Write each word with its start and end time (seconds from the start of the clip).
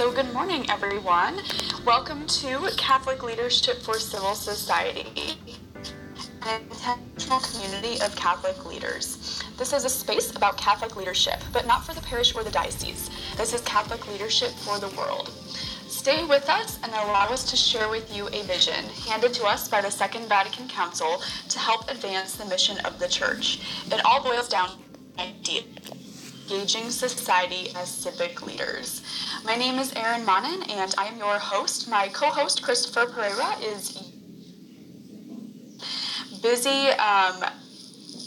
So, 0.00 0.10
good 0.10 0.32
morning, 0.32 0.64
everyone. 0.70 1.42
Welcome 1.84 2.26
to 2.26 2.70
Catholic 2.78 3.22
Leadership 3.22 3.82
for 3.82 3.98
Civil 3.98 4.34
Society, 4.34 5.36
an 6.46 6.62
intentional 6.62 7.40
community 7.40 8.00
of 8.00 8.16
Catholic 8.16 8.64
leaders. 8.64 9.42
This 9.58 9.74
is 9.74 9.84
a 9.84 9.90
space 9.90 10.34
about 10.34 10.56
Catholic 10.56 10.96
leadership, 10.96 11.42
but 11.52 11.66
not 11.66 11.84
for 11.84 11.92
the 11.92 12.00
parish 12.00 12.34
or 12.34 12.42
the 12.42 12.50
diocese. 12.50 13.10
This 13.36 13.52
is 13.52 13.60
Catholic 13.60 14.10
leadership 14.10 14.52
for 14.52 14.78
the 14.78 14.88
world. 14.96 15.28
Stay 15.86 16.24
with 16.24 16.48
us 16.48 16.78
and 16.82 16.90
allow 16.92 17.26
us 17.28 17.50
to 17.50 17.56
share 17.56 17.90
with 17.90 18.16
you 18.16 18.26
a 18.28 18.42
vision 18.44 18.82
handed 19.06 19.34
to 19.34 19.44
us 19.44 19.68
by 19.68 19.82
the 19.82 19.90
Second 19.90 20.30
Vatican 20.30 20.66
Council 20.66 21.20
to 21.50 21.58
help 21.58 21.90
advance 21.90 22.36
the 22.36 22.46
mission 22.46 22.78
of 22.86 22.98
the 22.98 23.06
Church. 23.06 23.60
It 23.92 24.02
all 24.06 24.22
boils 24.24 24.48
down 24.48 24.70
to 25.18 25.62
engaging 26.50 26.88
society 26.88 27.70
as 27.76 27.90
civic 27.90 28.46
leaders. 28.46 28.99
My 29.44 29.56
name 29.56 29.78
is 29.78 29.92
Erin 29.94 30.24
Monin, 30.26 30.62
and 30.70 30.94
I 30.98 31.06
am 31.06 31.16
your 31.16 31.38
host. 31.38 31.88
My 31.88 32.08
co-host 32.08 32.62
Christopher 32.62 33.10
Pereira 33.10 33.56
is 33.60 33.96
busy 36.42 36.88
um, 36.90 37.42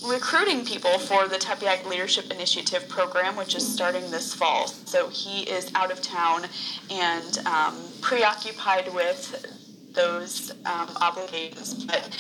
recruiting 0.08 0.66
people 0.66 0.98
for 0.98 1.28
the 1.28 1.38
Tepeyac 1.38 1.86
Leadership 1.86 2.32
Initiative 2.32 2.90
program, 2.90 3.36
which 3.36 3.56
is 3.56 3.66
starting 3.66 4.10
this 4.10 4.34
fall. 4.34 4.68
So 4.68 5.08
he 5.10 5.44
is 5.44 5.72
out 5.76 5.92
of 5.92 6.02
town 6.02 6.46
and 6.90 7.38
um, 7.46 7.78
preoccupied 8.02 8.92
with 8.94 9.46
those 9.94 10.52
um, 10.66 10.90
obligations. 11.00 11.86
But 11.86 12.18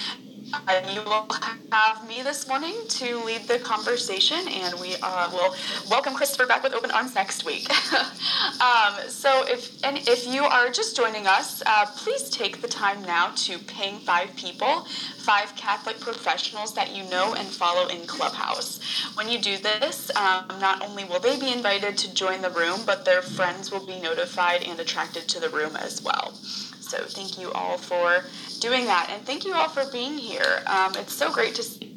uh, 0.53 0.81
you 0.93 1.01
will 1.03 1.27
have 1.71 2.07
me 2.07 2.21
this 2.23 2.47
morning 2.47 2.75
to 2.87 3.23
lead 3.25 3.47
the 3.47 3.59
conversation, 3.59 4.39
and 4.49 4.79
we 4.79 4.95
uh, 5.01 5.29
will 5.31 5.53
welcome 5.89 6.13
Christopher 6.15 6.47
back 6.47 6.63
with 6.63 6.73
open 6.73 6.91
arms 6.91 7.15
next 7.15 7.45
week. 7.45 7.67
um, 8.61 8.95
so, 9.09 9.45
if 9.47 9.83
and 9.83 9.97
if 10.07 10.27
you 10.27 10.43
are 10.43 10.69
just 10.69 10.95
joining 10.95 11.27
us, 11.27 11.63
uh, 11.65 11.85
please 11.97 12.29
take 12.29 12.61
the 12.61 12.67
time 12.67 13.01
now 13.03 13.31
to 13.35 13.59
ping 13.59 13.99
five 13.99 14.35
people, 14.35 14.81
five 15.17 15.55
Catholic 15.55 15.99
professionals 15.99 16.73
that 16.75 16.95
you 16.95 17.03
know 17.09 17.35
and 17.35 17.47
follow 17.47 17.87
in 17.87 18.05
Clubhouse. 18.07 18.79
When 19.15 19.29
you 19.29 19.39
do 19.39 19.57
this, 19.57 20.11
um, 20.15 20.45
not 20.59 20.83
only 20.83 21.05
will 21.05 21.19
they 21.19 21.39
be 21.39 21.51
invited 21.51 21.97
to 21.99 22.13
join 22.13 22.41
the 22.41 22.51
room, 22.51 22.81
but 22.85 23.05
their 23.05 23.21
friends 23.21 23.71
will 23.71 23.85
be 23.85 23.99
notified 23.99 24.63
and 24.63 24.79
attracted 24.79 25.27
to 25.29 25.39
the 25.39 25.49
room 25.49 25.75
as 25.77 26.03
well. 26.03 26.33
So, 26.93 27.03
thank 27.05 27.39
you 27.39 27.51
all 27.53 27.79
for 27.79 28.23
doing 28.59 28.85
that. 28.85 29.09
And 29.09 29.25
thank 29.25 29.45
you 29.45 29.55
all 29.55 29.67
for 29.67 29.83
being 29.91 30.15
here. 30.15 30.61
Um, 30.67 30.93
it's 30.95 31.15
so 31.15 31.33
great 31.33 31.55
to 31.55 31.63
see. 31.63 31.89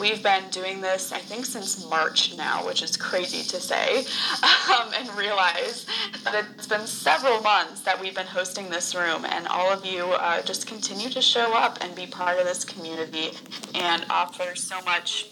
We've 0.00 0.20
been 0.20 0.50
doing 0.50 0.80
this, 0.80 1.12
I 1.12 1.20
think, 1.20 1.46
since 1.46 1.88
March 1.88 2.36
now, 2.36 2.66
which 2.66 2.82
is 2.82 2.96
crazy 2.96 3.48
to 3.50 3.60
say, 3.60 3.98
um, 4.42 4.90
and 4.98 5.08
realize 5.16 5.86
that 6.24 6.44
it's 6.56 6.66
been 6.66 6.88
several 6.88 7.40
months 7.40 7.82
that 7.82 8.00
we've 8.00 8.16
been 8.16 8.26
hosting 8.26 8.68
this 8.68 8.96
room, 8.96 9.24
and 9.24 9.46
all 9.46 9.70
of 9.70 9.86
you 9.86 10.06
uh, 10.06 10.42
just 10.42 10.66
continue 10.66 11.08
to 11.10 11.22
show 11.22 11.54
up 11.54 11.78
and 11.82 11.94
be 11.94 12.08
part 12.08 12.40
of 12.40 12.46
this 12.46 12.64
community 12.64 13.30
and 13.74 14.04
offer 14.10 14.56
so 14.56 14.80
much 14.82 15.28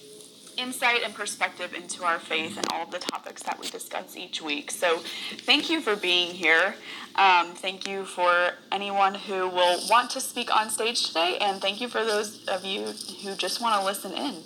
insight 0.58 1.02
and 1.04 1.14
perspective 1.14 1.74
into 1.74 2.04
our 2.04 2.18
faith 2.18 2.56
and 2.56 2.66
all 2.72 2.84
of 2.84 2.90
the 2.90 2.98
topics 2.98 3.42
that 3.42 3.58
we 3.58 3.68
discuss 3.68 4.16
each 4.16 4.42
week. 4.42 4.70
So, 4.70 4.98
thank 4.98 5.70
you 5.70 5.80
for 5.80 5.96
being 5.96 6.34
here. 6.34 6.74
Um, 7.16 7.54
thank 7.54 7.86
you 7.86 8.04
for 8.04 8.50
anyone 8.72 9.14
who 9.14 9.48
will 9.48 9.80
want 9.88 10.10
to 10.10 10.20
speak 10.20 10.54
on 10.54 10.68
stage 10.68 11.06
today, 11.06 11.38
and 11.40 11.60
thank 11.60 11.80
you 11.80 11.88
for 11.88 12.04
those 12.04 12.44
of 12.46 12.64
you 12.64 12.86
who 13.22 13.36
just 13.36 13.60
want 13.60 13.80
to 13.80 13.86
listen 13.86 14.12
in. 14.12 14.42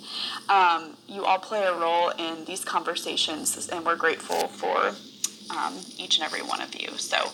Um, 0.49 0.95
you 1.07 1.25
all 1.25 1.39
play 1.39 1.63
a 1.65 1.73
role 1.73 2.09
in 2.09 2.45
these 2.45 2.63
conversations, 2.63 3.69
and 3.69 3.85
we're 3.85 3.95
grateful 3.95 4.47
for 4.47 4.93
um, 5.49 5.75
each 5.97 6.17
and 6.17 6.25
every 6.25 6.41
one 6.41 6.61
of 6.61 6.79
you. 6.79 6.89
So, 6.97 7.31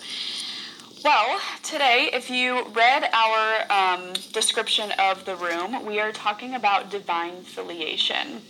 well, 1.03 1.39
today, 1.61 2.09
if 2.13 2.31
you 2.31 2.65
read 2.69 3.09
our 3.13 3.71
um, 3.71 4.13
description 4.31 4.91
of 4.97 5.23
the 5.25 5.35
room, 5.35 5.85
we 5.85 5.99
are 5.99 6.11
talking 6.11 6.55
about 6.55 6.89
divine 6.89 7.43
filiation. 7.43 8.41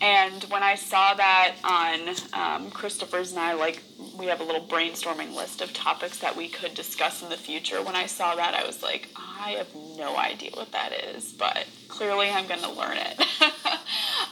And 0.00 0.44
when 0.44 0.62
I 0.62 0.76
saw 0.76 1.14
that 1.14 1.56
on 1.64 2.14
um, 2.32 2.70
Christopher's 2.70 3.32
and 3.32 3.40
I, 3.40 3.54
like, 3.54 3.82
we 4.16 4.26
have 4.26 4.40
a 4.40 4.44
little 4.44 4.64
brainstorming 4.64 5.34
list 5.34 5.60
of 5.60 5.72
topics 5.72 6.18
that 6.18 6.36
we 6.36 6.48
could 6.48 6.74
discuss 6.74 7.22
in 7.22 7.28
the 7.28 7.36
future. 7.36 7.82
When 7.82 7.96
I 7.96 8.06
saw 8.06 8.34
that, 8.36 8.54
I 8.54 8.64
was 8.64 8.82
like, 8.82 9.08
I 9.16 9.52
have 9.52 9.74
no 9.96 10.16
idea 10.16 10.50
what 10.54 10.70
that 10.72 10.92
is, 10.92 11.32
but 11.32 11.66
clearly 11.88 12.30
I'm 12.30 12.46
going 12.46 12.60
to 12.60 12.70
learn 12.70 12.96
it. 12.96 13.20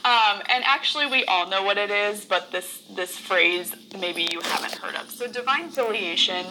um, 0.05 0.41
and 0.49 0.63
actually, 0.63 1.05
we 1.05 1.25
all 1.25 1.49
know 1.49 1.63
what 1.63 1.77
it 1.77 1.91
is, 1.91 2.23
but 2.23 2.51
this, 2.51 2.83
this 2.95 3.17
phrase 3.17 3.75
maybe 3.99 4.27
you 4.31 4.39
haven't 4.41 4.75
heard 4.75 4.95
of. 4.95 5.09
So, 5.11 5.27
divine 5.27 5.69
filiation, 5.69 6.45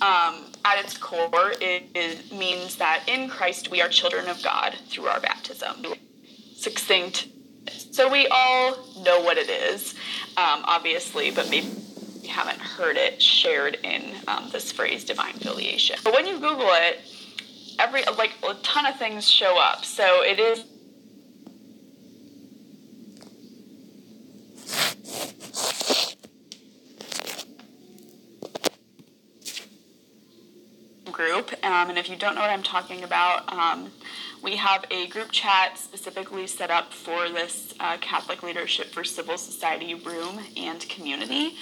um, 0.00 0.46
at 0.64 0.78
its 0.78 0.96
core, 0.96 1.52
it, 1.60 1.88
it 1.94 2.32
means 2.32 2.76
that 2.76 3.04
in 3.06 3.28
Christ 3.28 3.70
we 3.70 3.82
are 3.82 3.88
children 3.88 4.28
of 4.28 4.42
God 4.42 4.76
through 4.88 5.06
our 5.06 5.20
baptism. 5.20 5.84
Succinct 6.56 7.28
so 7.90 8.10
we 8.10 8.26
all 8.28 8.76
know 9.02 9.20
what 9.20 9.38
it 9.38 9.48
is, 9.48 9.94
um, 10.36 10.62
obviously, 10.64 11.30
but 11.30 11.50
maybe 11.50 11.68
you 12.22 12.28
haven't 12.28 12.60
heard 12.60 12.96
it 12.96 13.20
shared 13.20 13.78
in 13.82 14.14
um, 14.26 14.48
this 14.52 14.70
phrase 14.72 15.04
divine 15.04 15.34
filiation. 15.34 15.96
But 16.04 16.14
when 16.14 16.26
you 16.26 16.34
Google 16.34 16.70
it, 16.70 17.00
every 17.78 18.02
like 18.16 18.32
a 18.48 18.54
ton 18.62 18.86
of 18.86 18.98
things 18.98 19.28
show 19.28 19.58
up. 19.60 19.84
So 19.84 20.22
it 20.22 20.38
is 20.38 20.64
group. 31.18 31.52
Um, 31.64 31.90
and 31.90 31.98
if 31.98 32.08
you 32.08 32.14
don't 32.14 32.36
know 32.36 32.40
what 32.40 32.50
I'm 32.50 32.62
talking 32.62 33.02
about, 33.02 33.52
um, 33.52 33.90
we 34.42 34.56
have 34.56 34.84
a 34.90 35.06
group 35.08 35.30
chat 35.30 35.78
specifically 35.78 36.46
set 36.46 36.70
up 36.70 36.92
for 36.92 37.28
this 37.28 37.74
uh, 37.80 37.96
Catholic 37.98 38.42
Leadership 38.42 38.86
for 38.88 39.04
Civil 39.04 39.38
Society 39.38 39.94
room 39.94 40.38
and 40.56 40.80
community 40.88 41.54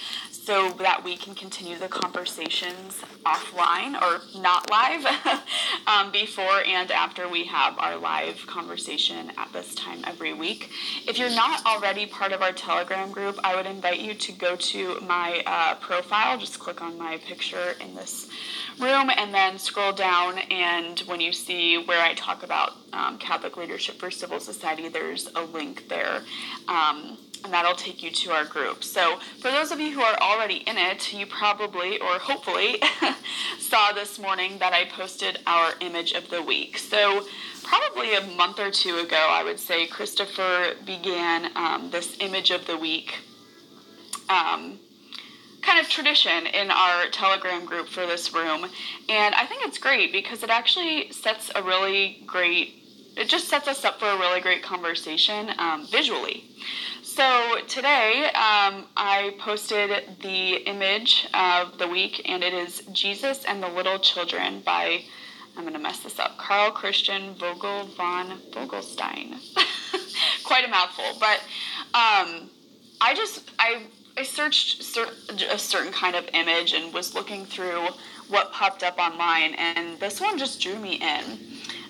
so 0.47 0.69
that 0.79 1.03
we 1.03 1.17
can 1.17 1.35
continue 1.35 1.77
the 1.77 1.89
conversations 1.89 3.01
offline 3.25 4.01
or 4.01 4.21
not 4.39 4.71
live 4.71 5.05
um, 5.87 6.09
before 6.13 6.63
and 6.65 6.89
after 6.89 7.27
we 7.27 7.43
have 7.43 7.77
our 7.79 7.97
live 7.97 8.47
conversation 8.47 9.29
at 9.37 9.51
this 9.51 9.75
time 9.75 9.99
every 10.07 10.33
week. 10.33 10.69
If 11.05 11.19
you're 11.19 11.35
not 11.35 11.65
already 11.65 12.05
part 12.05 12.31
of 12.31 12.41
our 12.41 12.53
Telegram 12.53 13.11
group, 13.11 13.37
I 13.43 13.57
would 13.57 13.65
invite 13.65 13.99
you 13.99 14.13
to 14.13 14.31
go 14.31 14.55
to 14.55 15.01
my 15.01 15.43
uh, 15.45 15.75
profile, 15.81 16.37
just 16.37 16.59
click 16.59 16.81
on 16.81 16.97
my 16.97 17.17
picture 17.17 17.73
in 17.81 17.93
this 17.93 18.29
room 18.79 19.11
and 19.17 19.33
then 19.33 19.59
scroll 19.59 19.91
down 19.91 20.37
and 20.49 20.99
when 21.07 21.19
you 21.19 21.33
see 21.33 21.77
where 21.77 22.01
I 22.01 22.13
talk 22.13 22.43
about 22.43 22.71
um, 22.93 23.17
Catholic 23.17 23.57
Leadership 23.57 23.99
for 23.99 24.09
Civil 24.09 24.39
Society, 24.39 24.87
there's 24.87 25.29
a 25.35 25.41
link 25.41 25.89
there. 25.89 26.21
Um, 26.69 27.17
and 27.43 27.53
that'll 27.53 27.75
take 27.75 28.03
you 28.03 28.11
to 28.11 28.31
our 28.31 28.45
group. 28.45 28.83
So, 28.83 29.19
for 29.39 29.51
those 29.51 29.71
of 29.71 29.79
you 29.79 29.91
who 29.91 30.01
are 30.01 30.17
already 30.19 30.57
in 30.57 30.77
it, 30.77 31.13
you 31.13 31.25
probably 31.25 31.99
or 31.99 32.19
hopefully 32.19 32.81
saw 33.59 33.91
this 33.91 34.19
morning 34.19 34.57
that 34.59 34.73
I 34.73 34.85
posted 34.85 35.39
our 35.45 35.73
image 35.81 36.13
of 36.13 36.29
the 36.29 36.41
week. 36.41 36.77
So, 36.77 37.25
probably 37.63 38.15
a 38.15 38.21
month 38.35 38.59
or 38.59 38.71
two 38.71 38.97
ago, 38.97 39.27
I 39.29 39.43
would 39.43 39.59
say 39.59 39.87
Christopher 39.87 40.73
began 40.85 41.51
um, 41.55 41.89
this 41.91 42.17
image 42.19 42.51
of 42.51 42.65
the 42.65 42.77
week 42.77 43.19
um, 44.29 44.79
kind 45.61 45.79
of 45.79 45.89
tradition 45.89 46.47
in 46.47 46.71
our 46.71 47.09
Telegram 47.09 47.65
group 47.65 47.87
for 47.87 48.05
this 48.05 48.33
room. 48.33 48.65
And 49.09 49.35
I 49.35 49.45
think 49.45 49.65
it's 49.65 49.77
great 49.77 50.11
because 50.11 50.43
it 50.43 50.49
actually 50.49 51.11
sets 51.11 51.51
a 51.55 51.61
really 51.63 52.23
great, 52.25 52.83
it 53.17 53.27
just 53.27 53.47
sets 53.47 53.67
us 53.67 53.83
up 53.83 53.99
for 53.99 54.05
a 54.05 54.17
really 54.17 54.39
great 54.39 54.63
conversation 54.63 55.51
um, 55.57 55.85
visually. 55.87 56.45
So 57.17 57.55
today 57.67 58.25
um, 58.35 58.85
I 58.95 59.33
posted 59.39 60.19
the 60.21 60.57
image 60.69 61.27
of 61.33 61.79
the 61.79 61.87
week, 61.87 62.21
and 62.29 62.43
it 62.43 62.53
is 62.53 62.81
Jesus 62.91 63.43
and 63.45 63.63
the 63.63 63.67
Little 63.69 63.97
Children 63.97 64.61
by, 64.63 65.01
I'm 65.55 65.63
going 65.63 65.73
to 65.73 65.79
mess 65.79 66.01
this 66.01 66.19
up, 66.19 66.37
Carl 66.37 66.69
Christian 66.69 67.33
Vogel 67.33 67.87
von 67.97 68.39
Vogelstein. 68.51 69.33
Quite 70.43 70.65
a 70.65 70.67
mouthful, 70.67 71.17
but 71.19 71.39
um, 71.95 72.51
I 73.01 73.15
just, 73.15 73.49
I 73.57 73.81
I 74.15 74.21
searched 74.21 74.95
a 75.51 75.57
certain 75.57 75.91
kind 75.91 76.15
of 76.15 76.29
image 76.33 76.73
and 76.73 76.93
was 76.93 77.15
looking 77.15 77.45
through 77.45 77.87
what 78.27 78.51
popped 78.53 78.83
up 78.83 78.99
online, 78.99 79.55
and 79.55 79.99
this 79.99 80.21
one 80.21 80.37
just 80.37 80.61
drew 80.61 80.77
me 80.77 81.01
in 81.01 81.39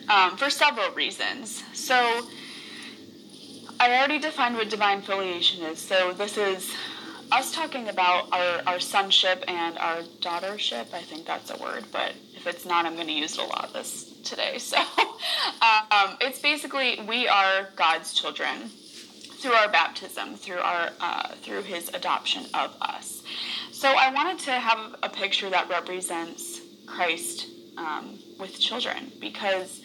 um, 0.07 0.37
for 0.37 0.49
several 0.49 0.89
reasons. 0.91 1.65
So, 1.73 2.25
I 3.79 3.97
already 3.97 4.19
defined 4.19 4.55
what 4.55 4.69
divine 4.69 5.01
filiation 5.01 5.63
is. 5.63 5.79
So, 5.79 6.13
this 6.13 6.37
is 6.37 6.73
us 7.31 7.53
talking 7.53 7.89
about 7.89 8.31
our, 8.31 8.61
our 8.65 8.79
sonship 8.79 9.43
and 9.47 9.77
our 9.77 10.01
daughtership. 10.21 10.93
I 10.93 11.01
think 11.01 11.25
that's 11.25 11.51
a 11.51 11.61
word, 11.61 11.85
but 11.91 12.13
if 12.35 12.47
it's 12.47 12.65
not, 12.65 12.85
I'm 12.85 12.95
going 12.95 13.07
to 13.07 13.13
use 13.13 13.37
it 13.37 13.43
a 13.43 13.47
lot 13.47 13.71
this 13.73 14.13
today. 14.23 14.57
So, 14.67 14.77
um, 14.77 16.17
it's 16.21 16.39
basically 16.39 17.01
we 17.07 17.27
are 17.27 17.69
God's 17.75 18.13
children 18.13 18.69
through 19.37 19.53
our 19.53 19.69
baptism, 19.69 20.35
through 20.35 20.59
our 20.59 20.89
uh, 20.99 21.29
through 21.41 21.61
His 21.63 21.89
adoption 21.89 22.45
of 22.53 22.75
us. 22.81 23.23
So 23.71 23.89
I 23.89 24.11
wanted 24.11 24.39
to 24.45 24.51
have 24.51 24.95
a 25.03 25.09
picture 25.09 25.49
that 25.51 25.69
represents 25.69 26.61
Christ 26.87 27.47
um, 27.77 28.17
with 28.39 28.59
children 28.59 29.11
because 29.19 29.81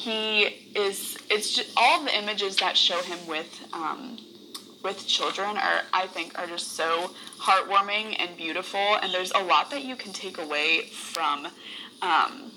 he 0.00 0.42
is. 0.74 1.18
It's 1.30 1.52
just, 1.52 1.72
all 1.76 2.02
the 2.02 2.16
images 2.16 2.56
that 2.56 2.76
show 2.76 3.00
him 3.02 3.18
with. 3.26 3.60
Um, 3.72 4.18
with 4.82 5.06
children 5.06 5.58
are 5.58 5.82
I 5.92 6.06
think 6.06 6.38
are 6.38 6.46
just 6.46 6.72
so 6.72 7.10
heartwarming 7.38 8.16
and 8.18 8.34
beautiful 8.34 8.80
and 9.02 9.12
there's 9.12 9.30
a 9.32 9.38
lot 9.38 9.70
that 9.72 9.84
you 9.84 9.94
can 9.94 10.10
take 10.14 10.38
away 10.38 10.86
from 10.86 11.48
um, 12.00 12.50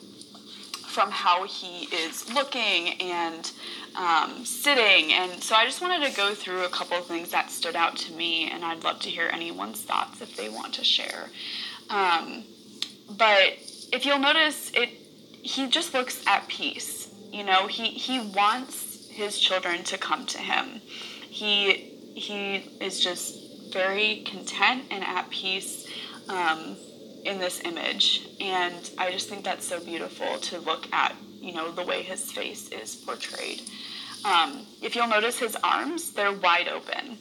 from 0.93 1.11
how 1.11 1.43
he 1.43 1.85
is 1.93 2.31
looking 2.33 3.01
and 3.01 3.51
um, 3.95 4.45
sitting. 4.45 5.11
And 5.11 5.43
so 5.43 5.55
I 5.55 5.65
just 5.65 5.81
wanted 5.81 6.07
to 6.09 6.15
go 6.15 6.33
through 6.33 6.65
a 6.65 6.69
couple 6.69 6.97
of 6.97 7.05
things 7.07 7.31
that 7.31 7.49
stood 7.49 7.75
out 7.75 7.97
to 7.97 8.13
me, 8.13 8.49
and 8.51 8.63
I'd 8.63 8.83
love 8.83 8.99
to 9.01 9.09
hear 9.09 9.29
anyone's 9.33 9.81
thoughts 9.81 10.21
if 10.21 10.37
they 10.37 10.49
want 10.49 10.75
to 10.75 10.83
share. 10.83 11.29
Um, 11.89 12.43
but 13.17 13.57
if 13.91 14.05
you'll 14.05 14.19
notice, 14.19 14.71
it 14.75 14.89
he 15.41 15.67
just 15.67 15.93
looks 15.93 16.23
at 16.25 16.47
peace. 16.47 17.02
You 17.33 17.43
know, 17.43 17.67
he 17.67 17.85
he 17.87 18.19
wants 18.19 19.09
his 19.09 19.39
children 19.39 19.83
to 19.85 19.97
come 19.97 20.25
to 20.27 20.37
him. 20.37 20.81
He 21.29 21.73
he 22.15 22.71
is 22.79 22.99
just 22.99 23.73
very 23.73 24.23
content 24.25 24.83
and 24.91 25.03
at 25.03 25.29
peace. 25.29 25.87
Um, 26.29 26.77
in 27.25 27.39
this 27.39 27.61
image 27.63 28.27
and 28.41 28.91
i 28.97 29.09
just 29.09 29.29
think 29.29 29.43
that's 29.43 29.65
so 29.65 29.79
beautiful 29.79 30.37
to 30.39 30.59
look 30.59 30.91
at 30.91 31.15
you 31.39 31.53
know 31.53 31.71
the 31.71 31.83
way 31.83 32.01
his 32.01 32.31
face 32.31 32.69
is 32.69 32.95
portrayed 32.95 33.61
um, 34.25 34.65
if 34.81 34.95
you'll 34.95 35.07
notice 35.07 35.39
his 35.39 35.55
arms 35.63 36.11
they're 36.11 36.33
wide 36.33 36.67
open 36.67 37.17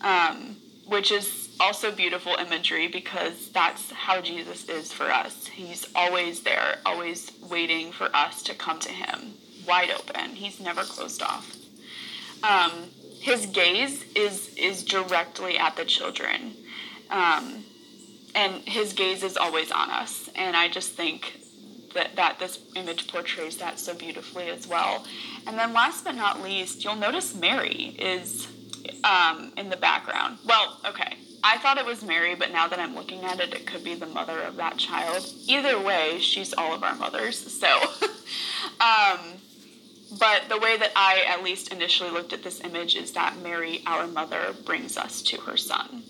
um, 0.00 0.56
which 0.86 1.12
is 1.12 1.47
also 1.60 1.90
beautiful 1.90 2.34
imagery 2.34 2.88
because 2.88 3.50
that's 3.50 3.90
how 3.90 4.20
jesus 4.20 4.68
is 4.68 4.92
for 4.92 5.10
us 5.10 5.46
he's 5.46 5.86
always 5.94 6.42
there 6.42 6.78
always 6.86 7.32
waiting 7.50 7.92
for 7.92 8.08
us 8.14 8.42
to 8.42 8.54
come 8.54 8.78
to 8.78 8.90
him 8.90 9.34
wide 9.66 9.90
open 9.90 10.30
he's 10.30 10.60
never 10.60 10.82
closed 10.82 11.22
off 11.22 11.56
um, 12.42 12.70
his 13.20 13.46
gaze 13.46 14.04
is 14.14 14.54
is 14.56 14.84
directly 14.84 15.58
at 15.58 15.76
the 15.76 15.84
children 15.84 16.54
um, 17.10 17.64
and 18.34 18.54
his 18.68 18.92
gaze 18.92 19.22
is 19.22 19.36
always 19.36 19.70
on 19.70 19.90
us. 19.90 20.28
And 20.34 20.56
I 20.56 20.68
just 20.68 20.92
think 20.92 21.40
that, 21.94 22.16
that 22.16 22.38
this 22.38 22.60
image 22.76 23.08
portrays 23.08 23.56
that 23.56 23.78
so 23.78 23.94
beautifully 23.94 24.48
as 24.48 24.66
well. 24.66 25.04
And 25.46 25.58
then 25.58 25.72
last 25.72 26.04
but 26.04 26.14
not 26.14 26.42
least, 26.42 26.84
you'll 26.84 26.96
notice 26.96 27.34
Mary 27.34 27.96
is 27.98 28.46
um, 29.04 29.52
in 29.56 29.70
the 29.70 29.76
background. 29.76 30.38
Well, 30.44 30.78
okay. 30.86 31.16
I 31.42 31.58
thought 31.58 31.78
it 31.78 31.86
was 31.86 32.02
Mary, 32.02 32.34
but 32.34 32.52
now 32.52 32.68
that 32.68 32.78
I'm 32.78 32.94
looking 32.94 33.24
at 33.24 33.40
it, 33.40 33.54
it 33.54 33.66
could 33.66 33.84
be 33.84 33.94
the 33.94 34.06
mother 34.06 34.40
of 34.40 34.56
that 34.56 34.76
child. 34.76 35.24
Either 35.46 35.80
way, 35.80 36.18
she's 36.18 36.52
all 36.52 36.74
of 36.74 36.82
our 36.82 36.94
mothers. 36.96 37.38
So, 37.38 37.68
um, 38.80 39.18
but 40.18 40.48
the 40.48 40.58
way 40.58 40.76
that 40.76 40.92
I 40.96 41.24
at 41.28 41.44
least 41.44 41.72
initially 41.72 42.10
looked 42.10 42.32
at 42.32 42.42
this 42.42 42.62
image 42.64 42.96
is 42.96 43.12
that 43.12 43.38
Mary, 43.42 43.82
our 43.86 44.06
mother, 44.06 44.54
brings 44.64 44.96
us 44.96 45.22
to 45.22 45.40
her 45.42 45.56
son. 45.56 46.02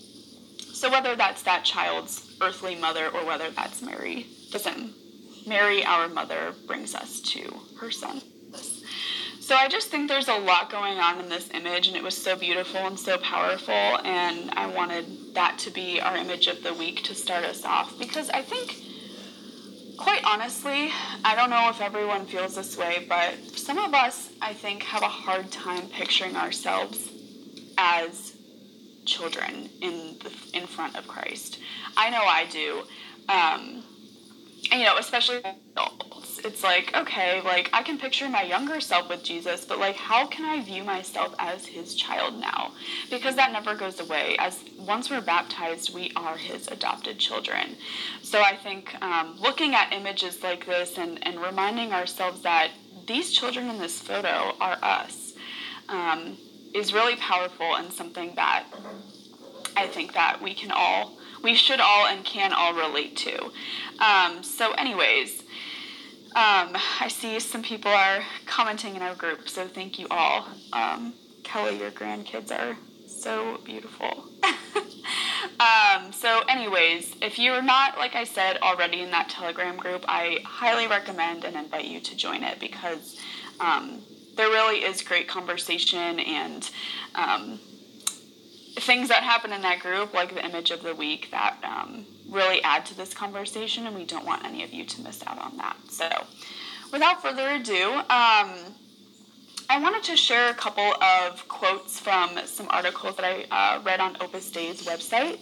So 0.73 0.89
whether 0.89 1.15
that's 1.15 1.43
that 1.43 1.65
child's 1.65 2.35
earthly 2.41 2.75
mother 2.75 3.07
or 3.07 3.25
whether 3.25 3.49
that's 3.51 3.81
Mary, 3.81 4.27
doesn't 4.51 4.93
Mary, 5.45 5.83
our 5.83 6.07
mother, 6.07 6.53
brings 6.67 6.93
us 6.95 7.19
to 7.21 7.41
her 7.79 7.91
son. 7.91 8.21
So 9.49 9.55
I 9.55 9.67
just 9.67 9.87
think 9.87 10.07
there's 10.07 10.27
a 10.27 10.37
lot 10.37 10.69
going 10.69 10.99
on 10.99 11.19
in 11.19 11.27
this 11.27 11.49
image, 11.55 11.87
and 11.87 11.97
it 11.97 12.03
was 12.03 12.15
so 12.15 12.35
beautiful 12.35 12.81
and 12.81 12.99
so 12.99 13.17
powerful, 13.17 13.73
and 13.73 14.51
I 14.51 14.67
wanted 14.67 15.33
that 15.33 15.57
to 15.57 15.71
be 15.71 15.99
our 15.99 16.15
image 16.15 16.45
of 16.45 16.61
the 16.61 16.71
week 16.75 17.01
to 17.05 17.15
start 17.15 17.43
us 17.43 17.65
off 17.65 17.97
because 17.97 18.29
I 18.29 18.43
think, 18.43 18.75
quite 19.97 20.23
honestly, 20.23 20.91
I 21.25 21.33
don't 21.35 21.49
know 21.49 21.67
if 21.71 21.81
everyone 21.81 22.27
feels 22.27 22.57
this 22.57 22.77
way, 22.77 23.07
but 23.09 23.33
some 23.57 23.79
of 23.79 23.95
us, 23.95 24.29
I 24.39 24.53
think, 24.53 24.83
have 24.83 25.01
a 25.01 25.07
hard 25.07 25.51
time 25.51 25.87
picturing 25.87 26.35
ourselves 26.35 27.09
as 27.79 28.35
children 29.05 29.67
in 29.81 30.19
the, 30.19 30.31
in 30.53 30.67
front 30.67 30.95
of 30.95 31.07
Christ. 31.07 31.57
I 31.97 32.11
know 32.11 32.21
I 32.21 32.45
do. 32.51 32.83
Um, 33.27 33.83
and, 34.71 34.79
you 34.79 34.85
know, 34.85 34.97
especially. 34.99 35.41
It's 36.43 36.63
like, 36.63 36.95
okay, 36.95 37.41
like 37.41 37.69
I 37.73 37.83
can 37.83 37.97
picture 37.97 38.29
my 38.29 38.43
younger 38.43 38.79
self 38.79 39.09
with 39.09 39.23
Jesus, 39.23 39.65
but 39.65 39.79
like, 39.79 39.95
how 39.95 40.27
can 40.27 40.45
I 40.45 40.63
view 40.63 40.83
myself 40.83 41.35
as 41.39 41.65
his 41.65 41.95
child 41.95 42.39
now? 42.39 42.71
Because 43.09 43.35
that 43.35 43.51
never 43.51 43.75
goes 43.75 43.99
away. 43.99 44.35
As 44.39 44.63
once 44.77 45.09
we're 45.09 45.21
baptized, 45.21 45.93
we 45.93 46.11
are 46.15 46.37
his 46.37 46.67
adopted 46.67 47.19
children. 47.19 47.75
So 48.21 48.41
I 48.41 48.55
think 48.55 48.95
um, 49.01 49.37
looking 49.39 49.75
at 49.75 49.93
images 49.93 50.43
like 50.43 50.65
this 50.65 50.97
and, 50.97 51.25
and 51.25 51.41
reminding 51.41 51.93
ourselves 51.93 52.41
that 52.43 52.71
these 53.07 53.31
children 53.31 53.69
in 53.69 53.79
this 53.79 53.99
photo 53.99 54.53
are 54.59 54.77
us. 54.81 55.33
Um, 55.87 56.37
is 56.73 56.93
really 56.93 57.15
powerful 57.15 57.75
and 57.75 57.91
something 57.91 58.33
that 58.35 58.65
I 59.75 59.87
think 59.87 60.13
that 60.13 60.41
we 60.41 60.53
can 60.53 60.71
all, 60.71 61.17
we 61.43 61.55
should 61.55 61.79
all 61.79 62.07
and 62.07 62.23
can 62.25 62.53
all 62.53 62.73
relate 62.73 63.15
to. 63.17 63.51
Um, 63.99 64.43
so, 64.43 64.71
anyways, 64.73 65.38
um, 66.35 66.77
I 66.99 67.07
see 67.09 67.39
some 67.39 67.63
people 67.63 67.91
are 67.91 68.19
commenting 68.45 68.95
in 68.95 69.01
our 69.01 69.15
group, 69.15 69.49
so 69.49 69.67
thank 69.67 69.97
you 69.97 70.07
all. 70.11 70.47
Um, 70.73 71.13
Kelly, 71.43 71.79
your 71.79 71.91
grandkids 71.91 72.51
are 72.51 72.77
so 73.07 73.59
beautiful. 73.65 74.25
um, 75.59 76.11
so, 76.11 76.41
anyways, 76.47 77.15
if 77.21 77.39
you're 77.39 77.63
not, 77.63 77.97
like 77.97 78.15
I 78.15 78.23
said, 78.23 78.57
already 78.61 79.01
in 79.01 79.09
that 79.11 79.29
Telegram 79.29 79.75
group, 79.75 80.05
I 80.07 80.39
highly 80.45 80.87
recommend 80.87 81.45
and 81.45 81.55
invite 81.55 81.85
you 81.85 81.99
to 81.99 82.15
join 82.15 82.43
it 82.43 82.59
because 82.59 83.19
um, 83.59 84.01
there 84.35 84.49
really 84.49 84.85
is 84.85 85.01
great 85.01 85.27
conversation 85.27 86.19
and 86.19 86.69
um, 87.15 87.59
things 88.75 89.09
that 89.09 89.23
happen 89.23 89.51
in 89.51 89.63
that 89.63 89.79
group, 89.79 90.13
like 90.13 90.35
the 90.35 90.45
image 90.45 90.69
of 90.69 90.83
the 90.83 90.93
week, 90.93 91.29
that 91.31 91.57
um, 91.63 92.05
really 92.29 92.61
add 92.63 92.85
to 92.87 92.97
this 92.97 93.13
conversation, 93.13 93.87
and 93.87 93.95
we 93.95 94.05
don't 94.05 94.25
want 94.25 94.45
any 94.45 94.63
of 94.63 94.73
you 94.73 94.85
to 94.85 95.01
miss 95.01 95.21
out 95.25 95.39
on 95.39 95.57
that. 95.57 95.77
So, 95.89 96.09
without 96.91 97.21
further 97.21 97.49
ado, 97.49 97.91
um, 97.91 98.75
I 99.71 99.77
wanted 99.79 100.03
to 100.03 100.17
share 100.17 100.49
a 100.49 100.53
couple 100.53 100.93
of 101.03 101.47
quotes 101.47 101.99
from 101.99 102.39
some 102.45 102.67
articles 102.69 103.15
that 103.17 103.25
I 103.25 103.45
uh, 103.51 103.81
read 103.81 103.99
on 103.99 104.17
Opus 104.19 104.49
Dei's 104.49 104.85
website, 104.85 105.39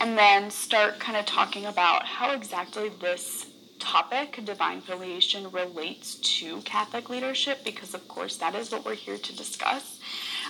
and 0.00 0.16
then 0.16 0.50
start 0.50 0.98
kind 0.98 1.16
of 1.16 1.26
talking 1.26 1.66
about 1.66 2.04
how 2.06 2.32
exactly 2.32 2.88
this 2.88 3.46
topic, 3.78 4.40
divine 4.44 4.80
filiation, 4.80 5.50
relates 5.50 6.14
to 6.16 6.60
Catholic 6.62 7.10
leadership 7.10 7.64
because, 7.64 7.94
of 7.94 8.06
course, 8.08 8.36
that 8.38 8.54
is 8.54 8.72
what 8.72 8.84
we're 8.84 8.94
here 8.94 9.18
to 9.18 9.36
discuss. 9.36 9.95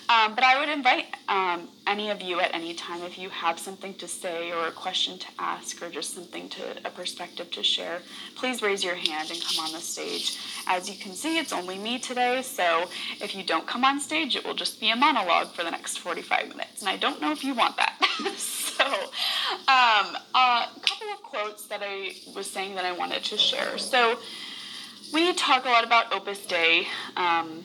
Um, 0.08 0.34
but 0.34 0.44
I 0.44 0.58
would 0.60 0.68
invite 0.68 1.06
um, 1.28 1.68
any 1.86 2.10
of 2.10 2.22
you 2.22 2.38
at 2.40 2.54
any 2.54 2.75
time 2.75 3.02
if 3.02 3.18
you 3.18 3.28
have 3.30 3.58
something 3.58 3.94
to 3.94 4.06
say 4.06 4.52
or 4.52 4.68
a 4.68 4.70
question 4.70 5.18
to 5.18 5.26
ask 5.38 5.82
or 5.82 5.90
just 5.90 6.14
something 6.14 6.48
to 6.50 6.62
a 6.84 6.90
perspective 6.90 7.50
to 7.52 7.62
share, 7.62 8.00
please 8.36 8.62
raise 8.62 8.84
your 8.84 8.94
hand 8.94 9.30
and 9.30 9.42
come 9.42 9.64
on 9.64 9.72
the 9.72 9.80
stage. 9.80 10.38
As 10.68 10.88
you 10.88 10.96
can 10.96 11.12
see, 11.12 11.38
it's 11.38 11.52
only 11.52 11.78
me 11.78 11.98
today, 11.98 12.42
so 12.42 12.88
if 13.20 13.34
you 13.34 13.42
don't 13.42 13.66
come 13.66 13.84
on 13.84 14.00
stage, 14.00 14.36
it 14.36 14.44
will 14.44 14.54
just 14.54 14.80
be 14.80 14.90
a 14.90 14.96
monologue 14.96 15.52
for 15.52 15.64
the 15.64 15.70
next 15.70 15.98
45 15.98 16.48
minutes, 16.50 16.82
and 16.82 16.88
I 16.88 16.96
don't 16.96 17.20
know 17.20 17.32
if 17.32 17.42
you 17.42 17.54
want 17.54 17.76
that. 17.76 17.98
so, 18.36 18.84
um, 18.84 20.16
a 20.34 20.68
couple 20.82 21.08
of 21.12 21.22
quotes 21.22 21.66
that 21.66 21.80
I 21.82 22.12
was 22.34 22.48
saying 22.48 22.76
that 22.76 22.84
I 22.84 22.92
wanted 22.92 23.25
to 23.25 23.36
share. 23.36 23.76
So, 23.78 24.18
we 25.12 25.32
talk 25.34 25.64
a 25.64 25.68
lot 25.68 25.84
about 25.84 26.12
Opus 26.12 26.44
Dei. 26.46 26.86
Um, 27.16 27.64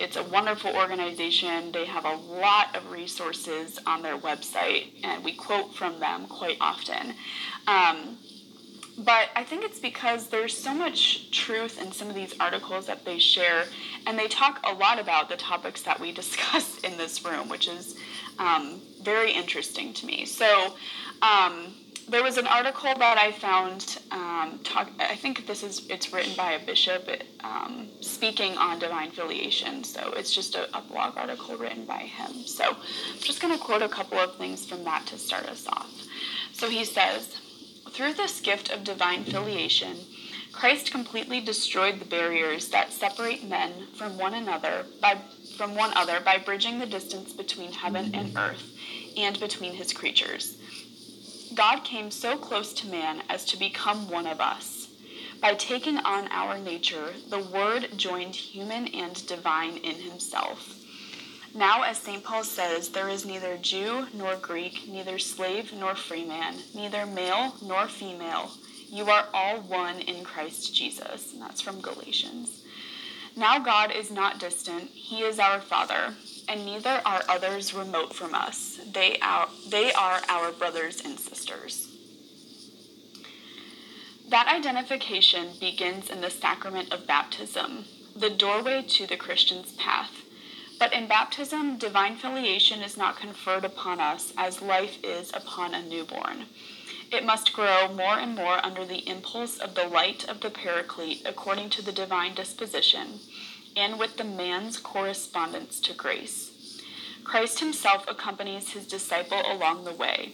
it's 0.00 0.16
a 0.16 0.22
wonderful 0.24 0.74
organization. 0.74 1.72
They 1.72 1.84
have 1.84 2.06
a 2.06 2.16
lot 2.16 2.74
of 2.74 2.90
resources 2.90 3.78
on 3.86 4.00
their 4.02 4.16
website, 4.16 4.86
and 5.04 5.22
we 5.22 5.34
quote 5.34 5.74
from 5.74 6.00
them 6.00 6.26
quite 6.26 6.56
often. 6.58 7.14
Um, 7.68 8.16
but 8.96 9.28
I 9.36 9.44
think 9.44 9.62
it's 9.62 9.78
because 9.78 10.28
there's 10.28 10.56
so 10.56 10.74
much 10.74 11.30
truth 11.30 11.80
in 11.80 11.92
some 11.92 12.08
of 12.08 12.14
these 12.14 12.34
articles 12.40 12.86
that 12.86 13.04
they 13.04 13.18
share, 13.18 13.64
and 14.06 14.18
they 14.18 14.26
talk 14.26 14.60
a 14.64 14.72
lot 14.72 14.98
about 14.98 15.28
the 15.28 15.36
topics 15.36 15.82
that 15.82 16.00
we 16.00 16.12
discuss 16.22 16.78
in 16.80 16.96
this 16.96 17.22
room, 17.22 17.50
which 17.50 17.68
is 17.68 17.98
um, 18.38 18.80
very 19.02 19.32
interesting 19.32 19.92
to 19.92 20.06
me. 20.06 20.24
So, 20.24 20.74
um, 21.20 21.74
there 22.10 22.22
was 22.24 22.36
an 22.38 22.46
article 22.46 22.92
that 22.98 23.18
I 23.18 23.32
found. 23.32 23.98
Um, 24.10 24.60
talk, 24.64 24.90
I 24.98 25.14
think 25.14 25.46
this 25.46 25.62
is 25.62 25.86
it's 25.88 26.12
written 26.12 26.34
by 26.36 26.52
a 26.52 26.66
bishop 26.66 27.08
um, 27.44 27.88
speaking 28.00 28.56
on 28.58 28.78
divine 28.78 29.10
filiation. 29.12 29.84
So 29.84 30.12
it's 30.16 30.34
just 30.34 30.56
a, 30.56 30.76
a, 30.76 30.82
blog 30.82 31.16
article 31.16 31.56
written 31.56 31.84
by 31.84 31.98
him. 31.98 32.32
So 32.46 32.64
I'm 32.64 33.20
just 33.20 33.40
going 33.40 33.56
to 33.56 33.62
quote 33.62 33.82
a 33.82 33.88
couple 33.88 34.18
of 34.18 34.36
things 34.36 34.66
from 34.66 34.82
that 34.84 35.06
to 35.06 35.18
start 35.18 35.48
us 35.48 35.66
off. 35.68 35.90
So 36.52 36.68
he 36.68 36.84
says, 36.84 37.38
through 37.90 38.14
this 38.14 38.40
gift 38.40 38.70
of 38.70 38.84
divine 38.84 39.24
filiation. 39.24 39.96
Christ 40.52 40.90
completely 40.90 41.40
destroyed 41.40 42.00
the 42.00 42.04
barriers 42.04 42.68
that 42.68 42.92
separate 42.92 43.48
men 43.48 43.72
from 43.94 44.18
one 44.18 44.34
another 44.34 44.84
by 45.00 45.16
from 45.56 45.76
one 45.76 45.92
other 45.94 46.18
by 46.20 46.38
bridging 46.38 46.78
the 46.80 46.86
distance 46.86 47.32
between 47.32 47.70
heaven 47.70 48.14
and 48.14 48.36
earth 48.36 48.72
and 49.16 49.38
between 49.38 49.74
his 49.74 49.92
creatures. 49.92 50.59
God 51.54 51.82
came 51.84 52.10
so 52.10 52.36
close 52.36 52.72
to 52.74 52.86
man 52.86 53.22
as 53.28 53.44
to 53.46 53.56
become 53.56 54.08
one 54.08 54.26
of 54.26 54.40
us. 54.40 54.88
By 55.40 55.54
taking 55.54 55.96
on 55.98 56.28
our 56.28 56.58
nature, 56.58 57.14
the 57.28 57.40
Word 57.40 57.88
joined 57.96 58.36
human 58.36 58.86
and 58.88 59.26
divine 59.26 59.78
in 59.78 59.96
himself. 59.96 60.76
Now, 61.54 61.82
as 61.82 61.98
St. 61.98 62.22
Paul 62.22 62.44
says, 62.44 62.90
there 62.90 63.08
is 63.08 63.26
neither 63.26 63.56
Jew 63.56 64.06
nor 64.14 64.36
Greek, 64.36 64.86
neither 64.86 65.18
slave 65.18 65.72
nor 65.72 65.96
free 65.96 66.24
man, 66.24 66.54
neither 66.74 67.06
male 67.06 67.56
nor 67.62 67.88
female. 67.88 68.52
You 68.88 69.10
are 69.10 69.26
all 69.34 69.60
one 69.62 70.00
in 70.00 70.22
Christ 70.24 70.74
Jesus. 70.74 71.32
And 71.32 71.42
that's 71.42 71.60
from 71.60 71.80
Galatians. 71.80 72.62
Now, 73.36 73.58
God 73.58 73.92
is 73.92 74.10
not 74.10 74.38
distant, 74.38 74.90
He 74.90 75.22
is 75.22 75.38
our 75.38 75.60
Father, 75.60 76.14
and 76.48 76.66
neither 76.66 77.00
are 77.04 77.22
others 77.28 77.72
remote 77.72 78.14
from 78.14 78.34
us. 78.34 78.80
They 78.92 79.18
are, 79.20 79.48
they 79.68 79.92
are 79.92 80.20
our 80.28 80.52
brothers 80.52 81.00
and 81.04 81.18
sisters. 81.18 81.88
That 84.28 84.48
identification 84.48 85.48
begins 85.58 86.08
in 86.08 86.20
the 86.20 86.30
sacrament 86.30 86.92
of 86.92 87.06
baptism, 87.06 87.84
the 88.14 88.30
doorway 88.30 88.82
to 88.82 89.06
the 89.06 89.16
Christian's 89.16 89.72
path. 89.72 90.12
But 90.78 90.92
in 90.92 91.08
baptism, 91.08 91.78
divine 91.78 92.16
filiation 92.16 92.80
is 92.80 92.96
not 92.96 93.16
conferred 93.16 93.64
upon 93.64 94.00
us 94.00 94.32
as 94.38 94.62
life 94.62 94.98
is 95.02 95.30
upon 95.34 95.74
a 95.74 95.82
newborn. 95.82 96.46
It 97.12 97.24
must 97.24 97.52
grow 97.52 97.88
more 97.88 98.18
and 98.18 98.36
more 98.36 98.64
under 98.64 98.84
the 98.84 99.08
impulse 99.08 99.58
of 99.58 99.74
the 99.74 99.88
light 99.88 100.28
of 100.28 100.40
the 100.40 100.50
Paraclete 100.50 101.22
according 101.24 101.70
to 101.70 101.82
the 101.82 101.90
divine 101.90 102.34
disposition, 102.34 103.18
and 103.76 103.98
with 103.98 104.16
the 104.16 104.24
man's 104.24 104.78
correspondence 104.78 105.80
to 105.80 105.92
grace. 105.92 106.52
Christ 107.24 107.58
himself 107.58 108.04
accompanies 108.08 108.70
his 108.70 108.86
disciple 108.86 109.42
along 109.44 109.84
the 109.84 109.92
way. 109.92 110.32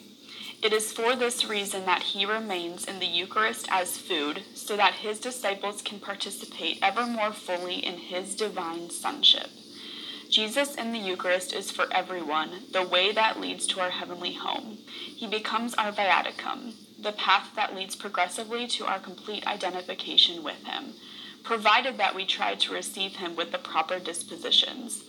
It 0.63 0.73
is 0.73 0.93
for 0.93 1.17
this 1.17 1.47
reason 1.47 1.87
that 1.87 2.03
he 2.03 2.27
remains 2.27 2.85
in 2.85 2.99
the 2.99 3.07
Eucharist 3.07 3.69
as 3.71 3.97
food, 3.97 4.43
so 4.55 4.77
that 4.77 4.95
his 4.95 5.19
disciples 5.19 5.81
can 5.81 5.99
participate 5.99 6.79
ever 6.83 7.07
more 7.07 7.33
fully 7.33 7.85
in 7.85 7.99
his 7.99 8.35
divine 8.35 8.91
sonship. 8.91 9.51
Jesus 10.37 10.75
in 10.75 10.93
the 10.93 10.99
Eucharist 10.99 11.55
is 11.55 11.71
for 11.71 11.87
everyone 11.91 12.65
the 12.71 12.87
way 12.87 13.11
that 13.11 13.41
leads 13.41 13.67
to 13.69 13.81
our 13.81 13.89
heavenly 13.89 14.35
home. 14.35 14.77
He 14.87 15.27
becomes 15.27 15.73
our 15.73 15.91
viaticum, 15.91 16.75
the 17.01 17.13
path 17.13 17.53
that 17.57 17.75
leads 17.75 17.97
progressively 17.97 18.67
to 18.67 18.85
our 18.85 18.99
complete 18.99 19.47
identification 19.47 20.43
with 20.43 20.63
Him, 20.65 20.93
provided 21.43 21.97
that 21.97 22.15
we 22.15 22.27
try 22.27 22.55
to 22.55 22.75
receive 22.75 23.17
Him 23.17 23.35
with 23.35 23.51
the 23.51 23.57
proper 23.57 23.99
dispositions. 23.99 25.05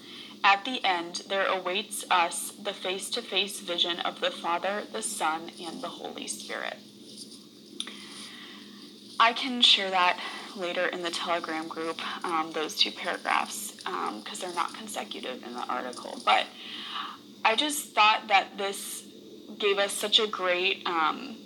At 0.45 0.63
the 0.63 0.81
end, 0.85 1.23
there 1.27 1.47
awaits 1.47 2.05
us 2.09 2.51
the 2.51 2.73
face 2.73 3.09
to 3.09 3.21
face 3.21 3.59
vision 3.59 3.99
of 3.99 4.21
the 4.21 4.31
Father, 4.31 4.83
the 4.93 5.01
Son, 5.01 5.51
and 5.61 5.81
the 5.81 5.89
Holy 5.89 6.27
Spirit. 6.27 6.77
I 9.19 9.33
can 9.33 9.61
share 9.61 9.89
that 9.89 10.21
later 10.55 10.85
in 10.85 11.03
the 11.03 11.09
Telegram 11.09 11.67
group, 11.67 11.99
um, 12.23 12.51
those 12.53 12.77
two 12.77 12.91
paragraphs, 12.91 13.76
because 13.87 14.43
um, 14.43 14.49
they're 14.49 14.55
not 14.55 14.73
consecutive 14.73 15.43
in 15.43 15.53
the 15.53 15.65
article. 15.69 16.21
But 16.25 16.45
I 17.45 17.55
just 17.55 17.93
thought 17.93 18.27
that 18.27 18.57
this 18.57 19.03
gave 19.57 19.77
us 19.77 19.93
such 19.93 20.19
a 20.19 20.27
great 20.27 20.85
um, 20.85 21.37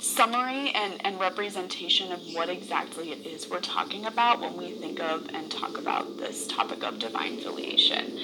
summary 0.00 0.70
and, 0.70 1.04
and 1.06 1.18
representation 1.20 2.12
of 2.12 2.20
what 2.34 2.48
exactly 2.48 3.12
it 3.12 3.24
is 3.26 3.48
we're 3.48 3.60
talking 3.60 4.06
about 4.06 4.40
when 4.40 4.56
we 4.56 4.72
think 4.72 5.00
of 5.00 5.28
and 5.32 5.50
talk 5.50 5.78
about 5.78 6.16
this 6.18 6.46
topic 6.48 6.82
of 6.82 6.98
divine 6.98 7.38
filiation. 7.38 8.18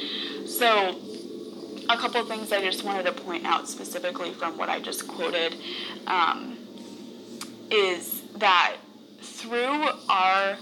So, 0.46 0.98
a 1.88 1.96
couple 1.96 2.24
things 2.24 2.52
I 2.52 2.60
just 2.62 2.84
wanted 2.84 3.06
to 3.06 3.12
point 3.12 3.44
out 3.44 3.68
specifically 3.68 4.32
from 4.32 4.56
what 4.58 4.68
I 4.68 4.80
just 4.80 5.06
quoted 5.06 5.56
um, 6.06 6.58
is 7.70 8.22
that 8.36 8.76
through 9.20 9.88
our 10.08 10.56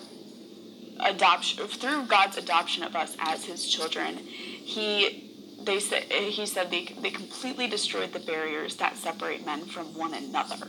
adoption, 1.02 1.66
through 1.66 2.06
God's 2.06 2.36
adoption 2.36 2.82
of 2.82 2.96
us 2.96 3.16
as 3.20 3.44
His 3.44 3.66
children, 3.66 4.16
He 4.16 5.26
they 5.62 5.78
said 5.78 6.04
he 6.04 6.46
said 6.46 6.70
they, 6.70 6.86
they 7.02 7.10
completely 7.10 7.68
destroyed 7.68 8.12
the 8.14 8.18
barriers 8.18 8.76
that 8.76 8.96
separate 8.96 9.44
men 9.44 9.66
from 9.66 9.94
one 9.94 10.14
another. 10.14 10.68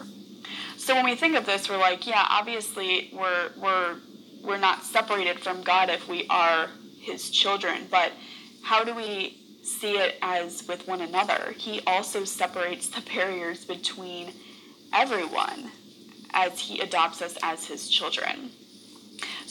So 0.76 0.96
when 0.96 1.06
we 1.06 1.16
think 1.16 1.38
of 1.38 1.46
this, 1.46 1.70
we're 1.70 1.78
like, 1.78 2.06
yeah, 2.06 2.26
obviously 2.30 3.10
we're 3.14 3.52
we're 3.58 3.98
we're 4.44 4.58
not 4.58 4.84
separated 4.84 5.40
from 5.40 5.62
God 5.62 5.90
if 5.90 6.08
we 6.10 6.28
are 6.30 6.68
His 7.00 7.30
children, 7.30 7.88
but 7.90 8.12
how 8.64 8.84
do 8.84 8.94
we 8.94 9.38
see 9.64 9.98
it 9.98 10.18
as 10.22 10.68
with 10.68 10.88
one 10.88 11.02
another? 11.02 11.54
He 11.58 11.82
also 11.86 12.24
separates 12.24 12.90
the 12.90 13.02
barriers 13.02 13.66
between 13.66 14.34
everyone 14.94 15.72
as 16.34 16.60
he 16.60 16.80
adopts 16.80 17.22
us 17.22 17.38
as 17.44 17.66
his 17.66 17.90
children. 17.90 18.52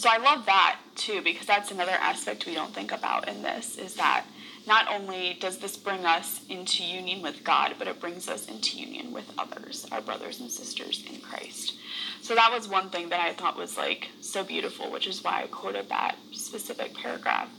So 0.01 0.09
I 0.11 0.17
love 0.17 0.47
that 0.47 0.79
too 0.97 1.21
because 1.21 1.47
that's 1.47 1.73
another 1.73 1.93
aspect 1.93 2.47
we 2.47 2.55
don't 2.55 2.73
think 2.73 2.91
about 2.91 3.29
in 3.29 3.43
this 3.43 3.77
is 3.77 3.97
that 3.97 4.25
not 4.67 4.89
only 4.91 5.37
does 5.39 5.59
this 5.59 5.77
bring 5.77 6.07
us 6.07 6.41
into 6.49 6.83
union 6.83 7.21
with 7.21 7.45
God, 7.45 7.75
but 7.79 7.87
it 7.87 8.01
brings 8.01 8.27
us 8.27 8.49
into 8.49 8.79
union 8.79 9.13
with 9.13 9.31
others, 9.37 9.87
our 9.93 10.01
brothers 10.01 10.41
and 10.41 10.51
sisters 10.51 11.05
in 11.07 11.21
Christ. 11.21 11.75
So 12.23 12.35
that 12.35 12.51
was 12.51 12.67
one 12.67 12.89
thing 12.89 13.11
that 13.11 13.21
I 13.21 13.35
thought 13.35 13.59
was 13.59 13.77
like 13.77 14.09
so 14.23 14.43
beautiful, 14.43 14.91
which 14.91 15.07
is 15.07 15.23
why 15.23 15.43
I 15.43 15.49
quoted 15.49 15.91
that 15.91 16.17
specific 16.33 16.95
paragraph. 16.95 17.51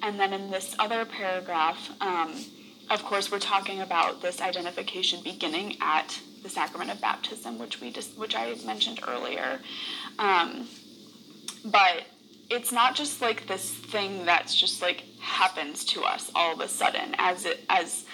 And 0.00 0.20
then 0.20 0.32
in 0.32 0.52
this 0.52 0.76
other 0.78 1.04
paragraph, 1.04 1.90
um, 2.00 2.32
of 2.90 3.04
course, 3.04 3.32
we're 3.32 3.40
talking 3.40 3.80
about 3.80 4.22
this 4.22 4.40
identification 4.40 5.20
beginning 5.24 5.76
at 5.80 6.16
the 6.44 6.48
sacrament 6.48 6.92
of 6.92 7.00
baptism, 7.00 7.58
which 7.58 7.80
we 7.80 7.90
just 7.90 8.16
which 8.16 8.36
I 8.36 8.54
mentioned 8.64 9.00
earlier. 9.08 9.58
Um, 10.20 10.68
but 11.64 12.04
it's 12.50 12.72
not 12.72 12.94
just 12.94 13.20
like 13.20 13.46
this 13.46 13.70
thing 13.70 14.24
that's 14.24 14.54
just 14.54 14.80
like 14.80 15.04
happens 15.20 15.84
to 15.84 16.02
us 16.02 16.30
all 16.34 16.54
of 16.54 16.60
a 16.60 16.68
sudden, 16.68 17.14
as 17.18 17.44
it 17.44 17.64
as 17.68 18.04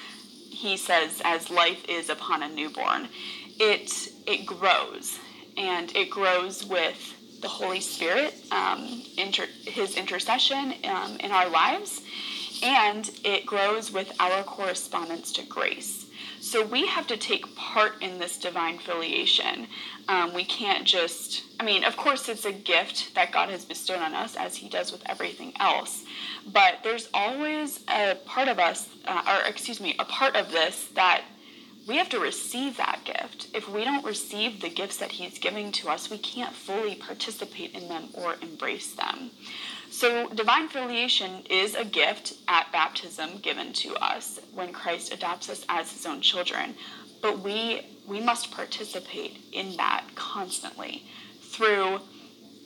he 0.50 0.76
says, 0.76 1.20
as 1.24 1.50
life 1.50 1.84
is 1.88 2.08
upon 2.08 2.42
a 2.42 2.48
newborn. 2.48 3.08
It 3.60 4.08
it 4.26 4.46
grows, 4.46 5.18
and 5.56 5.94
it 5.94 6.10
grows 6.10 6.64
with 6.64 7.14
the 7.40 7.48
Holy 7.48 7.80
Spirit, 7.80 8.34
um, 8.50 9.02
inter- 9.18 9.48
His 9.66 9.96
intercession 9.96 10.74
um, 10.84 11.16
in 11.20 11.30
our 11.30 11.48
lives, 11.48 12.02
and 12.62 13.10
it 13.24 13.44
grows 13.44 13.92
with 13.92 14.12
our 14.18 14.42
correspondence 14.42 15.30
to 15.32 15.42
grace. 15.44 16.03
So 16.44 16.62
we 16.62 16.86
have 16.86 17.06
to 17.06 17.16
take 17.16 17.56
part 17.56 18.02
in 18.02 18.18
this 18.18 18.36
divine 18.36 18.78
filiation. 18.78 19.66
Um, 20.08 20.34
we 20.34 20.44
can't 20.44 20.84
just, 20.84 21.42
I 21.58 21.64
mean, 21.64 21.84
of 21.84 21.96
course, 21.96 22.28
it's 22.28 22.44
a 22.44 22.52
gift 22.52 23.14
that 23.14 23.32
God 23.32 23.48
has 23.48 23.64
bestowed 23.64 24.00
on 24.00 24.12
us, 24.12 24.36
as 24.36 24.54
He 24.54 24.68
does 24.68 24.92
with 24.92 25.02
everything 25.06 25.54
else. 25.58 26.04
But 26.52 26.80
there's 26.84 27.08
always 27.14 27.82
a 27.88 28.16
part 28.26 28.48
of 28.48 28.58
us, 28.58 28.90
uh, 29.06 29.22
or 29.26 29.48
excuse 29.48 29.80
me, 29.80 29.96
a 29.98 30.04
part 30.04 30.36
of 30.36 30.52
this 30.52 30.88
that 30.88 31.24
we 31.86 31.96
have 31.96 32.08
to 32.10 32.18
receive 32.18 32.76
that 32.78 33.00
gift. 33.04 33.48
If 33.52 33.68
we 33.68 33.84
don't 33.84 34.04
receive 34.04 34.60
the 34.60 34.70
gifts 34.70 34.96
that 34.98 35.12
He's 35.12 35.38
giving 35.38 35.70
to 35.72 35.90
us, 35.90 36.10
we 36.10 36.18
can't 36.18 36.54
fully 36.54 36.94
participate 36.94 37.74
in 37.74 37.88
them 37.88 38.08
or 38.14 38.36
embrace 38.40 38.94
them. 38.94 39.30
So, 39.90 40.28
divine 40.30 40.68
filiation 40.68 41.44
is 41.48 41.74
a 41.74 41.84
gift 41.84 42.34
at 42.48 42.72
baptism 42.72 43.38
given 43.38 43.72
to 43.74 43.94
us 43.96 44.40
when 44.52 44.72
Christ 44.72 45.12
adopts 45.12 45.48
us 45.50 45.64
as 45.68 45.92
his 45.92 46.06
own 46.06 46.20
children. 46.20 46.74
But 47.22 47.40
we, 47.40 47.86
we 48.06 48.20
must 48.20 48.50
participate 48.50 49.38
in 49.52 49.76
that 49.76 50.04
constantly 50.14 51.04
through 51.40 52.00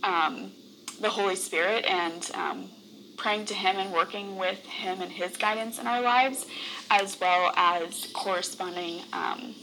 um, 0.03 0.53
the 1.01 1.11
Holy 1.11 1.37
Spirit 1.37 1.85
and 1.85 2.31
um, 2.35 2.71
praying 3.19 3.45
to 3.47 3.55
Him 3.55 3.77
and 3.77 3.93
working 3.93 4.37
with 4.37 4.65
Him 4.65 5.03
and 5.03 5.13
His 5.13 5.37
guidance 5.37 5.79
in 5.79 5.87
our 5.87 6.01
lives, 6.01 6.47
as 6.91 7.21
well 7.21 7.53
as 7.57 8.09
corresponding 8.15 9.03
um, 9.13 9.55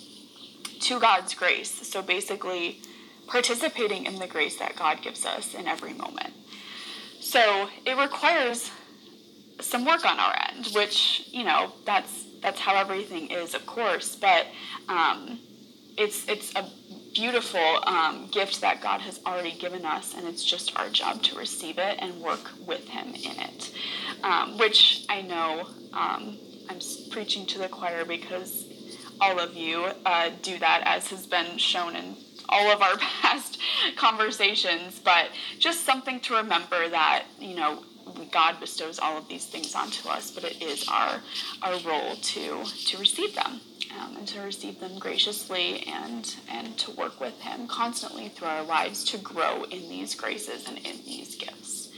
to 0.82 1.00
God's 1.00 1.34
grace. 1.34 1.72
So, 1.88 2.04
basically, 2.04 2.82
participating 3.28 4.06
in 4.06 4.20
the 4.20 4.28
grace 4.28 4.58
that 4.58 4.76
God 4.76 5.02
gives 5.02 5.26
us 5.26 5.56
in 5.56 5.68
every 5.68 5.94
moment. 5.94 6.34
So 7.20 7.70
it 7.86 7.98
requires 7.98 8.70
some 9.60 9.86
work 9.86 10.06
on 10.06 10.20
our 10.20 10.36
end, 10.50 10.68
which 10.76 11.28
you 11.32 11.44
know 11.44 11.72
that's 11.86 12.26
that's 12.42 12.60
how 12.60 12.76
everything 12.76 13.32
is, 13.32 13.56
of 13.56 13.66
course. 13.66 14.16
But 14.16 14.48
um, 14.88 15.40
it's 15.98 16.28
it's 16.30 16.54
a 16.56 16.70
beautiful 17.16 17.80
um, 17.88 18.28
gift 18.30 18.60
that 18.62 18.82
God 18.82 19.00
has 19.02 19.22
already 19.26 19.54
given 19.54 19.86
us, 19.86 20.14
and 20.16 20.28
it's 20.28 20.44
just 20.44 20.78
our 20.78 20.90
job 20.90 21.24
to 21.24 21.40
receive 21.40 21.78
it 21.78 21.98
and 22.00 22.22
work 22.22 22.52
with 22.68 22.88
Him 22.90 23.16
in 23.16 23.40
it. 23.40 23.72
Um, 24.22 24.58
which 24.58 25.06
I 25.10 25.22
know 25.22 25.68
um, 25.94 26.38
I'm 26.70 26.80
preaching 27.10 27.46
to 27.48 27.60
the 27.60 27.70
choir 27.70 28.06
because 28.06 28.66
all 29.22 29.40
of 29.40 29.56
you 29.56 29.86
uh, 30.06 30.30
do 30.42 30.60
that, 30.60 30.84
as 30.86 31.08
has 31.08 31.26
been 31.26 31.58
shown 31.58 31.96
in 31.96 32.18
all 32.50 32.70
of 32.72 32.82
our 32.82 32.98
past 33.22 33.60
conversations, 33.96 35.00
but 35.00 35.30
just 35.58 35.86
something 35.86 36.20
to 36.20 36.36
remember 36.36 36.90
that, 36.90 37.24
you 37.40 37.56
know, 37.56 37.84
God 38.32 38.60
bestows 38.60 39.00
all 39.00 39.18
of 39.18 39.28
these 39.30 39.46
things 39.46 39.74
onto 39.74 40.10
us, 40.10 40.32
but 40.32 40.44
it 40.44 40.62
is 40.62 40.88
our 40.90 41.22
our 41.62 41.80
role 41.80 42.16
to 42.16 42.64
to 42.64 42.98
receive 42.98 43.36
them 43.36 43.62
um, 44.00 44.18
and 44.18 44.28
to 44.28 44.42
receive 44.42 44.80
them 44.80 44.98
graciously 45.00 45.86
and 45.88 46.36
and 46.50 46.78
to 46.78 46.92
work 46.92 47.20
with 47.20 47.40
Him 47.42 47.68
constantly 47.68 48.30
through 48.30 48.48
our 48.48 48.64
lives 48.64 49.04
to 49.06 49.18
grow 49.18 49.64
in 49.64 49.90
these 49.90 50.16
graces 50.16 50.68
and 50.68 50.78
in 50.80 50.98
these 51.06 51.36
gifts. 51.36 51.90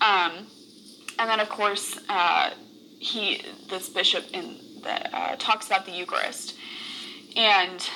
Um, 0.00 0.46
and 1.18 1.28
then, 1.28 1.40
of 1.40 1.48
course, 1.48 1.98
uh, 2.08 2.50
he 2.98 3.42
this 3.68 3.88
bishop 3.88 4.24
in 4.32 4.58
that 4.82 5.10
uh, 5.12 5.36
talks 5.36 5.66
about 5.66 5.86
the 5.86 5.92
Eucharist, 5.92 6.56
and 7.36 7.88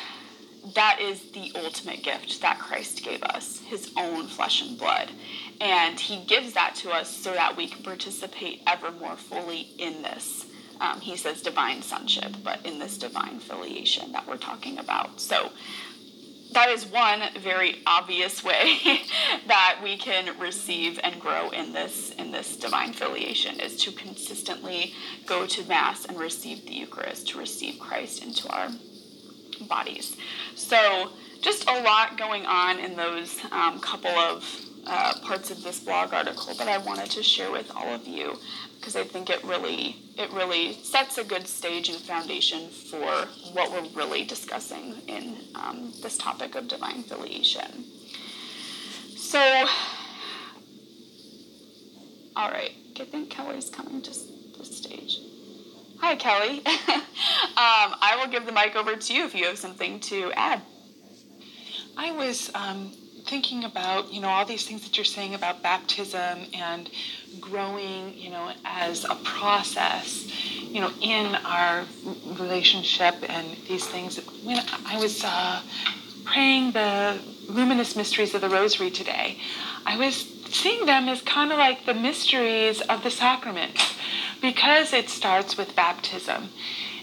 that 0.74 0.98
is 1.00 1.30
the 1.32 1.52
ultimate 1.54 2.02
gift 2.02 2.40
that 2.40 2.58
Christ 2.58 3.04
gave 3.04 3.22
us, 3.22 3.60
His 3.60 3.92
own 3.96 4.26
flesh 4.26 4.62
and 4.62 4.78
blood. 4.78 5.10
And 5.60 5.98
He 5.98 6.24
gives 6.24 6.54
that 6.54 6.74
to 6.76 6.90
us 6.90 7.08
so 7.08 7.32
that 7.32 7.56
we 7.56 7.68
can 7.68 7.82
participate 7.82 8.62
ever 8.66 8.90
more 8.90 9.16
fully 9.16 9.68
in 9.78 10.02
this 10.02 10.43
um, 10.80 11.00
he 11.00 11.16
says 11.16 11.42
divine 11.42 11.82
sonship, 11.82 12.34
but 12.42 12.64
in 12.64 12.78
this 12.78 12.98
divine 12.98 13.38
filiation 13.38 14.12
that 14.12 14.26
we're 14.26 14.36
talking 14.36 14.78
about. 14.78 15.20
So 15.20 15.50
that 16.52 16.68
is 16.68 16.86
one 16.86 17.20
very 17.40 17.82
obvious 17.86 18.44
way 18.44 18.78
that 19.48 19.80
we 19.82 19.96
can 19.96 20.38
receive 20.38 21.00
and 21.02 21.20
grow 21.20 21.50
in 21.50 21.72
this 21.72 22.12
in 22.12 22.30
this 22.30 22.56
divine 22.56 22.92
filiation 22.92 23.58
is 23.60 23.76
to 23.84 23.92
consistently 23.92 24.94
go 25.26 25.46
to 25.46 25.64
mass 25.66 26.04
and 26.04 26.18
receive 26.18 26.64
the 26.64 26.72
Eucharist, 26.72 27.28
to 27.28 27.38
receive 27.38 27.78
Christ 27.80 28.22
into 28.22 28.48
our 28.50 28.68
bodies. 29.68 30.16
So 30.54 31.10
just 31.40 31.68
a 31.68 31.82
lot 31.82 32.16
going 32.16 32.46
on 32.46 32.78
in 32.78 32.96
those 32.96 33.38
um, 33.50 33.80
couple 33.80 34.10
of 34.10 34.44
uh, 34.86 35.14
parts 35.22 35.50
of 35.50 35.62
this 35.62 35.80
blog 35.80 36.12
article 36.12 36.54
that 36.54 36.68
I 36.68 36.78
wanted 36.78 37.10
to 37.12 37.22
share 37.22 37.50
with 37.50 37.70
all 37.74 37.94
of 37.94 38.06
you 38.06 38.38
because 38.84 38.96
I 38.96 39.04
think 39.04 39.30
it 39.30 39.42
really 39.44 39.96
it 40.18 40.30
really 40.32 40.74
sets 40.82 41.16
a 41.16 41.24
good 41.24 41.48
stage 41.48 41.88
and 41.88 41.96
foundation 41.96 42.68
for 42.68 43.26
what 43.54 43.72
we're 43.72 43.88
really 43.98 44.26
discussing 44.26 44.96
in 45.08 45.38
um, 45.54 45.90
this 46.02 46.18
topic 46.18 46.54
of 46.54 46.68
divine 46.68 47.02
filiation. 47.02 47.86
So, 49.16 49.40
all 52.36 52.50
right, 52.50 52.72
I 53.00 53.04
think 53.04 53.30
Kelly's 53.30 53.70
coming 53.70 54.02
to 54.02 54.10
the 54.10 54.64
stage. 54.66 55.18
Hi, 56.00 56.16
Kelly. 56.16 56.58
um, 56.66 57.04
I 57.56 58.18
will 58.20 58.30
give 58.30 58.44
the 58.44 58.52
mic 58.52 58.76
over 58.76 58.96
to 58.96 59.14
you 59.14 59.24
if 59.24 59.34
you 59.34 59.46
have 59.46 59.56
something 59.56 59.98
to 60.00 60.30
add. 60.32 60.60
I 61.96 62.12
was 62.12 62.50
um, 62.54 62.92
thinking 63.24 63.64
about, 63.64 64.12
you 64.12 64.20
know, 64.20 64.28
all 64.28 64.44
these 64.44 64.66
things 64.66 64.82
that 64.82 64.96
you're 64.96 65.04
saying 65.04 65.34
about 65.34 65.62
baptism 65.62 66.46
and 66.52 66.90
growing, 67.40 68.16
you 68.16 68.30
know, 68.30 68.52
as 68.64 69.04
a 69.04 69.14
process, 69.24 70.30
you 70.60 70.80
know, 70.80 70.90
in 71.00 71.34
our 71.44 71.84
relationship 72.38 73.14
and 73.28 73.56
these 73.68 73.86
things. 73.86 74.18
When 74.44 74.60
I 74.86 74.98
was 74.98 75.24
uh, 75.24 75.62
praying 76.24 76.72
the 76.72 77.18
luminous 77.48 77.96
mysteries 77.96 78.34
of 78.34 78.40
the 78.40 78.48
Rosary 78.48 78.90
today, 78.90 79.38
I 79.86 79.96
was 79.96 80.14
seeing 80.50 80.86
them 80.86 81.08
as 81.08 81.22
kind 81.22 81.50
of 81.50 81.58
like 81.58 81.86
the 81.86 81.94
mysteries 81.94 82.80
of 82.82 83.02
the 83.02 83.10
sacraments 83.10 83.96
because 84.40 84.92
it 84.92 85.08
starts 85.08 85.56
with 85.56 85.74
baptism. 85.74 86.50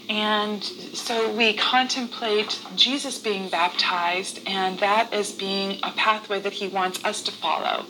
And 0.08 0.62
so 0.62 1.32
we 1.34 1.54
contemplate 1.54 2.60
Jesus 2.76 3.18
being 3.18 3.48
baptized, 3.48 4.40
and 4.46 4.78
that 4.80 5.12
as 5.12 5.32
being 5.32 5.78
a 5.82 5.92
pathway 5.92 6.40
that 6.40 6.52
he 6.52 6.68
wants 6.68 7.04
us 7.04 7.22
to 7.22 7.32
follow 7.32 7.86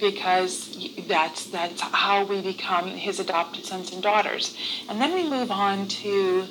because 0.00 0.88
that's 1.06 1.46
that's 1.46 1.80
how 1.80 2.24
we 2.24 2.42
become 2.42 2.88
his 2.88 3.20
adopted 3.20 3.64
sons 3.64 3.92
and 3.92 4.02
daughters. 4.02 4.56
And 4.88 5.00
then 5.00 5.14
we 5.14 5.28
move 5.28 5.50
on 5.50 5.88
to 5.88 6.46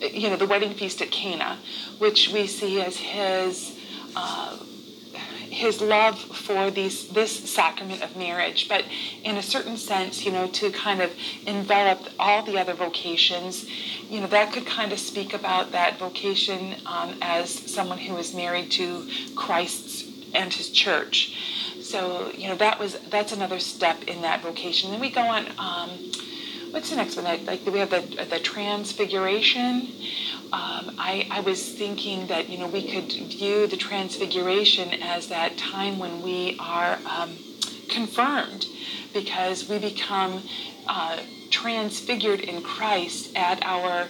you 0.00 0.28
know 0.28 0.36
the 0.36 0.46
wedding 0.46 0.74
feast 0.74 1.00
at 1.00 1.10
Cana, 1.10 1.58
which 1.98 2.28
we 2.28 2.46
see 2.46 2.80
as 2.80 2.96
his 2.96 3.78
uh, 4.16 4.58
his 5.52 5.80
love 5.80 6.18
for 6.18 6.70
these 6.70 7.08
this 7.08 7.32
sacrament 7.50 8.02
of 8.02 8.16
marriage, 8.16 8.68
but 8.68 8.84
in 9.22 9.36
a 9.36 9.42
certain 9.42 9.76
sense, 9.76 10.24
you 10.24 10.32
know, 10.32 10.46
to 10.48 10.70
kind 10.70 11.00
of 11.00 11.10
envelop 11.46 12.00
all 12.18 12.42
the 12.42 12.58
other 12.58 12.74
vocations, 12.74 13.68
you 14.10 14.20
know, 14.20 14.26
that 14.26 14.52
could 14.52 14.66
kind 14.66 14.92
of 14.92 14.98
speak 14.98 15.34
about 15.34 15.72
that 15.72 15.98
vocation 15.98 16.76
um, 16.86 17.16
as 17.20 17.50
someone 17.50 17.98
who 17.98 18.16
is 18.16 18.34
married 18.34 18.70
to 18.70 19.08
Christ's 19.34 20.08
and 20.34 20.52
his 20.52 20.70
church 20.70 21.36
so 21.92 22.30
you 22.34 22.48
know 22.48 22.54
that 22.56 22.78
was 22.78 22.98
that's 23.10 23.32
another 23.32 23.58
step 23.58 24.04
in 24.04 24.22
that 24.22 24.40
vocation. 24.40 24.90
Then 24.90 25.00
we 25.00 25.10
go 25.10 25.20
on. 25.20 25.46
Um, 25.58 25.90
what's 26.72 26.90
the 26.90 26.96
next 26.96 27.16
one? 27.16 27.24
Like 27.24 27.64
we 27.66 27.78
have 27.78 27.90
the 27.90 28.00
the 28.28 28.40
transfiguration. 28.40 29.88
Um, 30.52 30.96
I, 30.98 31.26
I 31.30 31.40
was 31.40 31.72
thinking 31.72 32.26
that 32.26 32.48
you 32.48 32.58
know 32.58 32.66
we 32.66 32.82
could 32.90 33.12
view 33.12 33.66
the 33.66 33.76
transfiguration 33.76 35.02
as 35.02 35.28
that 35.28 35.56
time 35.56 35.98
when 35.98 36.22
we 36.22 36.56
are 36.58 36.98
um, 37.06 37.36
confirmed, 37.88 38.66
because 39.12 39.68
we 39.68 39.78
become 39.78 40.42
uh, 40.88 41.18
transfigured 41.50 42.40
in 42.40 42.62
Christ 42.62 43.36
at 43.36 43.62
our 43.62 44.08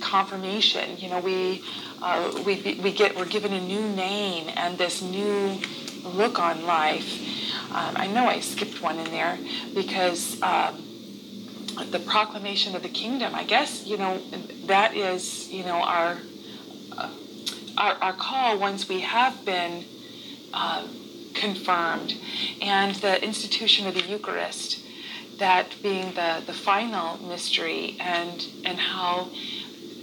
confirmation. 0.00 0.96
You 0.98 1.10
know 1.10 1.20
we 1.20 1.62
uh, 2.00 2.42
we 2.46 2.78
we 2.82 2.92
get 2.92 3.16
we're 3.16 3.26
given 3.26 3.52
a 3.52 3.60
new 3.60 3.82
name 3.90 4.50
and 4.56 4.78
this 4.78 5.02
new 5.02 5.58
look 6.04 6.38
on 6.38 6.64
life. 6.64 7.20
Um, 7.70 7.96
I 7.96 8.06
know 8.06 8.26
I 8.26 8.38
skipped 8.38 8.80
one 8.82 8.98
in 8.98 9.10
there 9.10 9.36
because 9.74 10.40
um, 10.42 10.93
the 11.90 11.98
proclamation 11.98 12.74
of 12.76 12.82
the 12.82 12.88
kingdom. 12.88 13.34
I 13.34 13.44
guess 13.44 13.86
you 13.86 13.96
know 13.96 14.20
that 14.66 14.96
is 14.96 15.50
you 15.50 15.64
know 15.64 15.82
our 15.82 16.18
uh, 16.96 17.10
our, 17.76 17.94
our 17.94 18.12
call 18.12 18.58
once 18.58 18.88
we 18.88 19.00
have 19.00 19.44
been 19.44 19.84
uh, 20.52 20.86
confirmed, 21.34 22.14
and 22.60 22.94
the 22.96 23.22
institution 23.22 23.86
of 23.86 23.94
the 23.94 24.02
Eucharist, 24.02 24.80
that 25.38 25.74
being 25.82 26.14
the 26.14 26.42
the 26.46 26.52
final 26.52 27.18
mystery, 27.18 27.96
and 28.00 28.46
and 28.64 28.78
how 28.78 29.28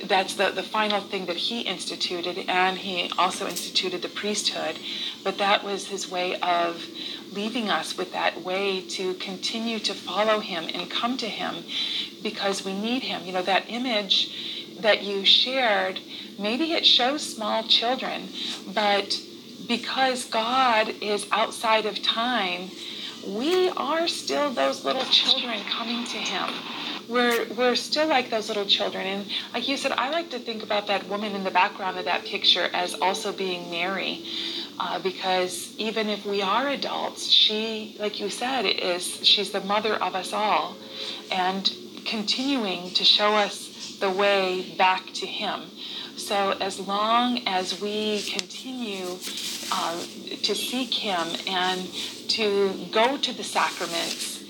that's 0.04 0.36
the, 0.36 0.50
the 0.50 0.64
final 0.64 1.00
thing 1.00 1.26
that 1.28 1.38
he 1.38 1.62
instituted, 1.62 2.38
and 2.48 2.78
he 2.78 3.12
also 3.18 3.48
instituted 3.48 4.02
the 4.02 4.10
priesthood. 4.10 4.78
But 5.24 5.38
that 5.38 5.64
was 5.64 5.88
his 5.88 6.10
way 6.10 6.36
of 6.38 6.86
leaving 7.32 7.70
us 7.70 7.98
with 7.98 8.12
that 8.14 8.42
way 8.42 8.82
to 8.82 9.14
continue 9.16 9.80
to 9.80 9.94
follow 9.94 10.40
him 10.40 10.66
and 10.74 10.90
come 10.90 11.18
to 11.18 11.28
him 11.28 11.64
because 12.22 12.66
we 12.66 12.74
need 12.74 13.04
him. 13.04 13.26
You 13.26 13.34
know, 13.34 13.42
that 13.44 13.66
image 13.70 14.78
that 14.82 15.04
you 15.04 15.26
shared, 15.26 16.00
maybe 16.40 16.74
it 16.74 16.86
shows 16.86 17.22
small 17.22 17.64
children, 17.64 18.28
but 18.74 19.20
because 19.68 20.26
God 20.26 20.94
is 21.02 21.28
outside 21.32 21.86
of 21.86 22.02
time, 22.02 22.70
we 23.28 23.70
are 23.70 24.08
still 24.08 24.50
those 24.52 24.84
little 24.84 25.06
children 25.06 25.60
coming 25.70 26.04
to 26.06 26.18
him. 26.18 26.50
We're 27.08 27.46
we're 27.54 27.76
still 27.76 28.08
like 28.08 28.30
those 28.30 28.48
little 28.48 28.66
children. 28.66 29.06
And 29.06 29.26
like 29.54 29.68
you 29.68 29.78
said 29.78 29.92
i 29.94 30.10
like 30.10 30.30
to 30.32 30.40
think 30.40 30.64
about 30.64 30.88
that 30.88 31.08
woman 31.08 31.36
in 31.36 31.44
the 31.44 31.52
background 31.52 32.00
of 32.00 32.06
that 32.06 32.24
picture 32.26 32.70
as 32.74 32.94
also 32.96 33.32
being 33.32 33.70
mary 33.70 34.26
uh, 34.80 35.00
because 35.00 35.76
even 35.78 36.10
if 36.10 36.26
we 36.26 36.42
are 36.42 36.68
adults 36.70 37.26
she 37.26 37.96
like 38.00 38.20
you 38.20 38.30
said 38.30 38.66
is 38.66 39.26
she's 39.26 39.52
the 39.52 39.62
mother 39.62 39.96
of 39.96 40.16
us 40.16 40.34
all 40.34 40.76
and 41.32 41.72
continuing 42.06 42.90
to 42.92 43.04
show 43.04 43.36
us 43.36 43.72
the 44.02 44.10
way 44.10 44.74
back 44.78 45.06
to 45.14 45.26
him. 45.26 45.62
So 46.18 46.52
as 46.60 46.80
long 46.80 47.42
as 47.48 47.80
we 47.80 48.24
continue 48.24 49.18
uh, 49.72 50.00
to 50.44 50.56
seek 50.56 50.94
him 50.94 51.28
and 51.48 51.88
to 52.30 52.74
go 52.92 53.18
to 53.18 53.34
the 53.34 53.44
sacraments 53.44 54.41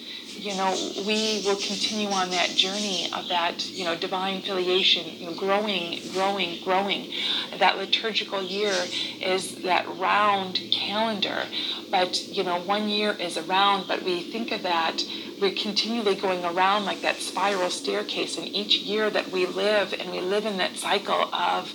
you 0.41 0.55
know, 0.55 0.75
we 1.05 1.43
will 1.45 1.55
continue 1.55 2.09
on 2.09 2.31
that 2.31 2.49
journey 2.49 3.07
of 3.15 3.27
that, 3.27 3.63
you 3.69 3.85
know, 3.85 3.95
divine 3.95 4.41
filiation, 4.41 5.05
you 5.17 5.27
know, 5.27 5.35
growing, 5.35 5.99
growing, 6.13 6.63
growing. 6.63 7.11
That 7.59 7.77
liturgical 7.77 8.41
year 8.41 8.73
is 9.21 9.57
that 9.61 9.87
round 9.97 10.59
calendar, 10.71 11.43
but 11.91 12.27
you 12.27 12.43
know, 12.43 12.59
one 12.61 12.89
year 12.89 13.11
is 13.11 13.37
around, 13.37 13.87
but 13.87 14.01
we 14.01 14.21
think 14.21 14.51
of 14.51 14.63
that 14.63 15.03
we're 15.39 15.51
continually 15.51 16.15
going 16.15 16.43
around 16.45 16.85
like 16.85 17.01
that 17.01 17.17
spiral 17.17 17.69
staircase, 17.69 18.37
and 18.37 18.47
each 18.47 18.77
year 18.79 19.09
that 19.09 19.31
we 19.31 19.45
live, 19.45 19.93
and 19.93 20.11
we 20.11 20.21
live 20.21 20.45
in 20.45 20.57
that 20.57 20.75
cycle 20.75 21.33
of 21.33 21.73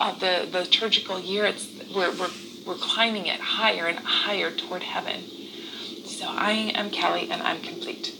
of 0.00 0.20
the, 0.20 0.48
the 0.50 0.60
liturgical 0.60 1.20
year, 1.20 1.46
it's 1.46 1.68
we're, 1.94 2.10
we're 2.18 2.30
we're 2.66 2.74
climbing 2.74 3.26
it 3.26 3.40
higher 3.40 3.86
and 3.86 3.98
higher 3.98 4.50
toward 4.50 4.82
heaven. 4.82 5.22
So 6.18 6.26
I 6.26 6.72
am 6.74 6.90
Kelly 6.90 7.28
and 7.30 7.40
I'm 7.40 7.60
complete. 7.60 8.12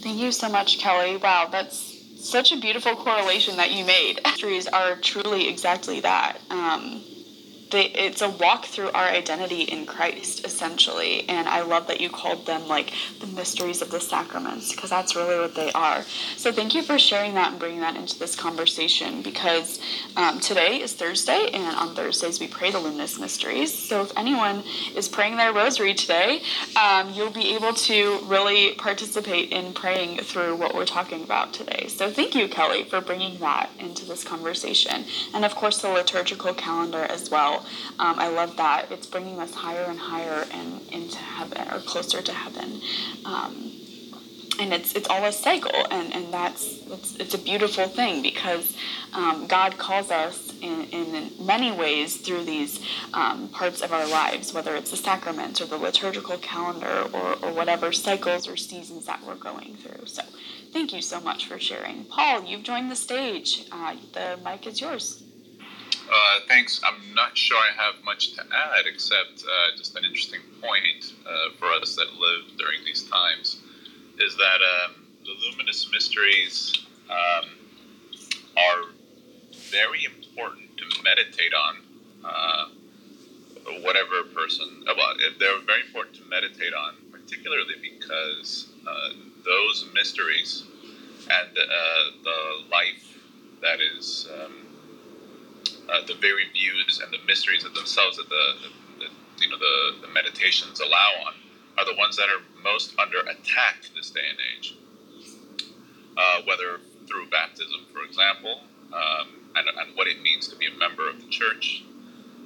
Thank 0.00 0.18
you 0.18 0.32
so 0.32 0.48
much, 0.48 0.78
Kelly. 0.78 1.18
Wow, 1.18 1.50
that's 1.52 1.76
such 2.16 2.52
a 2.52 2.56
beautiful 2.58 2.96
correlation 2.96 3.58
that 3.58 3.70
you 3.70 3.84
made. 3.84 4.20
Mysteries 4.24 4.66
are 4.66 4.96
truly 4.96 5.50
exactly 5.50 6.00
that. 6.00 6.38
Um, 6.48 7.04
they, 7.72 7.86
it's 7.86 8.22
a 8.22 8.30
walk 8.30 8.66
through 8.66 8.90
our 8.92 9.08
identity 9.08 9.62
in 9.62 9.84
Christ, 9.86 10.46
essentially. 10.46 11.28
And 11.28 11.48
I 11.48 11.62
love 11.62 11.88
that 11.88 12.00
you 12.00 12.08
called 12.08 12.46
them 12.46 12.68
like 12.68 12.92
the 13.20 13.26
mysteries 13.26 13.82
of 13.82 13.90
the 13.90 14.00
sacraments, 14.00 14.72
because 14.72 14.90
that's 14.90 15.16
really 15.16 15.38
what 15.38 15.56
they 15.56 15.72
are. 15.72 16.02
So 16.36 16.52
thank 16.52 16.74
you 16.74 16.82
for 16.82 16.98
sharing 16.98 17.34
that 17.34 17.50
and 17.50 17.58
bringing 17.58 17.80
that 17.80 17.96
into 17.96 18.18
this 18.18 18.36
conversation, 18.36 19.22
because 19.22 19.80
um, 20.16 20.38
today 20.38 20.80
is 20.80 20.92
Thursday, 20.92 21.50
and 21.52 21.76
on 21.76 21.94
Thursdays 21.94 22.38
we 22.38 22.46
pray 22.46 22.70
the 22.70 22.78
luminous 22.78 23.18
mysteries. 23.18 23.76
So 23.76 24.02
if 24.02 24.12
anyone 24.16 24.62
is 24.94 25.08
praying 25.08 25.36
their 25.36 25.52
rosary 25.52 25.94
today, 25.94 26.42
um, 26.80 27.12
you'll 27.12 27.30
be 27.30 27.54
able 27.56 27.72
to 27.72 28.18
really 28.24 28.74
participate 28.74 29.50
in 29.50 29.72
praying 29.72 30.18
through 30.18 30.56
what 30.56 30.74
we're 30.74 30.84
talking 30.84 31.22
about 31.24 31.52
today. 31.52 31.86
So 31.88 32.10
thank 32.10 32.34
you, 32.34 32.48
Kelly, 32.48 32.84
for 32.84 33.00
bringing 33.00 33.38
that 33.38 33.70
into 33.78 34.04
this 34.04 34.22
conversation. 34.22 35.04
And 35.34 35.44
of 35.44 35.54
course, 35.54 35.80
the 35.80 35.88
liturgical 35.88 36.54
calendar 36.54 37.02
as 37.02 37.30
well. 37.30 37.61
Um, 37.98 38.18
I 38.18 38.28
love 38.28 38.56
that. 38.56 38.90
It's 38.90 39.06
bringing 39.06 39.40
us 39.40 39.54
higher 39.54 39.84
and 39.84 39.98
higher 39.98 40.46
and 40.52 40.80
into 40.90 41.18
heaven 41.18 41.68
or 41.72 41.80
closer 41.80 42.22
to 42.22 42.32
heaven. 42.32 42.80
Um, 43.24 43.72
and 44.60 44.72
it's 44.72 44.94
it's 44.94 45.08
all 45.08 45.24
a 45.24 45.32
cycle, 45.32 45.86
and, 45.90 46.12
and 46.12 46.32
that's 46.32 46.80
it's, 46.90 47.16
it's 47.16 47.34
a 47.34 47.38
beautiful 47.38 47.86
thing 47.88 48.22
because 48.22 48.76
um, 49.14 49.46
God 49.46 49.78
calls 49.78 50.10
us 50.10 50.52
in, 50.60 50.84
in 50.92 51.32
many 51.40 51.72
ways 51.72 52.16
through 52.18 52.44
these 52.44 52.80
um, 53.14 53.48
parts 53.48 53.80
of 53.80 53.92
our 53.92 54.06
lives, 54.06 54.52
whether 54.52 54.76
it's 54.76 54.90
the 54.90 54.96
sacraments 54.96 55.60
or 55.60 55.66
the 55.66 55.76
liturgical 55.76 56.36
calendar 56.38 57.08
or, 57.12 57.34
or 57.42 57.52
whatever 57.52 57.92
cycles 57.92 58.48
or 58.48 58.56
seasons 58.56 59.06
that 59.06 59.24
we're 59.26 59.34
going 59.34 59.76
through. 59.76 60.06
So, 60.06 60.22
thank 60.72 60.92
you 60.92 61.02
so 61.02 61.20
much 61.20 61.46
for 61.46 61.58
sharing, 61.58 62.04
Paul. 62.04 62.44
You've 62.44 62.62
joined 62.62 62.90
the 62.90 62.96
stage. 62.96 63.66
Uh, 63.72 63.96
the 64.12 64.38
mic 64.44 64.66
is 64.66 64.80
yours. 64.80 65.22
Uh, 66.10 66.40
thanks. 66.48 66.80
I'm 66.84 67.14
not 67.14 67.36
sure 67.36 67.56
I 67.56 67.70
have 67.82 68.02
much 68.04 68.34
to 68.34 68.42
add 68.42 68.86
except 68.86 69.44
uh, 69.44 69.76
just 69.76 69.96
an 69.96 70.04
interesting 70.04 70.40
point 70.60 71.12
uh, 71.26 71.54
for 71.58 71.66
us 71.66 71.96
that 71.96 72.12
live 72.14 72.56
during 72.58 72.84
these 72.84 73.08
times 73.08 73.58
is 74.18 74.36
that 74.36 74.60
um, 74.86 75.06
the 75.24 75.32
luminous 75.48 75.88
mysteries 75.92 76.86
um, 77.08 77.48
are 78.56 78.90
very 79.70 80.04
important 80.04 80.76
to 80.76 80.84
meditate 81.02 81.52
on. 81.54 81.76
Uh, 82.24 82.68
whatever 83.82 84.24
person, 84.34 84.84
uh, 84.88 84.94
well, 84.96 85.14
they're 85.38 85.60
very 85.66 85.82
important 85.86 86.16
to 86.16 86.24
meditate 86.24 86.74
on, 86.74 86.94
particularly 87.10 87.74
because 87.80 88.68
uh, 88.86 89.10
those 89.44 89.86
mysteries 89.94 90.64
and 91.30 91.48
the 91.54 92.68
life 92.70 93.18
that 93.62 93.78
is. 93.80 94.28
Um, 94.34 94.61
uh, 95.88 96.06
the 96.06 96.14
very 96.14 96.48
views 96.52 97.00
and 97.02 97.12
the 97.12 97.18
mysteries 97.26 97.64
of 97.64 97.74
themselves 97.74 98.16
that 98.16 98.28
the, 98.28 98.44
the, 98.62 99.04
the 99.04 99.44
you 99.44 99.50
know 99.50 99.58
the, 99.58 100.06
the 100.06 100.12
meditations 100.12 100.80
allow 100.80 101.10
on 101.26 101.34
are 101.78 101.84
the 101.84 101.96
ones 101.96 102.16
that 102.16 102.28
are 102.28 102.42
most 102.62 102.94
under 102.98 103.18
attack 103.20 103.86
this 103.94 104.10
day 104.10 104.20
and 104.28 104.38
age. 104.56 104.76
Uh, 106.16 106.42
whether 106.46 106.78
through 107.08 107.28
baptism, 107.30 107.86
for 107.92 108.02
example, 108.04 108.60
um, 108.92 109.28
and, 109.56 109.66
and, 109.66 109.96
what 109.96 110.06
it 110.06 110.20
means 110.22 110.46
to 110.48 110.56
be 110.56 110.66
a 110.66 110.78
member 110.78 111.08
of 111.08 111.20
the 111.20 111.28
church, 111.28 111.84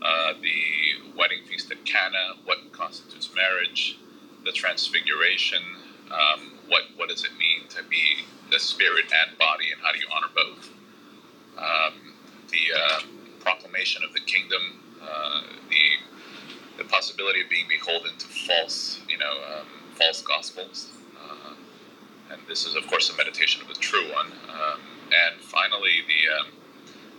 uh, 0.02 0.32
the 0.40 1.10
wedding 1.16 1.42
feast 1.48 1.70
at 1.72 1.84
Cana, 1.84 2.34
what 2.44 2.58
constitutes 2.72 3.28
marriage, 3.34 3.98
the 4.44 4.52
transfiguration, 4.52 5.62
um, 6.10 6.52
what 6.68 6.82
what 6.96 7.08
does 7.08 7.24
it 7.24 7.36
mean 7.36 7.66
to 7.68 7.82
be 7.84 8.24
the 8.50 8.60
spirit 8.60 9.06
and 9.26 9.36
body, 9.38 9.72
and 9.72 9.80
how 9.82 9.92
do 9.92 9.98
you 9.98 10.06
honor 10.14 10.28
both? 10.34 10.70
Um, 11.58 12.14
the 12.50 12.78
uh, 12.78 13.00
proclamation 13.46 14.02
of 14.02 14.12
the 14.12 14.18
kingdom, 14.20 14.82
uh, 15.00 15.42
the 15.70 16.82
the 16.82 16.84
possibility 16.90 17.40
of 17.40 17.48
being 17.48 17.64
beholden 17.68 18.12
to 18.18 18.26
false, 18.26 19.00
you 19.08 19.16
know, 19.16 19.34
um, 19.54 19.66
false 19.94 20.20
gospels, 20.20 20.90
uh, 21.16 21.54
and 22.32 22.42
this 22.48 22.66
is 22.66 22.74
of 22.74 22.84
course 22.88 23.08
a 23.08 23.16
meditation 23.16 23.62
of 23.62 23.68
the 23.68 23.80
true 23.80 24.12
one, 24.12 24.32
um, 24.50 24.80
and 25.24 25.40
finally 25.40 26.02
the 26.10 26.20
um, 26.36 26.48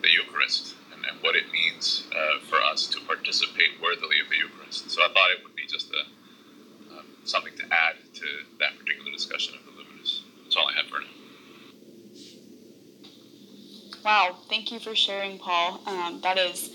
the 0.03 0.09
Eucharist 0.09 0.75
and, 0.93 1.05
and, 1.05 1.17
what 1.23 1.35
it 1.35 1.45
means 1.51 2.03
uh, 2.11 2.39
for 2.49 2.61
us 2.61 2.85
to 2.87 2.99
participate 3.07 3.71
worthily 3.81 4.19
of 4.19 4.29
the 4.29 4.35
Eucharist. 4.35 4.91
So 4.91 5.01
I 5.01 5.07
thought 5.07 5.31
it 5.31 5.41
would 5.43 5.55
be 5.55 5.65
just 5.65 5.89
a 5.91 6.03
um, 6.93 7.07
something 7.23 7.55
to 7.55 7.63
add 7.71 7.95
to 8.15 8.27
that 8.59 8.77
particular 8.77 9.11
discussion 9.11 9.55
of 9.55 9.63
the 9.65 9.71
Luminous. 9.71 10.23
That's 10.43 10.57
all 10.57 10.67
I 10.67 10.73
have 10.73 10.87
for 10.87 10.99
now. 10.99 11.16
Wow, 14.07 14.37
thank 14.47 14.71
you 14.71 14.79
for 14.79 14.95
sharing, 14.95 15.37
Paul. 15.37 15.81
Um, 15.85 16.21
that 16.21 16.37
is 16.37 16.73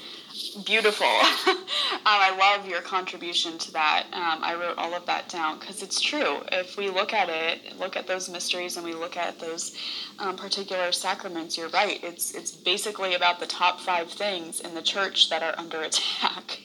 beautiful. 0.67 1.07
um, 1.47 1.57
I 2.05 2.37
love 2.39 2.69
your 2.69 2.83
contribution 2.83 3.57
to 3.57 3.73
that. 3.73 4.05
Um, 4.13 4.45
I 4.45 4.55
wrote 4.55 4.77
all 4.77 4.93
of 4.93 5.07
that 5.07 5.31
down 5.31 5.59
because 5.59 5.83
it's 5.83 5.99
true. 5.99 6.43
If 6.53 6.77
we 6.77 6.91
look 6.91 7.15
at 7.15 7.31
it, 7.31 7.79
look 7.79 7.97
at 7.97 8.07
those 8.07 8.29
mysteries, 8.29 8.77
and 8.77 8.85
we 8.85 8.93
look 8.93 9.17
at 9.17 9.39
those 9.39 9.75
um, 10.19 10.37
particular 10.37 10.93
sacraments, 10.93 11.57
you're 11.57 11.71
right. 11.71 12.05
It's 12.05 12.35
it's 12.35 12.51
basically 12.51 13.15
about 13.15 13.41
the 13.41 13.47
top 13.47 13.81
five 13.81 14.11
things 14.11 14.61
in 14.61 14.75
the 14.75 14.83
church 14.83 15.31
that 15.31 15.43
are 15.43 15.55
under 15.57 15.81
attack. 15.91 16.61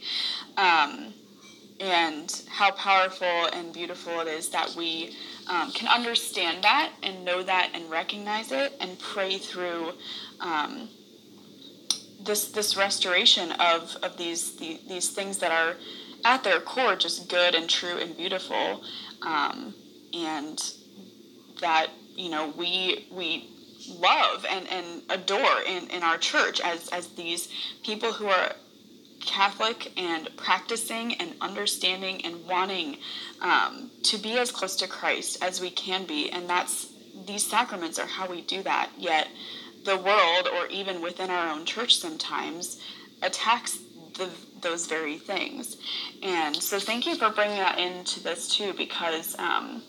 Um, 0.58 1.14
and 1.80 2.44
how 2.50 2.72
powerful 2.72 3.48
and 3.54 3.74
beautiful 3.74 4.20
it 4.22 4.28
is 4.28 4.50
that 4.50 4.74
we 4.76 5.16
um, 5.48 5.72
can 5.72 5.88
understand 5.88 6.64
that 6.64 6.92
and 7.04 7.24
know 7.24 7.44
that 7.44 7.72
and 7.74 7.90
recognize 7.90 8.52
it 8.52 8.74
and 8.80 8.98
pray 9.00 9.38
through 9.38 9.94
um, 10.40 10.90
this 12.24 12.52
this 12.52 12.76
restoration 12.76 13.52
of 13.54 13.96
of 14.04 14.18
these, 14.18 14.56
these, 14.58 14.80
these 14.88 15.10
things 15.10 15.40
that 15.40 15.52
are 15.52 15.76
at 16.26 16.44
their 16.44 16.60
core 16.60 16.96
just 16.96 17.30
good 17.30 17.56
and 17.56 17.70
true 17.70 17.98
and 17.98 18.16
beautiful, 18.18 18.84
um, 19.22 19.74
and 20.14 20.74
that 21.62 21.88
you 22.16 22.30
know 22.30 22.54
we 22.58 23.08
we 23.12 23.50
love 23.90 24.46
and, 24.50 24.68
and 24.70 25.04
adore 25.10 25.62
in, 25.66 25.88
in 25.90 26.04
our 26.04 26.18
church 26.18 26.60
as 26.62 26.90
as 26.90 27.08
these 27.10 27.50
people 27.84 28.12
who 28.12 28.28
are 28.28 28.54
Catholic 29.22 29.92
and 29.98 30.30
practicing 30.38 31.14
and 31.16 31.34
understanding 31.42 32.24
and 32.26 32.46
wanting 32.46 32.98
um, 33.42 33.92
to 34.04 34.18
be 34.18 34.38
as 34.38 34.52
close 34.52 34.76
to 34.78 34.88
Christ 34.88 35.44
as 35.44 35.60
we 35.60 35.70
can 35.70 36.06
be, 36.06 36.30
and 36.30 36.50
that's 36.50 36.94
these 37.26 37.46
sacraments 37.46 38.00
are 38.00 38.06
how 38.06 38.30
we 38.30 38.42
do 38.42 38.62
that. 38.64 38.92
Yet 38.98 39.28
the 39.88 39.98
world, 39.98 40.48
or 40.54 40.68
even 40.68 41.02
within 41.02 41.30
our 41.32 41.50
own 41.54 41.66
church, 41.66 41.98
sometimes 41.98 42.80
attacks 43.24 43.80
the, 44.18 44.30
those 44.62 44.86
very 44.86 45.18
things. 45.18 45.78
And 46.22 46.56
so, 46.56 46.78
thank 46.78 47.08
you 47.08 47.16
for 47.16 47.30
bringing 47.30 47.58
that 47.58 47.80
into 47.80 48.22
this 48.22 48.50
too, 48.50 48.74
because 48.74 49.40
um, 49.40 49.82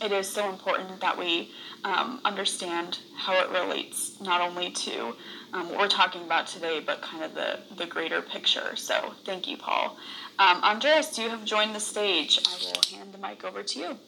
it 0.00 0.10
is 0.10 0.26
so 0.28 0.48
important 0.48 1.00
that 1.00 1.16
we 1.16 1.52
um, 1.84 2.20
understand 2.24 2.98
how 3.16 3.34
it 3.42 3.50
relates 3.50 4.20
not 4.20 4.40
only 4.40 4.70
to 4.70 5.14
um, 5.52 5.68
what 5.68 5.78
we're 5.78 5.88
talking 5.88 6.22
about 6.22 6.46
today, 6.46 6.80
but 6.80 7.02
kind 7.02 7.22
of 7.22 7.34
the, 7.34 7.60
the 7.76 7.86
greater 7.86 8.22
picture. 8.22 8.74
So, 8.74 9.14
thank 9.26 9.46
you, 9.46 9.58
Paul. 9.58 9.98
Um, 10.38 10.62
Andreas, 10.62 11.18
you 11.18 11.28
have 11.28 11.44
joined 11.44 11.74
the 11.74 11.80
stage. 11.80 12.40
I 12.48 12.56
will 12.64 12.98
hand 12.98 13.12
the 13.12 13.18
mic 13.18 13.44
over 13.44 13.62
to 13.62 13.78
you. 13.78 13.98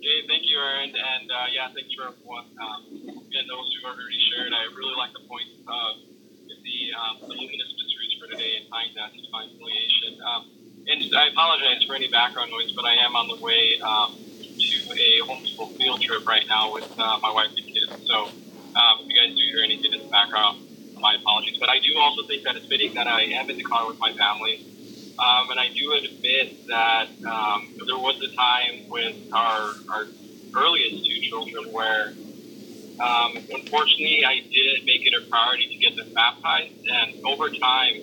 Hey, 0.00 0.22
thank 0.28 0.44
you, 0.44 0.56
Erin, 0.60 0.94
and 0.94 1.30
uh, 1.32 1.46
yeah, 1.52 1.66
thanks 1.74 1.92
for 1.94 2.14
everyone. 2.14 3.15
And 3.34 3.44
those 3.50 3.68
who 3.74 3.88
have 3.88 3.98
already 3.98 4.22
shared, 4.30 4.52
I 4.54 4.70
really 4.76 4.96
like 4.96 5.12
the 5.12 5.24
point 5.26 5.50
of 5.66 5.92
the, 6.46 6.78
um, 6.94 7.14
luminous 7.26 7.72
mysteries 7.78 8.14
for 8.20 8.28
today 8.30 8.60
and 8.60 8.64
tying 8.70 8.92
that 8.96 9.12
to 9.14 9.18
divine 9.22 9.50
filiation. 9.58 10.20
Um, 10.22 10.42
and 10.86 11.00
I 11.16 11.28
apologize 11.34 11.82
for 11.86 11.94
any 11.96 12.08
background 12.08 12.50
noise, 12.50 12.72
but 12.76 12.86
I 12.86 12.94
am 13.02 13.16
on 13.16 13.28
the 13.28 13.38
way 13.42 13.80
um, 13.82 14.16
to 14.16 14.76
a 14.94 15.08
homeschool 15.26 15.76
field 15.76 16.02
trip 16.02 16.26
right 16.26 16.46
now 16.48 16.72
with 16.72 16.86
uh, 16.98 17.18
my 17.22 17.32
wife 17.32 17.50
and 17.56 17.66
kids. 17.66 17.94
So 18.06 18.30
um, 18.78 18.94
if 19.02 19.06
you 19.10 19.16
guys 19.18 19.34
do 19.34 19.44
hear 19.50 19.64
anything 19.64 19.92
in 19.92 20.00
the 20.06 20.12
background, 20.12 20.62
my 21.00 21.16
apologies. 21.20 21.58
But 21.58 21.70
I 21.70 21.80
do 21.80 21.98
also 21.98 22.26
think 22.26 22.44
that 22.44 22.56
it's 22.56 22.66
fitting 22.66 22.94
that 22.94 23.08
I 23.08 23.22
am 23.36 23.50
in 23.50 23.56
the 23.58 23.64
car 23.64 23.86
with 23.88 23.98
my 23.98 24.14
family 24.14 24.58
um, 25.18 25.50
and 25.50 25.60
I 25.60 25.68
do 25.72 25.92
admit 25.92 26.66
that 26.68 27.08
um, 27.26 27.74
there 27.86 27.96
was 27.98 28.20
a 28.20 28.36
time 28.36 28.88
with 28.90 29.16
our, 29.32 29.72
our 29.88 30.06
earliest 30.56 31.06
two 31.06 31.20
children 31.30 31.72
where, 31.72 32.12
um, 33.00 33.36
unfortunately, 33.36 34.24
I 34.24 34.40
didn't 34.40 34.86
make 34.86 35.04
it 35.04 35.12
a 35.14 35.28
priority 35.28 35.68
to 35.68 35.76
get 35.76 35.96
them 35.96 36.12
baptized. 36.14 36.74
And 36.88 37.24
over 37.26 37.50
time, 37.50 37.94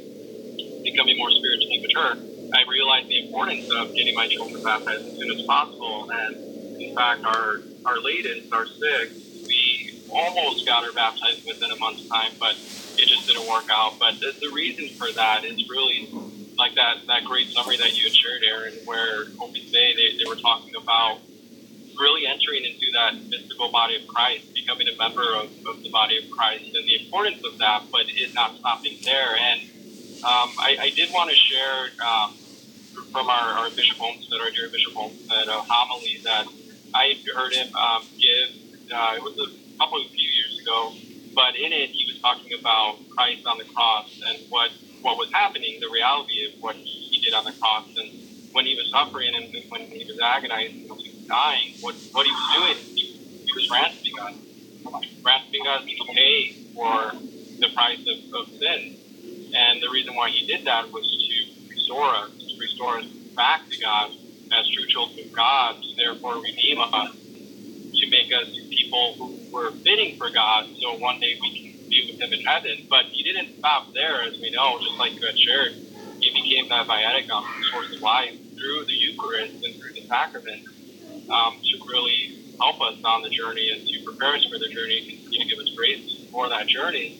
becoming 0.83 1.17
more 1.17 1.31
spiritually 1.31 1.79
mature, 1.81 2.17
I 2.53 2.69
realized 2.69 3.07
the 3.07 3.25
importance 3.25 3.69
of 3.71 3.93
getting 3.95 4.13
my 4.13 4.27
children 4.27 4.61
baptized 4.63 5.07
as 5.07 5.17
soon 5.17 5.31
as 5.31 5.41
possible. 5.45 6.09
And 6.11 6.81
in 6.81 6.95
fact, 6.95 7.25
our, 7.25 7.61
our 7.85 7.99
latest, 7.99 8.53
our 8.53 8.67
sixth, 8.67 9.47
we 9.47 10.01
almost 10.11 10.65
got 10.67 10.83
her 10.83 10.93
baptized 10.93 11.45
within 11.47 11.71
a 11.71 11.75
month's 11.77 12.07
time, 12.07 12.31
but 12.39 12.53
it 12.53 13.07
just 13.07 13.25
didn't 13.25 13.47
work 13.47 13.65
out. 13.71 13.97
But 13.97 14.19
the, 14.19 14.33
the 14.39 14.51
reason 14.53 14.89
for 14.89 15.11
that 15.13 15.43
is 15.43 15.67
really 15.69 16.07
like 16.55 16.75
that, 16.75 16.97
that 17.07 17.25
great 17.25 17.47
summary 17.47 17.77
that 17.77 17.97
you 17.97 18.03
had 18.03 18.13
shared, 18.13 18.43
Erin, 18.43 18.73
where 18.85 19.25
Dei, 19.25 19.95
they, 19.95 20.17
they 20.23 20.29
were 20.29 20.35
talking 20.35 20.75
about 20.75 21.17
really 22.03 22.27
entering 22.27 22.63
into 22.67 22.87
that 22.93 23.15
mystical 23.31 23.71
body 23.71 23.95
of 23.95 24.05
Christ, 24.07 24.53
becoming 24.53 24.87
a 24.93 24.97
member 24.97 25.23
of, 25.39 25.47
of 25.65 25.81
the 25.81 25.89
body 25.89 26.17
of 26.19 26.29
Christ, 26.29 26.65
and 26.75 26.83
the 26.85 26.97
importance 27.05 27.41
of 27.45 27.57
that, 27.63 27.87
but 27.91 28.01
it 28.07 28.33
not 28.35 28.57
stopping 28.59 28.97
there. 29.03 29.35
And 29.39 29.61
Um, 30.23 30.55
I, 30.55 30.87
I, 30.87 30.89
did 30.95 31.11
want 31.11 31.29
to 31.31 31.35
share 31.35 31.91
um, 31.99 32.31
from 33.11 33.27
our, 33.27 33.47
our 33.59 33.69
Bishop 33.75 33.99
Olmsted, 33.99 34.39
our 34.39 34.51
dear 34.55 34.69
Bishop 34.71 34.95
Olmsted, 34.95 35.49
a 35.51 35.59
homily 35.67 36.15
that 36.23 36.47
I 36.95 37.19
heard 37.35 37.51
him 37.51 37.67
um, 37.75 38.07
give. 38.15 38.47
Uh, 38.87 39.19
it 39.19 39.23
was 39.27 39.35
a 39.35 39.77
couple 39.77 39.99
of 39.99 40.07
few 40.15 40.29
years 40.39 40.55
ago, 40.63 40.95
but 41.35 41.59
in 41.59 41.73
it 41.73 41.89
he 41.89 42.07
was 42.07 42.21
talking 42.21 42.57
about 42.57 43.03
Christ 43.09 43.45
on 43.45 43.57
the 43.57 43.67
cross 43.75 44.07
and 44.27 44.37
what 44.47 44.71
what 45.01 45.17
was 45.17 45.29
happening, 45.33 45.81
the 45.81 45.91
reality 45.91 46.47
of 46.47 46.61
what 46.63 46.75
he, 46.77 47.19
did 47.19 47.33
on 47.33 47.43
the 47.43 47.51
cross, 47.59 47.87
and 47.99 48.09
when 48.55 48.65
he 48.65 48.75
was 48.75 48.87
suffering 48.91 49.35
and 49.35 49.51
when 49.67 49.81
he 49.91 50.05
was 50.07 50.19
agonizing, 50.23 50.87
dying, 51.27 51.77
what 51.81 51.95
what 52.11 52.25
he 52.25 52.31
was 52.33 52.49
doing, 52.55 52.77
he, 52.95 53.51
was 53.55 53.69
ransoming 53.71 54.17
us, 54.19 54.35
ransoming 55.23 55.67
us 55.67 55.83
to 55.85 56.13
pay 56.13 56.53
for 56.75 57.13
the 57.59 57.69
price 57.75 58.01
of, 58.01 58.19
of 58.41 58.45
sin. 58.59 58.97
And 59.53 59.81
the 59.81 59.89
reason 59.89 60.15
why 60.15 60.29
he 60.31 60.47
did 60.47 60.65
that 60.65 60.91
was 60.91 61.05
to 61.05 61.35
restore 61.69 62.15
us, 62.15 62.31
to 62.31 62.55
restore 62.59 62.99
us 62.99 63.05
back 63.35 63.69
to 63.69 63.77
God 63.81 64.11
as 64.53 64.65
true 64.73 64.87
children 64.89 65.27
of 65.27 65.33
God, 65.33 65.77
to 65.81 65.89
therefore 65.97 66.41
redeem 66.41 66.79
us, 66.81 67.13
to 67.77 68.03
make 68.09 68.29
us 68.33 68.49
people 68.69 69.15
who 69.19 69.49
were 69.53 69.71
fitting 69.85 70.17
for 70.17 70.29
God, 70.31 70.65
so 70.81 70.97
one 70.99 71.19
day 71.19 71.37
we 71.41 71.49
can 71.53 71.89
be 71.89 72.11
with 72.11 72.21
Him 72.21 72.33
in 72.33 72.41
heaven. 72.45 72.87
But 72.89 73.05
He 73.11 73.23
didn't 73.23 73.57
stop 73.59 73.93
there, 73.93 74.23
as 74.23 74.35
we 74.41 74.51
know, 74.51 74.79
just 74.81 74.99
like 74.99 75.13
you 75.13 75.25
had 75.25 75.37
shared. 75.37 75.73
He 76.19 76.29
became 76.33 76.69
that 76.69 76.87
viaticum, 76.87 77.45
source 77.71 77.93
of 77.95 78.01
life, 78.01 78.35
through 78.57 78.85
the 78.85 78.93
Eucharist 78.93 79.53
and 79.63 79.73
through 79.81 79.93
the 79.93 80.07
sacrament 80.07 80.61
um, 81.29 81.59
to 81.63 81.85
really 81.87 82.39
help 82.59 82.81
us 82.81 82.97
on 83.03 83.23
the 83.23 83.29
journey 83.29 83.71
and 83.71 83.87
to 83.87 84.03
prepare 84.03 84.35
us 84.35 84.45
for 84.45 84.59
the 84.59 84.69
journey 84.69 84.99
and 84.99 85.23
continue 85.23 85.49
to 85.49 85.55
give 85.55 85.59
us 85.59 85.69
grace 85.75 86.25
for 86.31 86.49
that 86.49 86.67
journey. 86.67 87.19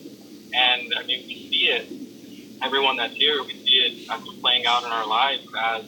And 0.54 0.94
I 0.96 1.02
mean, 1.04 1.26
we 1.26 1.48
see 1.50 1.66
it, 1.68 2.62
everyone 2.62 2.96
that's 2.96 3.14
here, 3.14 3.42
we 3.42 3.52
see 3.52 4.06
it 4.06 4.40
playing 4.40 4.66
out 4.66 4.84
in 4.84 4.92
our 4.92 5.06
lives 5.06 5.46
as 5.74 5.84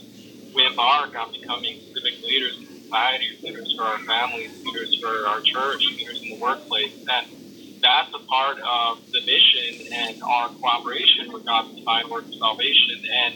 we 0.55 0.64
embark 0.66 1.14
on 1.14 1.33
becoming 1.33 1.81
civic 1.94 2.22
leaders 2.24 2.57
in 2.59 2.83
society, 2.83 3.38
leaders 3.42 3.74
for 3.76 3.85
our 3.85 3.98
families, 3.98 4.50
leaders 4.64 4.98
for 5.00 5.26
our 5.26 5.40
church, 5.42 5.85
leaders 5.85 6.22
in 6.22 6.31
the 6.31 6.38
workplace. 6.40 6.96
And 7.09 7.81
that's 7.83 8.09
a 8.14 8.18
part 8.26 8.59
of 8.59 9.05
the 9.12 9.20
mission 9.20 9.92
and 9.92 10.22
our 10.22 10.48
cooperation 10.48 11.33
with 11.33 11.44
God's 11.44 11.76
divine 11.76 12.09
work 12.09 12.24
of 12.24 12.35
salvation. 12.35 13.05
And 13.24 13.35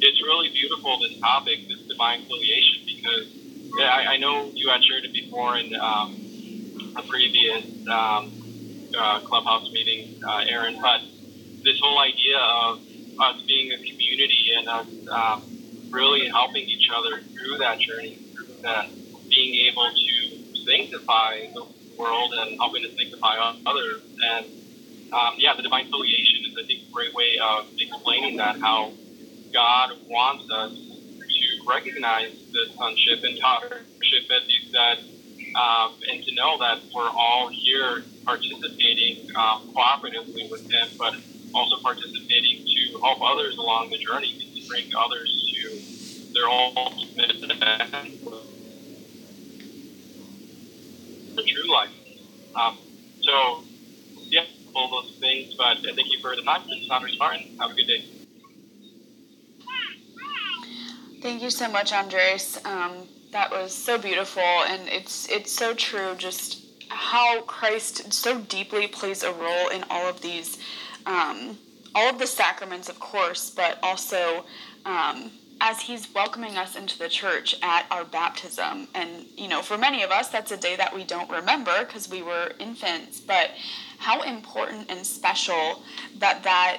it's 0.00 0.22
really 0.22 0.50
beautiful, 0.50 0.98
this 1.00 1.18
topic, 1.18 1.68
this 1.68 1.80
divine 1.88 2.24
filiation, 2.24 2.86
because 2.86 3.41
yeah, 3.78 3.84
I, 3.84 4.14
I 4.14 4.16
know 4.18 4.50
you 4.54 4.68
had 4.68 4.82
shared 4.84 5.04
it 5.04 5.12
before 5.12 5.56
in 5.56 5.74
um, 5.76 6.94
a 6.96 7.02
previous 7.02 7.64
um, 7.88 8.32
uh, 8.98 9.20
clubhouse 9.20 9.70
meeting, 9.72 10.22
uh, 10.24 10.44
Erin, 10.46 10.78
but 10.80 11.00
this 11.64 11.78
whole 11.80 11.98
idea 11.98 12.38
of 12.38 12.80
us 13.20 13.42
being 13.46 13.72
a 13.72 13.76
community 13.76 14.52
and 14.56 14.68
us 14.68 14.86
um, 15.10 15.42
really 15.90 16.28
helping 16.28 16.64
each 16.64 16.88
other 16.94 17.20
through 17.20 17.58
that 17.58 17.78
journey, 17.78 18.18
through 18.34 18.54
that 18.62 18.88
being 19.28 19.68
able 19.70 19.88
to 19.90 20.64
sanctify 20.66 21.46
the 21.54 21.64
world 21.98 22.32
and 22.34 22.58
helping 22.58 22.82
to 22.82 22.94
sanctify 22.94 23.36
others. 23.66 24.02
And 24.32 24.46
um, 25.12 25.34
yeah, 25.38 25.54
the 25.56 25.62
divine 25.62 25.88
filiation 25.88 26.44
is, 26.50 26.56
I 26.58 26.66
think, 26.66 26.88
a 26.88 26.92
great 26.92 27.14
way 27.14 27.38
of 27.42 27.66
explaining 27.78 28.36
that, 28.36 28.60
how 28.60 28.92
God 29.52 29.92
wants 30.08 30.50
us 30.50 30.91
recognize 31.66 32.32
the 32.52 32.62
sonship 32.76 33.20
and 33.22 33.34
daughtership, 33.38 34.24
as 34.30 34.44
you 34.46 34.60
said, 34.70 34.96
um, 35.56 35.98
and 36.10 36.24
to 36.24 36.30
know 36.34 36.58
that 36.58 36.80
we're 36.94 37.10
all 37.10 37.50
here 37.52 38.04
participating 38.24 39.28
um, 39.36 39.72
cooperatively 39.74 40.50
with 40.50 40.64
Him, 40.70 40.88
but 40.98 41.14
also 41.54 41.76
participating 41.82 42.64
to 42.64 42.80
help 43.02 43.20
others 43.20 43.56
along 43.58 43.90
the 43.90 43.98
journey 43.98 44.32
and 44.40 44.50
to 44.56 44.60
bring 44.68 44.88
others 44.96 45.30
to 45.52 46.32
their 46.32 46.48
ultimate 46.48 47.32
the 51.36 51.42
true 51.42 51.72
life. 51.72 51.90
Um, 52.54 52.78
so, 53.22 53.64
yeah, 54.28 54.44
all 54.74 54.90
those 54.90 55.18
things. 55.20 55.54
But 55.56 55.78
thank 55.82 56.08
you 56.10 56.18
for 56.20 56.36
the 56.36 56.42
time. 56.42 56.62
This 56.68 56.84
is 56.84 56.90
Andres 56.90 57.16
Martin. 57.18 57.56
Have 57.60 57.70
a 57.70 57.74
good 57.74 57.86
day. 57.86 58.11
Thank 61.22 61.40
you 61.40 61.50
so 61.50 61.70
much, 61.70 61.92
Andres. 61.92 62.58
Um, 62.64 63.06
that 63.30 63.48
was 63.52 63.72
so 63.72 63.96
beautiful, 63.96 64.42
and 64.42 64.88
it's 64.88 65.28
it's 65.30 65.52
so 65.52 65.72
true. 65.72 66.16
Just 66.18 66.66
how 66.88 67.42
Christ 67.42 68.12
so 68.12 68.40
deeply 68.40 68.88
plays 68.88 69.22
a 69.22 69.30
role 69.30 69.68
in 69.68 69.84
all 69.88 70.08
of 70.08 70.20
these, 70.20 70.58
um, 71.06 71.56
all 71.94 72.10
of 72.10 72.18
the 72.18 72.26
sacraments, 72.26 72.88
of 72.88 72.98
course, 72.98 73.50
but 73.50 73.78
also 73.84 74.44
um, 74.84 75.30
as 75.60 75.80
He's 75.80 76.12
welcoming 76.12 76.56
us 76.56 76.74
into 76.74 76.98
the 76.98 77.08
church 77.08 77.54
at 77.62 77.86
our 77.92 78.04
baptism. 78.04 78.88
And 78.92 79.26
you 79.36 79.46
know, 79.46 79.62
for 79.62 79.78
many 79.78 80.02
of 80.02 80.10
us, 80.10 80.28
that's 80.28 80.50
a 80.50 80.56
day 80.56 80.74
that 80.74 80.92
we 80.92 81.04
don't 81.04 81.30
remember 81.30 81.84
because 81.86 82.08
we 82.10 82.22
were 82.24 82.50
infants. 82.58 83.20
But 83.20 83.52
how 83.98 84.22
important 84.22 84.90
and 84.90 85.06
special 85.06 85.84
that 86.18 86.42
that 86.42 86.78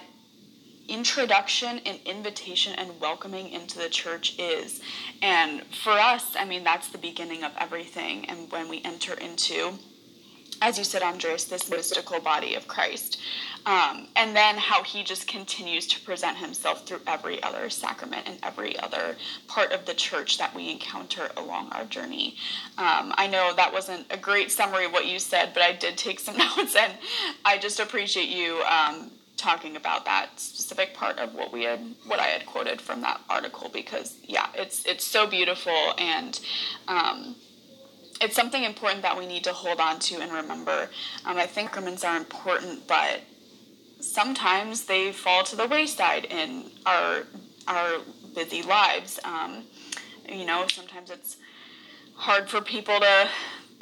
introduction 0.87 1.79
and 1.85 1.99
invitation 2.05 2.73
and 2.77 2.99
welcoming 2.99 3.49
into 3.49 3.79
the 3.79 3.89
church 3.89 4.37
is. 4.37 4.81
And 5.21 5.63
for 5.83 5.91
us, 5.91 6.35
I 6.37 6.45
mean, 6.45 6.63
that's 6.63 6.89
the 6.89 6.97
beginning 6.97 7.43
of 7.43 7.51
everything. 7.57 8.25
And 8.29 8.51
when 8.51 8.69
we 8.69 8.81
enter 8.83 9.13
into, 9.13 9.73
as 10.61 10.77
you 10.77 10.83
said, 10.83 11.01
Andres, 11.01 11.45
this 11.45 11.69
mystical 11.69 12.19
body 12.19 12.55
of 12.55 12.67
Christ. 12.67 13.19
Um, 13.65 14.07
and 14.17 14.35
then 14.35 14.57
how 14.57 14.83
he 14.83 15.03
just 15.03 15.27
continues 15.27 15.87
to 15.87 16.01
present 16.01 16.37
himself 16.37 16.85
through 16.85 16.99
every 17.07 17.41
other 17.43 17.69
sacrament 17.69 18.27
and 18.27 18.37
every 18.43 18.77
other 18.79 19.15
part 19.47 19.71
of 19.71 19.85
the 19.85 19.93
church 19.93 20.37
that 20.37 20.53
we 20.53 20.69
encounter 20.69 21.29
along 21.37 21.71
our 21.71 21.85
journey. 21.85 22.35
Um, 22.77 23.13
I 23.17 23.27
know 23.27 23.53
that 23.55 23.71
wasn't 23.71 24.05
a 24.09 24.17
great 24.17 24.51
summary 24.51 24.85
of 24.85 24.91
what 24.91 25.05
you 25.05 25.17
said, 25.17 25.53
but 25.53 25.63
I 25.63 25.71
did 25.71 25.97
take 25.97 26.19
some 26.19 26.37
notes, 26.57 26.75
and 26.75 26.93
I 27.45 27.57
just 27.57 27.79
appreciate 27.79 28.27
you 28.27 28.61
um, 28.63 29.11
talking 29.37 29.75
about 29.75 30.05
that 30.05 30.29
specific 30.39 30.93
part 30.93 31.17
of 31.17 31.33
what 31.33 31.51
we 31.51 31.63
had 31.63 31.79
what 32.05 32.19
I 32.19 32.27
had 32.27 32.45
quoted 32.45 32.79
from 32.79 33.01
that 33.01 33.21
article 33.29 33.69
because 33.73 34.17
yeah 34.23 34.47
it's 34.55 34.85
it's 34.85 35.05
so 35.05 35.27
beautiful 35.27 35.93
and 35.97 36.39
um, 36.87 37.35
it's 38.21 38.35
something 38.35 38.63
important 38.63 39.01
that 39.01 39.17
we 39.17 39.25
need 39.25 39.43
to 39.45 39.53
hold 39.53 39.79
on 39.79 39.99
to 39.99 40.21
and 40.21 40.31
remember. 40.31 40.89
Um, 41.25 41.37
I 41.37 41.45
think 41.45 41.69
sacraments 41.69 42.03
are 42.03 42.15
important 42.15 42.87
but 42.87 43.21
sometimes 43.99 44.85
they 44.85 45.11
fall 45.11 45.43
to 45.45 45.55
the 45.55 45.67
wayside 45.67 46.25
in 46.25 46.69
our 46.85 47.23
our 47.67 47.99
busy 48.35 48.61
lives. 48.61 49.19
Um, 49.23 49.63
you 50.29 50.45
know 50.45 50.67
sometimes 50.67 51.09
it's 51.09 51.37
hard 52.15 52.49
for 52.49 52.61
people 52.61 52.99
to 52.99 53.27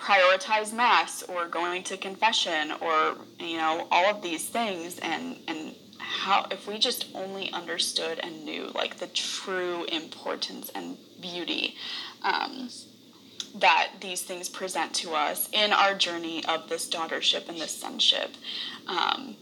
prioritize 0.02 0.74
mass 0.74 1.24
or 1.24 1.48
going 1.48 1.84
to 1.84 1.96
confession 1.98 2.72
or 2.82 3.16
you 3.40 3.58
know 3.58 3.88
all 3.92 4.06
of 4.06 4.22
these 4.22 4.50
things 4.50 4.98
and 5.00 5.38
and 5.48 5.76
how 6.00 6.46
if 6.50 6.68
we 6.68 6.80
just 6.80 7.06
only 7.14 7.52
understood 7.54 8.20
and 8.20 8.44
knew 8.44 8.70
like 8.74 8.98
the 8.98 9.08
true 9.08 9.86
importance 9.86 10.70
and 10.74 10.98
beauty 11.22 11.76
um, 12.24 12.68
that 13.56 13.90
these 14.02 14.24
things 14.24 14.50
present 14.50 14.94
to 14.94 15.12
us 15.14 15.50
in 15.54 15.72
our 15.72 15.94
journey 15.94 16.44
of 16.46 16.68
this 16.68 16.90
daughtership 16.90 17.48
and 17.48 17.60
this 17.60 17.78
sonship 17.78 18.32
um, 18.88 19.36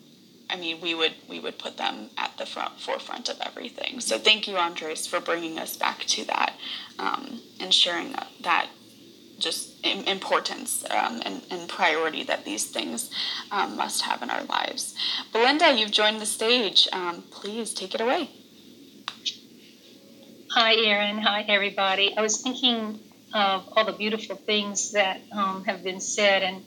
I 0.50 0.56
mean, 0.56 0.82
we 0.82 0.96
would 0.96 1.14
we 1.28 1.40
would 1.40 1.60
put 1.60 1.78
them 1.78 2.10
at 2.18 2.36
the 2.38 2.46
front 2.46 2.80
forefront 2.80 3.30
of 3.30 3.40
everything. 3.40 4.00
So 4.00 4.18
thank 4.18 4.48
you, 4.48 4.58
Andres, 4.58 5.06
for 5.06 5.20
bringing 5.20 5.60
us 5.60 5.78
back 5.78 6.00
to 6.06 6.26
that 6.26 6.56
um, 6.98 7.40
and 7.60 7.72
sharing 7.72 8.14
that, 8.14 8.28
that 8.42 8.68
just 9.38 9.69
importance 9.84 10.84
um, 10.90 11.22
and, 11.26 11.42
and, 11.50 11.70
priority 11.70 12.24
that 12.24 12.44
these 12.46 12.66
things 12.66 13.10
um, 13.52 13.78
must 13.78 14.02
have 14.02 14.22
in 14.22 14.30
our 14.30 14.44
lives. 14.44 14.96
Belinda, 15.32 15.74
you've 15.74 15.92
joined 15.92 16.20
the 16.20 16.26
stage. 16.26 16.88
Um, 16.92 17.24
please 17.32 17.74
take 17.74 17.96
it 17.96 18.02
away. 18.02 18.30
Hi, 20.52 20.76
Erin. 20.76 21.20
Hi, 21.20 21.46
everybody. 21.48 22.16
I 22.18 22.22
was 22.22 22.42
thinking 22.42 23.00
of 23.34 23.70
all 23.76 23.86
the 23.86 23.94
beautiful 23.94 24.36
things 24.36 24.92
that 24.92 25.22
um, 25.32 25.64
have 25.66 25.84
been 25.84 26.02
said, 26.02 26.44
and 26.44 26.64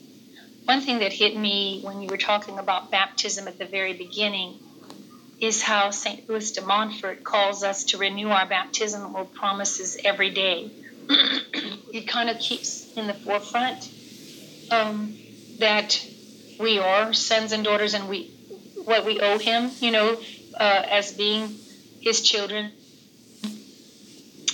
one 0.65 0.81
thing 0.81 0.99
that 0.99 1.11
hit 1.11 1.35
me 1.35 1.81
when 1.83 2.01
you 2.01 2.07
were 2.07 2.17
talking 2.17 2.57
about 2.57 2.89
baptism 2.89 3.47
at 3.47 3.59
the 3.59 3.65
very 3.65 3.93
beginning 3.93 4.57
is 5.41 5.61
how 5.61 5.89
St. 5.89 6.27
Louis 6.29 6.53
de 6.53 6.61
Montfort 6.61 7.23
calls 7.23 7.63
us 7.63 7.83
to 7.85 7.97
renew 7.97 8.29
our 8.29 8.47
baptismal 8.47 9.25
promises 9.25 9.97
every 10.05 10.29
day 10.29 10.71
it 11.93 12.07
kind 12.07 12.29
of 12.29 12.39
keeps 12.39 12.91
in 12.97 13.07
the 13.07 13.13
forefront 13.13 13.89
um, 14.71 15.15
that 15.59 16.05
we 16.59 16.79
are 16.79 17.13
sons 17.13 17.51
and 17.51 17.63
daughters 17.63 17.93
and 17.93 18.09
we 18.09 18.31
what 18.83 19.05
we 19.05 19.19
owe 19.21 19.37
him 19.37 19.71
you 19.79 19.91
know 19.91 20.19
uh, 20.59 20.83
as 20.89 21.13
being 21.13 21.55
his 22.01 22.21
children 22.21 22.71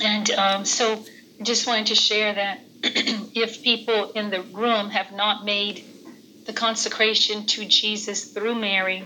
and 0.03 0.29
um, 0.31 0.65
so 0.65 1.03
just 1.41 1.65
wanted 1.65 1.87
to 1.87 1.95
share 1.95 2.33
that 2.33 2.59
if 2.83 3.63
people 3.63 4.11
in 4.11 4.29
the 4.29 4.41
room 4.41 4.89
have 4.89 5.11
not 5.11 5.45
made 5.45 5.83
the 6.45 6.53
consecration 6.53 7.45
to 7.45 7.65
jesus 7.65 8.31
through 8.33 8.55
mary 8.55 9.03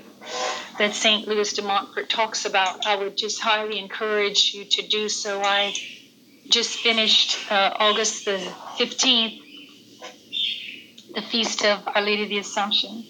that 0.80 0.94
St. 0.94 1.28
Louis 1.28 1.54
de 1.54 1.62
Montfort 1.62 2.10
talks 2.10 2.46
about, 2.46 2.86
I 2.86 2.96
would 2.96 3.16
just 3.16 3.40
highly 3.40 3.80
encourage 3.80 4.54
you 4.54 4.66
to 4.66 4.88
do 4.88 5.08
so. 5.08 5.42
I 5.44 5.74
just 6.50 6.80
finished 6.80 7.52
uh, 7.52 7.74
August 7.80 8.26
the 8.26 8.38
15th, 8.78 9.40
the 11.16 11.22
feast 11.22 11.64
of 11.64 11.88
Our 11.88 12.02
Lady 12.02 12.24
of 12.24 12.30
the 12.30 12.40
Assumption. 12.40 13.06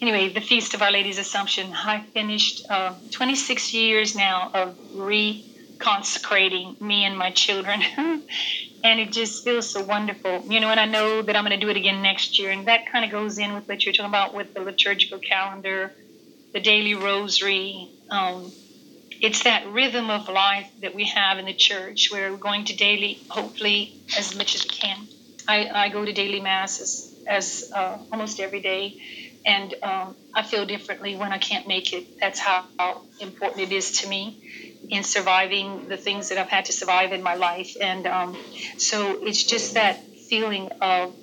Anyway, 0.00 0.28
the 0.32 0.40
feast 0.40 0.74
of 0.74 0.82
Our 0.82 0.90
Lady's 0.90 1.18
Assumption. 1.18 1.72
I 1.74 2.04
finished 2.14 2.64
uh, 2.70 2.94
26 3.10 3.74
years 3.74 4.16
now 4.16 4.50
of 4.54 4.76
reconsecrating 4.94 6.80
me 6.80 7.04
and 7.04 7.18
my 7.18 7.30
children. 7.32 7.82
and 7.96 9.00
it 9.00 9.12
just 9.12 9.44
feels 9.44 9.68
so 9.68 9.84
wonderful. 9.84 10.44
You 10.48 10.60
know, 10.60 10.70
and 10.70 10.80
I 10.80 10.86
know 10.86 11.20
that 11.22 11.36
I'm 11.36 11.44
going 11.44 11.58
to 11.58 11.64
do 11.64 11.70
it 11.70 11.76
again 11.76 12.02
next 12.02 12.38
year. 12.38 12.50
And 12.50 12.66
that 12.66 12.90
kind 12.90 13.04
of 13.04 13.10
goes 13.10 13.38
in 13.38 13.52
with 13.52 13.68
what 13.68 13.84
you're 13.84 13.92
talking 13.92 14.08
about 14.08 14.34
with 14.34 14.54
the 14.54 14.60
liturgical 14.60 15.18
calendar, 15.18 15.92
the 16.54 16.60
daily 16.60 16.94
rosary. 16.94 17.90
Um, 18.10 18.50
it's 19.20 19.44
that 19.44 19.66
rhythm 19.68 20.10
of 20.10 20.28
life 20.28 20.70
that 20.80 20.94
we 20.94 21.04
have 21.06 21.38
in 21.38 21.44
the 21.44 21.54
church 21.54 22.08
where 22.10 22.30
we're 22.32 22.38
going 22.38 22.64
to 22.66 22.76
daily, 22.76 23.18
hopefully, 23.28 23.94
as 24.18 24.34
much 24.34 24.54
as 24.54 24.64
we 24.64 24.70
can. 24.70 25.08
I, 25.48 25.68
I 25.68 25.88
go 25.90 26.04
to 26.04 26.12
daily 26.12 26.40
mass 26.40 26.80
as, 26.80 27.14
as 27.26 27.64
uh, 27.74 27.98
almost 28.12 28.40
every 28.40 28.60
day, 28.60 28.96
and 29.44 29.74
um, 29.82 30.16
I 30.34 30.42
feel 30.42 30.64
differently 30.66 31.16
when 31.16 31.32
I 31.32 31.38
can't 31.38 31.68
make 31.68 31.92
it. 31.92 32.06
That's 32.20 32.38
how, 32.38 32.64
how 32.78 33.02
important 33.18 33.62
it 33.70 33.72
is 33.72 34.00
to 34.00 34.08
me 34.08 34.40
in 34.90 35.04
surviving 35.04 35.86
the 35.88 35.96
things 35.96 36.30
that 36.30 36.38
I've 36.38 36.48
had 36.48 36.66
to 36.66 36.72
survive 36.72 37.12
in 37.12 37.22
my 37.22 37.34
life. 37.34 37.74
And 37.80 38.06
um, 38.06 38.36
so 38.78 39.18
it's 39.22 39.44
just 39.44 39.74
that 39.74 40.02
feeling 40.28 40.68
of 40.80 41.14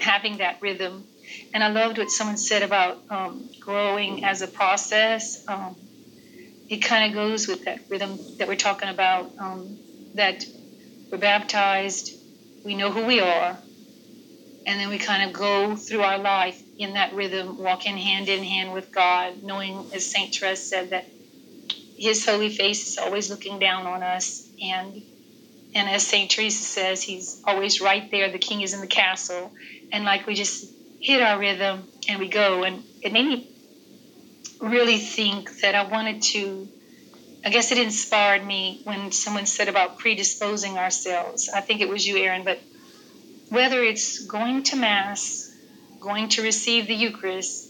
having 0.00 0.38
that 0.38 0.58
rhythm. 0.60 1.04
And 1.54 1.62
I 1.62 1.68
loved 1.68 1.98
what 1.98 2.10
someone 2.10 2.36
said 2.36 2.62
about 2.62 2.98
um, 3.10 3.50
growing 3.60 4.24
as 4.24 4.42
a 4.42 4.48
process. 4.48 5.42
Um, 5.48 5.81
it 6.68 6.78
kind 6.78 7.10
of 7.10 7.14
goes 7.14 7.48
with 7.48 7.64
that 7.64 7.80
rhythm 7.88 8.18
that 8.38 8.48
we're 8.48 8.56
talking 8.56 8.88
about 8.88 9.30
um, 9.38 9.78
that 10.14 10.44
we're 11.10 11.18
baptized, 11.18 12.12
we 12.64 12.74
know 12.74 12.90
who 12.90 13.04
we 13.04 13.20
are, 13.20 13.58
and 14.66 14.80
then 14.80 14.88
we 14.88 14.98
kind 14.98 15.28
of 15.28 15.32
go 15.32 15.76
through 15.76 16.02
our 16.02 16.18
life 16.18 16.60
in 16.78 16.94
that 16.94 17.14
rhythm, 17.14 17.58
walking 17.58 17.96
hand 17.96 18.28
in 18.28 18.44
hand 18.44 18.72
with 18.72 18.92
God, 18.92 19.42
knowing, 19.42 19.90
as 19.92 20.06
St. 20.10 20.34
Therese 20.34 20.62
said, 20.62 20.90
that 20.90 21.04
His 21.96 22.24
holy 22.24 22.48
face 22.48 22.88
is 22.88 22.98
always 22.98 23.28
looking 23.28 23.58
down 23.58 23.86
on 23.86 24.02
us. 24.02 24.48
And, 24.62 25.02
and 25.74 25.88
as 25.88 26.06
St. 26.06 26.30
Teresa 26.30 26.62
says, 26.62 27.02
He's 27.02 27.42
always 27.44 27.80
right 27.80 28.08
there. 28.10 28.30
The 28.30 28.38
King 28.38 28.60
is 28.60 28.72
in 28.72 28.80
the 28.80 28.86
castle. 28.86 29.52
And 29.90 30.04
like 30.04 30.26
we 30.26 30.34
just 30.34 30.72
hit 31.00 31.20
our 31.20 31.38
rhythm 31.38 31.88
and 32.08 32.20
we 32.20 32.28
go. 32.28 32.62
And 32.62 32.84
it 33.02 33.12
made 33.12 33.26
me 33.26 33.51
really 34.62 34.98
think 34.98 35.60
that 35.60 35.74
I 35.74 35.84
wanted 35.84 36.22
to. 36.22 36.68
I 37.44 37.50
guess 37.50 37.72
it 37.72 37.78
inspired 37.78 38.46
me 38.46 38.80
when 38.84 39.10
someone 39.10 39.46
said 39.46 39.68
about 39.68 39.98
predisposing 39.98 40.78
ourselves. 40.78 41.48
I 41.48 41.60
think 41.60 41.80
it 41.80 41.88
was 41.88 42.06
you, 42.06 42.16
Erin, 42.16 42.44
but 42.44 42.60
whether 43.48 43.82
it's 43.82 44.24
going 44.24 44.62
to 44.64 44.76
Mass, 44.76 45.52
going 46.00 46.28
to 46.30 46.42
receive 46.42 46.86
the 46.86 46.94
Eucharist, 46.94 47.68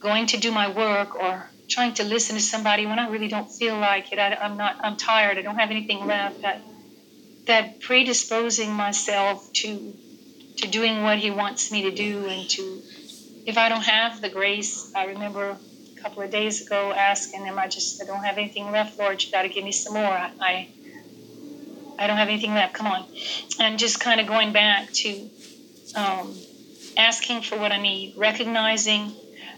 going 0.00 0.26
to 0.26 0.36
do 0.36 0.50
my 0.50 0.68
work, 0.72 1.14
or 1.14 1.48
trying 1.68 1.94
to 1.94 2.04
listen 2.04 2.34
to 2.34 2.42
somebody 2.42 2.84
when 2.84 2.98
I 2.98 3.08
really 3.08 3.28
don't 3.28 3.50
feel 3.50 3.78
like 3.78 4.12
it, 4.12 4.18
I, 4.18 4.34
am 4.44 4.56
not, 4.56 4.76
I'm 4.82 4.96
tired, 4.96 5.38
I 5.38 5.42
don't 5.42 5.56
have 5.56 5.70
anything 5.70 6.04
left, 6.06 6.42
that, 6.42 6.60
that 7.46 7.80
predisposing 7.80 8.72
myself 8.72 9.52
to, 9.54 9.94
to 10.58 10.68
doing 10.68 11.02
what 11.02 11.18
He 11.18 11.30
wants 11.30 11.70
me 11.70 11.82
to 11.82 11.92
do 11.92 12.26
and 12.26 12.48
to, 12.50 12.82
if 13.46 13.56
I 13.56 13.68
don't 13.68 13.84
have 13.84 14.20
the 14.20 14.28
grace, 14.28 14.92
I 14.94 15.06
remember 15.06 15.56
couple 16.06 16.22
of 16.22 16.30
days 16.30 16.64
ago 16.64 16.92
asking 16.92 17.44
him, 17.44 17.58
I 17.58 17.66
just 17.66 18.00
I 18.00 18.06
don't 18.06 18.22
have 18.22 18.38
anything 18.38 18.70
left, 18.70 18.96
Lord. 18.98 19.20
You 19.22 19.28
got 19.32 19.42
to 19.42 19.48
give 19.48 19.64
me 19.64 19.72
some 19.72 19.94
more. 19.94 20.04
I, 20.04 20.68
I 21.98 22.06
don't 22.06 22.16
have 22.16 22.28
anything 22.28 22.54
left. 22.54 22.74
Come 22.74 22.86
on, 22.86 23.04
and 23.58 23.76
just 23.78 23.98
kind 23.98 24.20
of 24.20 24.28
going 24.28 24.52
back 24.52 24.92
to 24.92 25.28
um, 25.96 26.40
asking 26.96 27.42
for 27.42 27.58
what 27.58 27.72
I 27.72 27.82
need, 27.82 28.14
recognizing. 28.16 29.12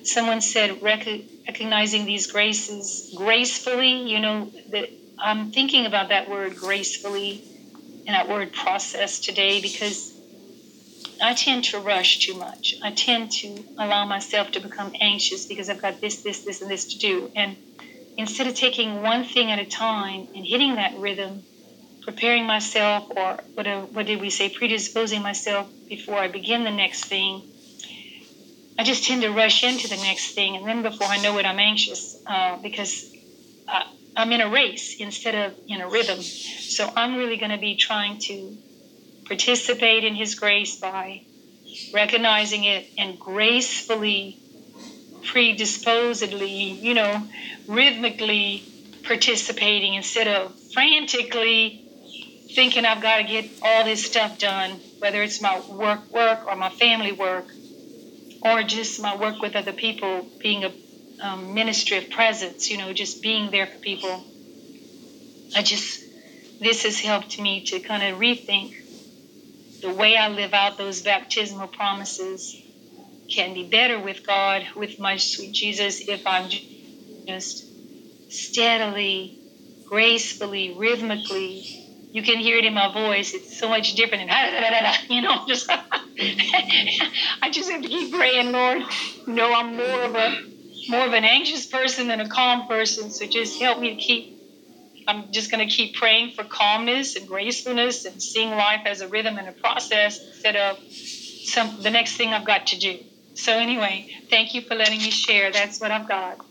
Someone 0.05 0.41
said 0.41 0.81
rec- 0.81 1.07
recognizing 1.47 2.07
these 2.07 2.29
graces 2.33 3.13
gracefully. 3.15 4.11
You 4.11 4.21
know 4.21 4.51
that 4.71 4.89
I'm 5.23 5.53
thinking 5.53 5.85
about 5.85 6.09
that 6.09 6.31
word 6.31 6.57
gracefully 6.57 7.45
and 8.07 8.15
that 8.15 8.29
word 8.31 8.53
process 8.55 9.21
today 9.21 9.61
because 9.61 10.18
I 11.21 11.35
tend 11.35 11.65
to 11.65 11.81
rush 11.81 12.27
too 12.27 12.35
much. 12.35 12.75
I 12.83 12.93
tend 12.93 13.33
to 13.33 13.65
allow 13.77 14.05
myself 14.05 14.53
to 14.53 14.61
become 14.61 14.93
anxious 15.01 15.47
because 15.47 15.69
I've 15.69 15.83
got 15.83 16.01
this, 16.01 16.23
this, 16.23 16.45
this, 16.45 16.63
and 16.63 16.71
this 16.71 16.93
to 16.93 16.99
do. 16.99 17.31
And 17.35 17.57
instead 18.17 18.47
of 18.47 18.55
taking 18.55 19.03
one 19.03 19.25
thing 19.25 19.51
at 19.51 19.59
a 19.59 19.65
time 19.65 20.29
and 20.35 20.47
hitting 20.47 20.77
that 20.77 20.99
rhythm, 20.99 21.43
preparing 22.03 22.47
myself, 22.47 23.09
or 23.17 23.39
what, 23.55 23.67
what 23.93 24.07
did 24.07 24.21
we 24.21 24.31
say, 24.31 24.49
predisposing 24.49 25.23
myself 25.23 25.69
before 25.89 26.17
I 26.17 26.29
begin 26.29 26.65
the 26.65 26.71
next 26.71 27.07
thing, 27.07 27.43
I 28.79 28.85
just 28.85 29.05
tend 29.05 29.23
to 29.23 29.31
rush 29.31 29.65
into 29.65 29.89
the 29.89 29.97
next 29.97 30.35
thing. 30.35 30.57
And 30.57 30.67
then 30.67 30.83
before 30.83 31.09
I 31.09 31.21
know 31.21 31.37
it, 31.39 31.47
I'm 31.47 31.59
anxious 31.59 32.17
uh, 32.27 32.59
because 32.63 33.11
I, 33.67 33.85
I'm 34.17 34.31
in 34.31 34.41
a 34.41 34.49
race 34.49 34.97
instead 35.01 35.35
of 35.35 35.59
in 35.67 35.81
a 35.81 35.89
rhythm. 35.89 36.21
So 36.21 36.89
I'm 36.95 37.17
really 37.17 37.39
going 37.39 37.51
to 37.51 37.59
be 37.59 37.75
trying 37.75 38.19
to 38.21 38.57
participate 39.29 40.05
in 40.05 40.15
His 40.15 40.35
grace 40.35 40.81
by 40.81 41.23
recognizing 41.93 42.65
it 42.65 42.87
and 42.99 43.19
gracefully, 43.19 44.39
predisposedly, 45.25 46.73
you 46.73 46.95
know, 46.95 47.23
rhythmically 47.67 48.65
participating 49.05 49.95
instead 49.95 50.29
of 50.29 50.59
frantically 50.73 51.85
thinking 52.55 52.85
I've 52.85 53.03
got 53.03 53.19
to 53.19 53.25
get 53.25 53.51
all 53.63 53.85
this 53.85 54.05
stuff 54.05 54.39
done, 54.39 54.81
whether 54.99 55.23
it's 55.23 55.41
my 55.41 55.61
work, 55.61 56.11
work, 56.13 56.47
or 56.47 56.57
my 56.57 56.71
family 56.71 57.13
work, 57.13 57.47
or 58.43 58.63
just 58.63 59.01
my 59.01 59.17
work 59.17 59.41
with 59.41 59.55
other 59.55 59.73
people, 59.73 60.27
being 60.41 60.65
a 60.65 60.73
um, 61.21 61.55
ministry 61.55 61.99
of 61.99 62.11
presence, 62.11 62.71
you 62.71 62.79
know, 62.79 62.93
just 62.93 63.23
being 63.23 63.51
there 63.51 63.67
for 63.67 63.79
people. 63.79 64.25
I 65.55 65.63
just, 65.63 66.03
this 66.61 66.85
has 66.85 66.99
helped 67.01 67.39
me 67.41 67.65
to 67.67 67.81
kind 67.81 68.03
of 68.03 68.19
rethink 68.19 68.75
the 69.81 69.93
way 69.93 70.17
I 70.17 70.29
live 70.29 70.55
out 70.55 70.79
those 70.79 71.03
baptismal 71.03 71.69
promises 71.69 72.57
can 73.31 73.55
be 73.55 73.69
better 73.69 73.99
with 73.99 74.27
God, 74.27 74.67
with 74.77 74.99
my 74.99 75.17
sweet 75.17 75.55
Jesus, 75.55 76.09
if 76.09 76.27
I'm 76.27 76.51
just 77.27 77.65
steadily, 78.29 79.39
gracefully, 79.87 80.75
rhythmically. 80.77 81.85
You 82.13 82.23
can 82.23 82.39
hear 82.39 82.57
it 82.57 82.65
in 82.65 82.75
my 82.75 82.93
voice. 82.93 83.35
It's 83.35 83.59
so 83.59 83.69
much 83.69 83.95
different. 83.95 84.31
And, 84.31 84.97
you 85.11 85.21
know, 85.21 85.45
just 85.47 85.71
I 86.21 87.51
just 87.51 87.71
have 87.71 87.83
to 87.83 87.89
keep 87.89 88.13
praying, 88.13 88.53
Lord. 88.53 88.83
You 89.27 89.35
know, 89.35 89.53
I'm 89.53 89.77
more 89.77 90.03
of 90.03 90.15
a 90.15 90.37
more 90.89 91.07
of 91.07 91.13
an 91.13 91.25
anxious 91.25 91.67
person 91.67 92.09
than 92.09 92.21
a 92.21 92.29
calm 92.29 92.67
person. 92.67 93.11
So 93.11 93.27
just 93.27 93.61
help 93.61 93.79
me 93.79 93.91
to 93.91 93.97
keep 93.97 94.38
I'm 95.09 95.33
just 95.33 95.51
going 95.51 95.67
to 95.67 95.75
keep 95.75 95.97
praying 95.97 96.35
for 96.35 96.45
calmness 96.45 97.17
and 97.17 97.27
gracefulness 97.27 98.05
and 98.05 98.23
seeing 98.23 98.51
life 98.51 98.83
as 98.85 99.01
a 99.01 99.09
rhythm 99.09 99.39
and 99.39 99.49
a 99.49 99.53
process 99.53 100.21
instead 100.23 100.55
of 100.55 100.79
some 101.49 101.83
the 101.83 101.91
next 101.91 102.17
thing 102.17 102.35
I've 102.35 102.47
got 102.47 102.67
to 102.69 102.79
do. 102.79 102.99
So 103.33 103.53
anyway, 103.53 104.15
thank 104.29 104.55
you 104.55 104.61
for 104.61 104.75
letting 104.75 104.99
me 104.99 105.11
share. 105.11 105.51
That's 105.51 105.81
what 105.81 105.91
I've 105.91 106.07
got. 106.07 106.45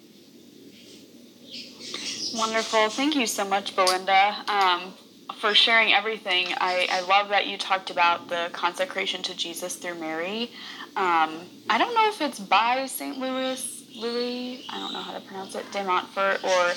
Wonderful. 2.34 2.90
Thank 2.90 3.16
you 3.16 3.28
so 3.28 3.46
much, 3.46 3.76
Belinda, 3.76 4.36
um, 4.48 4.94
for 5.40 5.54
sharing 5.54 5.94
everything. 5.94 6.48
I, 6.58 6.88
I 6.90 7.02
love 7.02 7.30
that 7.30 7.46
you 7.46 7.58
talked 7.58 7.92
about 7.92 8.28
the 8.28 8.50
consecration 8.54 9.22
to 9.24 9.36
Jesus 9.36 9.76
through 9.76 9.96
Mary. 9.96 10.52
Um, 10.96 11.42
I 11.70 11.78
don't 11.78 11.94
know 11.94 12.10
if 12.10 12.22
it's 12.22 12.40
by 12.40 12.88
St. 12.88 13.20
Louis 13.20 13.77
Louis, 13.98 14.66
I 14.70 14.80
don't 14.80 14.94
know 14.94 15.02
how 15.02 15.14
to 15.14 15.20
pronounce 15.22 15.56
it, 15.56 15.70
de 15.72 15.84
Montfort, 15.84 16.44
or 16.44 16.70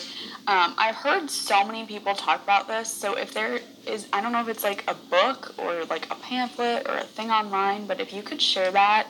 um, 0.46 0.74
I've 0.78 0.94
heard 0.94 1.30
so 1.30 1.64
many 1.64 1.84
people 1.84 2.14
talk 2.14 2.42
about 2.42 2.66
this. 2.66 2.92
So 2.92 3.14
if 3.14 3.34
there 3.34 3.60
is, 3.86 4.08
I 4.12 4.20
don't 4.20 4.32
know 4.32 4.40
if 4.40 4.48
it's 4.48 4.64
like 4.64 4.84
a 4.88 4.94
book 4.94 5.54
or 5.58 5.84
like 5.84 6.10
a 6.10 6.14
pamphlet 6.16 6.88
or 6.88 6.96
a 6.96 7.04
thing 7.04 7.30
online, 7.30 7.86
but 7.86 8.00
if 8.00 8.12
you 8.12 8.22
could 8.22 8.40
share 8.40 8.70
that 8.72 9.06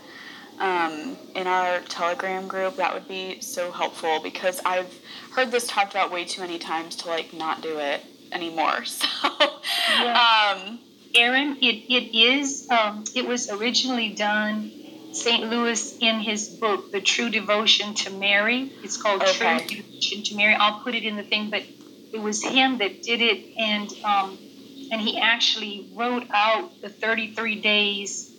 um, 0.58 1.16
in 1.34 1.46
our 1.46 1.80
Telegram 1.82 2.48
group, 2.48 2.76
that 2.76 2.92
would 2.92 3.08
be 3.08 3.40
so 3.40 3.70
helpful 3.70 4.20
because 4.22 4.60
I've 4.64 4.92
heard 5.34 5.50
this 5.50 5.66
talked 5.66 5.92
about 5.92 6.10
way 6.10 6.24
too 6.24 6.40
many 6.40 6.58
times 6.58 6.96
to 6.96 7.08
like 7.08 7.32
not 7.32 7.62
do 7.62 7.78
it 7.78 8.04
anymore. 8.32 8.84
So, 8.84 10.04
yeah. 10.04 10.56
um, 10.56 10.78
Erin, 11.14 11.56
it, 11.60 11.92
it 11.92 12.14
is, 12.16 12.68
um, 12.70 13.04
it 13.14 13.26
was 13.26 13.50
originally 13.50 14.10
done 14.10 14.70
St. 15.12 15.50
Louis 15.50 15.98
in 16.00 16.20
his 16.20 16.48
book, 16.48 16.92
The 16.92 17.00
True 17.00 17.30
Devotion 17.30 17.94
to 17.94 18.10
Mary. 18.10 18.72
It's 18.82 18.96
called 18.96 19.22
okay. 19.22 19.58
True 19.58 19.82
Devotion 19.82 20.22
to 20.24 20.36
Mary. 20.36 20.54
I'll 20.54 20.80
put 20.80 20.94
it 20.94 21.04
in 21.04 21.16
the 21.16 21.22
thing, 21.22 21.50
but 21.50 21.62
it 22.12 22.20
was 22.20 22.42
him 22.42 22.78
that 22.78 23.02
did 23.02 23.20
it, 23.20 23.56
and 23.58 23.92
um, 24.04 24.38
and 24.92 25.00
he 25.00 25.18
actually 25.18 25.88
wrote 25.94 26.26
out 26.32 26.80
the 26.80 26.88
33 26.88 27.60
days 27.60 28.32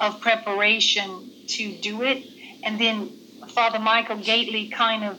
of 0.00 0.20
preparation 0.20 1.30
to 1.48 1.72
do 1.76 2.02
it, 2.02 2.24
and 2.64 2.80
then 2.80 3.08
Father 3.48 3.78
Michael 3.78 4.16
Gaitley 4.16 4.70
kind 4.72 5.04
of 5.04 5.18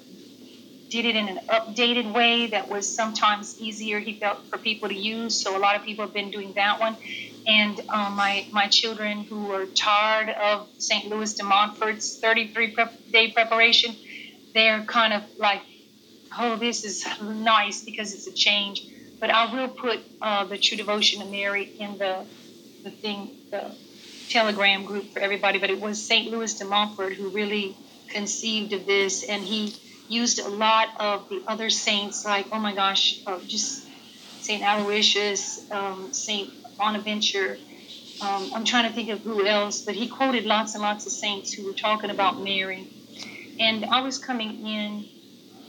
did 0.89 1.05
it 1.05 1.15
in 1.15 1.27
an 1.27 1.39
updated 1.47 2.13
way 2.13 2.47
that 2.47 2.69
was 2.69 2.87
sometimes 2.87 3.59
easier, 3.59 3.99
he 3.99 4.19
felt, 4.19 4.45
for 4.45 4.59
people 4.59 4.89
to 4.89 4.95
use. 4.95 5.35
So 5.35 5.57
a 5.57 5.59
lot 5.59 5.75
of 5.75 5.83
people 5.83 6.05
have 6.05 6.13
been 6.13 6.29
doing 6.29 6.53
that 6.53 6.79
one. 6.79 6.95
And 7.45 7.79
um, 7.89 8.15
my, 8.15 8.47
my 8.51 8.67
children 8.67 9.23
who 9.23 9.51
are 9.51 9.65
tired 9.65 10.29
of 10.29 10.67
St. 10.77 11.09
Louis 11.09 11.33
de 11.33 11.43
Montfort's 11.43 12.19
33 12.19 12.71
prep, 12.71 12.93
day 13.11 13.31
preparation, 13.31 13.95
they're 14.53 14.83
kind 14.83 15.13
of 15.13 15.23
like, 15.37 15.61
oh, 16.37 16.55
this 16.55 16.85
is 16.85 17.05
nice 17.21 17.83
because 17.83 18.13
it's 18.13 18.27
a 18.27 18.33
change. 18.33 18.85
But 19.19 19.29
I 19.29 19.53
will 19.53 19.67
put 19.69 19.99
uh, 20.21 20.45
the 20.45 20.57
True 20.57 20.77
Devotion 20.77 21.21
to 21.21 21.25
Mary 21.25 21.63
in 21.79 21.97
the, 21.97 22.25
the 22.83 22.91
thing, 22.91 23.31
the 23.51 23.75
telegram 24.29 24.85
group 24.85 25.13
for 25.13 25.19
everybody. 25.19 25.59
But 25.59 25.69
it 25.69 25.79
was 25.79 26.01
St. 26.01 26.31
Louis 26.31 26.53
de 26.53 26.65
Montfort 26.65 27.13
who 27.13 27.29
really 27.29 27.75
conceived 28.09 28.73
of 28.73 28.85
this, 28.85 29.23
and 29.23 29.43
he 29.43 29.75
used 30.07 30.39
a 30.39 30.47
lot 30.47 30.89
of 30.99 31.29
the 31.29 31.41
other 31.47 31.69
saints, 31.69 32.25
like, 32.25 32.47
oh 32.51 32.59
my 32.59 32.73
gosh, 32.73 33.21
uh, 33.25 33.39
just 33.47 33.87
St. 34.41 34.61
Aloysius, 34.61 35.69
um, 35.71 36.13
St. 36.13 36.51
Bonaventure. 36.77 37.57
Um, 38.21 38.51
I'm 38.53 38.65
trying 38.65 38.87
to 38.87 38.93
think 38.93 39.09
of 39.09 39.21
who 39.21 39.45
else, 39.45 39.83
but 39.83 39.95
he 39.95 40.07
quoted 40.07 40.45
lots 40.45 40.75
and 40.75 40.81
lots 40.81 41.05
of 41.05 41.11
saints 41.11 41.53
who 41.53 41.65
were 41.65 41.73
talking 41.73 42.09
about 42.09 42.41
Mary. 42.41 42.87
And 43.59 43.85
I 43.85 44.01
was 44.01 44.17
coming 44.17 44.65
in 44.65 45.05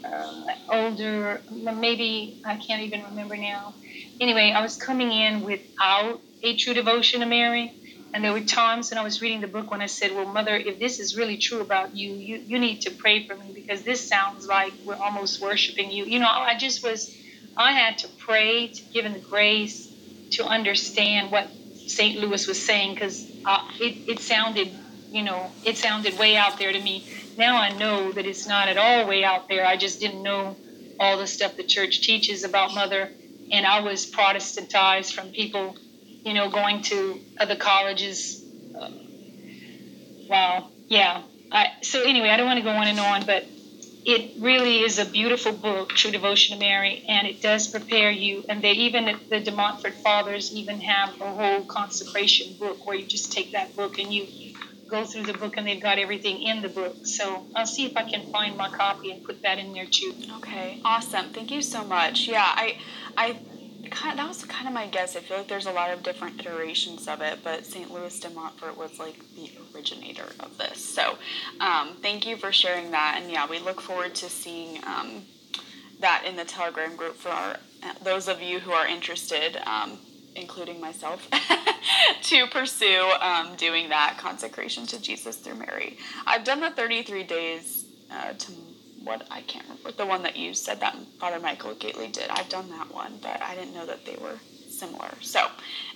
uh, 0.04 0.32
older, 0.70 1.42
maybe 1.50 2.40
I 2.44 2.56
can't 2.56 2.82
even 2.82 3.04
remember 3.04 3.36
now. 3.36 3.74
Anyway, 4.20 4.52
I 4.54 4.60
was 4.62 4.76
coming 4.76 5.10
in 5.12 5.42
without 5.42 6.20
a 6.42 6.56
true 6.56 6.74
devotion 6.74 7.20
to 7.20 7.26
Mary. 7.26 7.72
And 8.12 8.22
there 8.22 8.32
were 8.32 8.42
times 8.42 8.90
when 8.90 8.98
I 8.98 9.02
was 9.02 9.20
reading 9.20 9.40
the 9.40 9.48
book 9.48 9.70
when 9.70 9.82
I 9.82 9.86
said, 9.86 10.14
Well, 10.14 10.26
Mother, 10.26 10.54
if 10.56 10.78
this 10.78 11.00
is 11.00 11.16
really 11.16 11.36
true 11.36 11.60
about 11.60 11.96
you, 11.96 12.12
you, 12.12 12.44
you 12.46 12.58
need 12.60 12.82
to 12.82 12.92
pray 12.92 13.26
for 13.26 13.36
me 13.36 13.52
because 13.52 13.82
this 13.82 14.08
sounds 14.08 14.46
like 14.46 14.72
we're 14.84 14.94
almost 14.94 15.42
worshiping 15.42 15.90
you. 15.90 16.04
You 16.04 16.20
know, 16.20 16.28
I 16.28 16.56
just 16.56 16.84
was, 16.84 17.12
I 17.56 17.72
had 17.72 17.98
to 17.98 18.08
pray 18.18 18.68
to 18.68 18.82
give 18.92 19.04
him 19.04 19.14
the 19.14 19.18
grace 19.18 19.93
to 20.36 20.46
understand 20.46 21.30
what 21.30 21.48
St. 21.86 22.18
Louis 22.18 22.46
was 22.46 22.64
saying 22.64 22.94
because 22.94 23.30
uh, 23.44 23.68
it, 23.80 24.08
it 24.08 24.18
sounded, 24.20 24.70
you 25.10 25.22
know, 25.22 25.50
it 25.64 25.76
sounded 25.76 26.18
way 26.18 26.36
out 26.36 26.58
there 26.58 26.72
to 26.72 26.80
me. 26.80 27.06
Now 27.36 27.56
I 27.56 27.70
know 27.76 28.12
that 28.12 28.26
it's 28.26 28.46
not 28.46 28.68
at 28.68 28.76
all 28.76 29.08
way 29.08 29.24
out 29.24 29.48
there. 29.48 29.66
I 29.66 29.76
just 29.76 30.00
didn't 30.00 30.22
know 30.22 30.56
all 30.98 31.18
the 31.18 31.26
stuff 31.26 31.56
the 31.56 31.64
church 31.64 32.02
teaches 32.02 32.44
about 32.44 32.74
Mother. 32.74 33.10
And 33.50 33.66
I 33.66 33.80
was 33.80 34.10
Protestantized 34.10 35.12
from 35.12 35.28
people 35.30 35.76
you 36.24 36.32
know, 36.32 36.50
going 36.50 36.82
to 36.82 37.20
other 37.38 37.54
colleges. 37.54 38.42
Uh, 38.74 38.90
wow, 40.26 40.70
yeah. 40.88 41.22
I, 41.52 41.68
so 41.82 42.02
anyway, 42.02 42.30
I 42.30 42.36
don't 42.38 42.46
want 42.46 42.58
to 42.58 42.64
go 42.64 42.70
on 42.70 42.88
and 42.88 42.98
on, 42.98 43.26
but 43.26 43.46
it 44.04 44.32
really 44.38 44.80
is 44.80 44.98
a 44.98 45.04
beautiful 45.06 45.52
book, 45.52 45.90
True 45.90 46.10
Devotion 46.10 46.58
to 46.58 46.60
Mary, 46.64 47.02
and 47.08 47.26
it 47.26 47.40
does 47.40 47.68
prepare 47.68 48.10
you. 48.10 48.44
And 48.48 48.62
they 48.62 48.72
even 48.72 49.18
the 49.30 49.40
De 49.40 49.50
Montfort 49.50 49.94
Fathers 49.94 50.52
even 50.52 50.80
have 50.80 51.14
a 51.20 51.32
whole 51.32 51.64
consecration 51.64 52.54
book 52.58 52.86
where 52.86 52.96
you 52.96 53.06
just 53.06 53.32
take 53.32 53.52
that 53.52 53.74
book 53.76 53.98
and 53.98 54.12
you 54.12 54.26
go 54.90 55.04
through 55.04 55.22
the 55.22 55.32
book, 55.32 55.54
and 55.56 55.66
they've 55.66 55.82
got 55.82 55.98
everything 55.98 56.42
in 56.42 56.60
the 56.60 56.68
book. 56.68 56.96
So 57.04 57.46
I'll 57.56 57.66
see 57.66 57.86
if 57.86 57.96
I 57.96 58.02
can 58.02 58.22
find 58.32 58.56
my 58.56 58.68
copy 58.68 59.10
and 59.10 59.24
put 59.24 59.40
that 59.42 59.58
in 59.58 59.72
there 59.72 59.86
too. 59.90 60.12
Okay, 60.36 60.80
awesome. 60.84 61.30
Thank 61.30 61.50
you 61.50 61.62
so 61.62 61.84
much. 61.84 62.28
Yeah, 62.28 62.44
I 62.44 62.76
I 63.16 63.40
kind 63.90 64.18
that 64.18 64.28
was 64.28 64.44
kind 64.44 64.66
of 64.66 64.74
my 64.74 64.86
guess. 64.86 65.16
I 65.16 65.20
feel 65.20 65.38
like 65.38 65.48
there's 65.48 65.66
a 65.66 65.72
lot 65.72 65.90
of 65.90 66.02
different 66.02 66.40
iterations 66.40 67.08
of 67.08 67.20
it, 67.20 67.40
but 67.42 67.64
St. 67.64 67.90
Louis 67.90 68.18
de 68.20 68.30
Montfort 68.30 68.76
was 68.76 68.98
like 68.98 69.18
the 69.34 69.50
originator 69.74 70.26
of 70.40 70.56
this. 70.58 70.84
So, 70.84 71.16
um, 71.60 71.96
thank 72.02 72.26
you 72.26 72.36
for 72.36 72.52
sharing 72.52 72.90
that. 72.90 73.18
And 73.20 73.30
yeah, 73.30 73.48
we 73.48 73.58
look 73.58 73.80
forward 73.80 74.14
to 74.16 74.28
seeing 74.28 74.82
um, 74.84 75.22
that 76.00 76.24
in 76.26 76.36
the 76.36 76.44
Telegram 76.44 76.96
group 76.96 77.16
for 77.16 77.30
our, 77.30 77.56
those 78.02 78.28
of 78.28 78.42
you 78.42 78.58
who 78.58 78.72
are 78.72 78.86
interested, 78.86 79.56
um, 79.66 79.98
including 80.36 80.80
myself, 80.80 81.28
to 82.22 82.46
pursue 82.48 83.10
um, 83.20 83.54
doing 83.56 83.88
that 83.88 84.16
consecration 84.18 84.86
to 84.86 85.00
Jesus 85.00 85.36
through 85.36 85.54
Mary. 85.56 85.98
I've 86.26 86.44
done 86.44 86.60
the 86.60 86.70
33 86.70 87.24
days 87.24 87.84
uh, 88.10 88.32
to 88.32 88.52
what 89.04 89.26
I 89.30 89.42
can't 89.42 89.64
remember 89.64 89.92
the 89.92 90.06
one 90.06 90.22
that 90.22 90.36
you 90.36 90.54
said 90.54 90.80
that 90.80 90.96
Father 91.18 91.38
Michael 91.40 91.74
Gaitley 91.74 92.10
did. 92.12 92.28
I've 92.30 92.48
done 92.48 92.68
that 92.70 92.92
one, 92.92 93.18
but 93.22 93.40
I 93.42 93.54
didn't 93.54 93.74
know 93.74 93.86
that 93.86 94.04
they 94.04 94.16
were 94.20 94.38
similar. 94.68 95.10
So, 95.20 95.46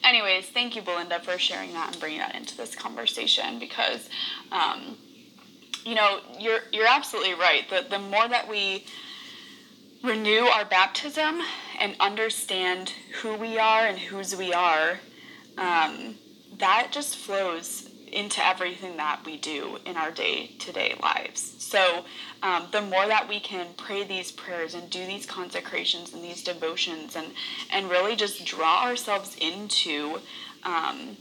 anyways, 0.05 0.47
thank 0.47 0.77
you, 0.77 0.83
Belinda, 0.83 1.21
for 1.21 1.39
sharing 1.39 1.73
that 1.73 1.93
and 1.93 2.01
bringing 2.01 2.19
that 2.19 2.35
into 2.35 2.57
this 2.57 2.75
conversation 2.75 3.59
because, 3.59 4.09
um, 4.53 4.97
you 5.85 5.95
know, 5.95 6.21
you're 6.39 6.61
you're 6.73 6.89
absolutely 6.89 7.35
right. 7.35 7.69
The 7.69 7.87
the 7.89 7.99
more 7.99 8.29
that 8.29 8.49
we 8.49 8.85
renew 10.03 10.45
our 10.45 10.65
baptism 10.65 11.41
and 11.81 11.97
understand 11.99 12.93
who 13.21 13.35
we 13.35 13.59
are 13.59 13.87
and 13.87 13.99
whose 13.99 14.35
we 14.37 14.53
are, 14.53 15.01
um, 15.57 16.15
that 16.59 16.89
just 16.93 17.17
flows 17.17 17.89
into 18.13 18.45
everything 18.45 18.97
that 18.97 19.21
we 19.25 19.37
do 19.37 19.79
in 19.85 19.97
our 19.97 20.11
day 20.11 20.55
to 20.59 20.73
day 20.73 20.95
lives. 21.03 21.57
So, 21.59 22.05
um, 22.43 22.69
the 22.73 22.81
more 22.81 23.07
that 23.07 23.29
we 23.29 23.41
can 23.41 23.67
pray 23.77 24.05
these 24.05 24.31
prayers 24.31 24.75
and 24.75 24.89
do 24.91 25.05
these 25.07 25.27
consecrations 25.27 26.13
and 26.13 26.23
these 26.23 26.43
devotions 26.43 27.17
and, 27.17 27.29
and 27.71 27.91
really 27.91 28.17
just 28.17 28.45
draw 28.45 28.85
ourselves 28.85 29.37
into. 29.41 30.21
Um, 30.65 31.17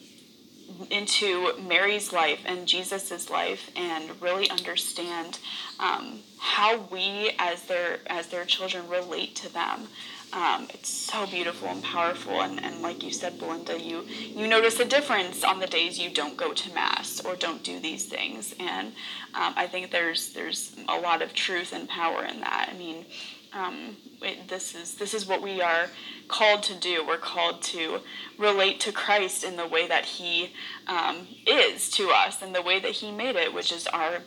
into 0.90 1.54
Mary's 1.62 2.12
life 2.12 2.40
and 2.46 2.68
Jesus's 2.68 3.30
life, 3.30 3.72
and 3.76 4.22
really 4.22 4.50
understand 4.50 5.40
um, 5.80 6.20
how 6.38 6.78
we, 6.92 7.32
as 7.40 7.64
their 7.64 8.00
as 8.08 8.28
their 8.28 8.46
children, 8.46 8.88
relate 8.90 9.36
to 9.38 9.54
them, 9.54 9.88
um, 10.34 10.68
it's 10.74 10.90
so 10.90 11.26
beautiful 11.26 11.70
and 11.70 11.82
powerful, 11.82 12.42
and, 12.42 12.62
and 12.64 12.82
like 12.82 13.02
you 13.02 13.12
said, 13.12 13.40
Belinda, 13.40 13.80
you 13.80 14.04
you 14.04 14.48
notice 14.48 14.80
a 14.80 14.86
difference 14.86 15.44
on 15.44 15.60
the 15.60 15.68
days 15.68 15.98
you 15.98 16.10
don't 16.10 16.36
go 16.36 16.54
to 16.54 16.74
mass 16.74 17.22
or 17.24 17.36
don't 17.36 17.64
do 17.64 17.80
these 17.80 18.06
things, 18.06 18.54
and 18.60 18.88
um, 19.34 19.54
I 19.56 19.68
think 19.68 19.92
there's 19.92 20.34
there's 20.34 20.76
a 20.90 21.00
lot 21.00 21.22
of 21.22 21.34
truth 21.34 21.72
and 21.72 21.88
power 21.88 22.26
in 22.26 22.42
that. 22.42 22.70
I 22.74 22.78
mean, 22.78 23.06
um, 23.54 23.96
it, 24.22 24.50
this 24.50 24.76
is 24.76 24.96
this 24.96 25.14
is 25.14 25.28
what 25.28 25.42
we 25.42 25.62
are 25.62 25.90
called 26.28 26.62
to 26.64 26.76
do. 26.76 27.06
We're 27.08 27.18
called 27.18 27.62
to 27.64 28.02
relate 28.38 28.82
to 28.82 28.92
Christ 28.92 29.46
in 29.46 29.56
the 29.56 29.68
way 29.68 29.88
that 29.88 30.04
He 30.04 30.52
um, 30.88 31.26
is 31.46 31.90
to 31.92 32.10
us, 32.10 32.42
and 32.42 32.54
the 32.54 32.62
way 32.62 32.80
that 32.82 32.92
He 32.92 33.12
made 33.12 33.38
it, 33.38 33.54
which 33.54 33.72
is 33.72 33.88
our 33.88 34.20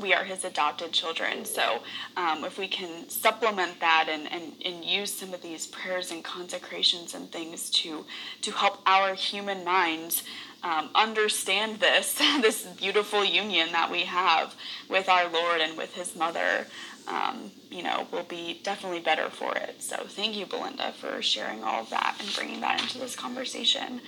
we 0.00 0.14
are 0.14 0.24
his 0.24 0.44
adopted 0.44 0.92
children. 0.92 1.44
So 1.44 1.82
um, 2.16 2.44
if 2.44 2.58
we 2.58 2.68
can 2.68 3.08
supplement 3.08 3.80
that 3.80 4.08
and, 4.10 4.30
and, 4.32 4.52
and 4.64 4.84
use 4.84 5.12
some 5.12 5.34
of 5.34 5.42
these 5.42 5.66
prayers 5.66 6.10
and 6.10 6.22
consecrations 6.24 7.14
and 7.14 7.30
things 7.30 7.70
to 7.70 8.04
to 8.42 8.50
help 8.50 8.80
our 8.86 9.14
human 9.14 9.64
minds 9.64 10.22
um, 10.62 10.90
understand 10.94 11.80
this 11.80 12.14
this 12.40 12.64
beautiful 12.78 13.24
union 13.24 13.72
that 13.72 13.90
we 13.90 14.02
have 14.02 14.54
with 14.88 15.08
our 15.08 15.28
Lord 15.28 15.60
and 15.60 15.76
with 15.76 15.94
His 15.94 16.14
Mother, 16.16 16.66
um, 17.08 17.50
you 17.70 17.82
know, 17.82 18.06
will 18.12 18.22
be 18.24 18.60
definitely 18.62 19.00
better 19.00 19.28
for 19.28 19.56
it. 19.56 19.82
So 19.82 19.96
thank 20.08 20.36
you, 20.36 20.46
Belinda, 20.46 20.92
for 20.92 21.20
sharing 21.22 21.64
all 21.64 21.82
of 21.82 21.90
that 21.90 22.16
and 22.20 22.34
bringing 22.34 22.60
that 22.60 22.80
into 22.80 22.98
this 22.98 23.16
conversation. 23.16 24.00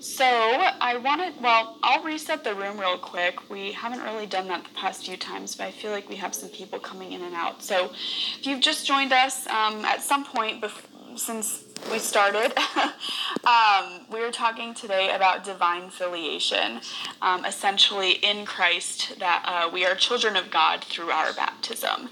So 0.00 0.24
I 0.24 0.96
wanted, 0.96 1.34
well, 1.42 1.76
I'll 1.82 2.04
reset 2.04 2.44
the 2.44 2.54
room 2.54 2.78
real 2.78 2.98
quick. 2.98 3.50
We 3.50 3.72
haven't 3.72 4.00
really 4.02 4.26
done 4.26 4.46
that 4.46 4.62
the 4.62 4.70
past 4.70 5.04
few 5.04 5.16
times, 5.16 5.56
but 5.56 5.64
I 5.64 5.70
feel 5.72 5.90
like 5.90 6.08
we 6.08 6.14
have 6.16 6.34
some 6.34 6.50
people 6.50 6.78
coming 6.78 7.12
in 7.12 7.22
and 7.22 7.34
out. 7.34 7.64
So 7.64 7.90
if 8.38 8.46
you've 8.46 8.60
just 8.60 8.86
joined 8.86 9.12
us 9.12 9.48
um, 9.48 9.84
at 9.84 10.00
some 10.00 10.24
point 10.24 10.62
bef- 10.62 11.18
since 11.18 11.64
we 11.90 11.98
started, 11.98 12.52
um, 13.44 14.06
we 14.12 14.22
are 14.22 14.30
talking 14.30 14.72
today 14.72 15.14
about 15.16 15.42
divine 15.42 15.90
filiation, 15.90 16.80
um, 17.20 17.44
essentially 17.44 18.12
in 18.12 18.44
Christ 18.44 19.18
that 19.18 19.42
uh, 19.46 19.68
we 19.72 19.84
are 19.84 19.96
children 19.96 20.36
of 20.36 20.48
God 20.48 20.84
through 20.84 21.10
our 21.10 21.32
baptism, 21.32 22.08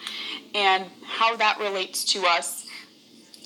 and 0.56 0.86
how 1.04 1.36
that 1.36 1.60
relates 1.60 2.04
to 2.06 2.24
us 2.26 2.65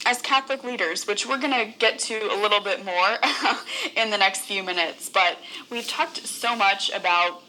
as 0.07 0.21
Catholic 0.23 0.65
leaders, 0.65 1.07
which 1.07 1.27
we're 1.27 1.39
going 1.39 1.53
to 1.53 1.79
get 1.79 1.99
to 1.99 2.15
a 2.33 2.37
little 2.41 2.61
bit 2.61 2.85
more 2.85 3.19
in 3.97 4.11
the 4.11 4.19
next 4.19 4.43
few 4.43 4.63
minutes, 4.63 5.09
but 5.09 5.39
we've 5.71 5.89
talked 5.89 6.17
so 6.27 6.57
much 6.57 6.91
about 6.91 7.43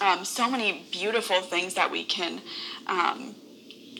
um, 0.00 0.24
so 0.24 0.50
many 0.50 0.84
beautiful 0.90 1.40
things 1.40 1.74
that 1.74 1.90
we 1.90 2.04
can 2.04 2.40
um, 2.86 3.34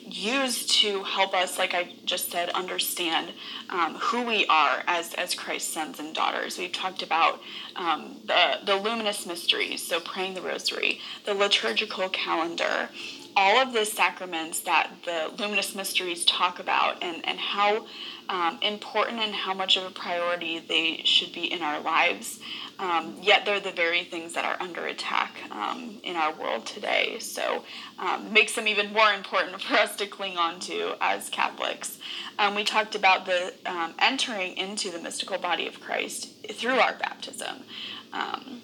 use 0.05 0.67
to 0.67 1.03
help 1.05 1.35
us, 1.35 1.59
like 1.59 1.75
I 1.75 1.93
just 2.05 2.31
said, 2.31 2.51
understand 2.51 3.33
um, 3.71 3.95
who 3.95 4.23
we 4.27 4.47
are 4.47 4.83
as, 4.87 5.15
as 5.15 5.35
Christ's 5.35 5.73
sons 5.73 6.01
and 6.01 6.15
daughters. 6.15 6.59
We've 6.59 6.73
talked 6.73 7.03
about 7.03 7.41
um, 7.77 8.17
the, 8.27 8.59
the 8.65 8.77
luminous 8.77 9.27
mysteries, 9.27 9.87
so 9.87 10.01
praying 10.01 10.35
the 10.35 10.43
rosary, 10.43 11.01
the 11.25 11.35
liturgical 11.35 12.09
calendar, 12.09 12.89
all 13.37 13.59
of 13.59 13.73
the 13.73 13.85
sacraments 13.85 14.61
that 14.61 14.91
the 15.05 15.33
luminous 15.39 15.75
mysteries 15.75 16.25
talk 16.25 16.59
about 16.59 17.03
and, 17.03 17.27
and 17.27 17.39
how 17.39 17.87
um, 18.29 18.59
important 18.63 19.19
and 19.19 19.35
how 19.35 19.55
much 19.55 19.77
of 19.77 19.85
a 19.85 19.91
priority 19.91 20.59
they 20.61 21.03
should 21.05 21.33
be 21.33 21.53
in 21.53 21.63
our 21.63 21.81
lives. 21.81 22.41
Um, 22.79 23.17
yet 23.21 23.45
they're 23.45 23.61
the 23.61 23.73
very 23.73 24.05
things 24.05 24.33
that 24.33 24.45
are 24.45 24.61
under 24.61 24.87
attack 24.87 25.37
um, 25.51 26.01
in 26.03 26.17
our 26.17 26.35
world 26.35 26.67
today. 26.67 27.19
So 27.21 27.65
um, 27.99 28.33
makes 28.33 28.55
them 28.55 28.67
even 28.67 28.93
more 28.93 29.13
important 29.13 29.61
for 29.63 29.75
us 29.75 29.97
to 29.97 30.07
cling 30.07 30.37
on 30.37 30.61
to 30.61 30.95
as 31.01 31.29
Catholics. 31.29 31.99
Um, 32.39 32.55
we 32.55 32.65
talked 32.65 32.95
about 32.95 33.27
the 33.27 33.53
um, 33.67 33.95
entering 33.99 34.57
into 34.57 34.91
the 34.91 34.99
mystical 34.99 35.39
body 35.39 35.67
of 35.67 35.81
Christ 35.81 36.47
through 36.53 36.79
our 36.79 36.95
baptism. 36.95 37.65
Um, 38.13 38.63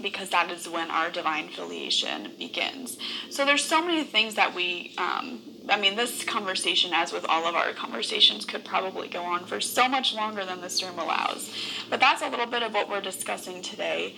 because 0.00 0.30
that 0.30 0.50
is 0.50 0.68
when 0.68 0.90
our 0.90 1.10
divine 1.10 1.48
filiation 1.48 2.32
begins. 2.38 2.98
So 3.30 3.44
there's 3.44 3.64
so 3.64 3.84
many 3.84 4.04
things 4.04 4.34
that 4.34 4.54
we 4.54 4.94
um, 4.98 5.40
I 5.68 5.80
mean, 5.80 5.96
this 5.96 6.24
conversation, 6.24 6.92
as 6.92 7.12
with 7.12 7.24
all 7.26 7.46
of 7.46 7.54
our 7.54 7.72
conversations, 7.72 8.44
could 8.44 8.64
probably 8.64 9.08
go 9.08 9.22
on 9.22 9.46
for 9.46 9.60
so 9.60 9.88
much 9.88 10.14
longer 10.14 10.44
than 10.44 10.60
this 10.60 10.82
room 10.82 10.98
allows. 10.98 11.50
But 11.88 12.00
that's 12.00 12.20
a 12.20 12.28
little 12.28 12.46
bit 12.46 12.62
of 12.62 12.74
what 12.74 12.90
we're 12.90 13.00
discussing 13.00 13.62
today. 13.62 14.14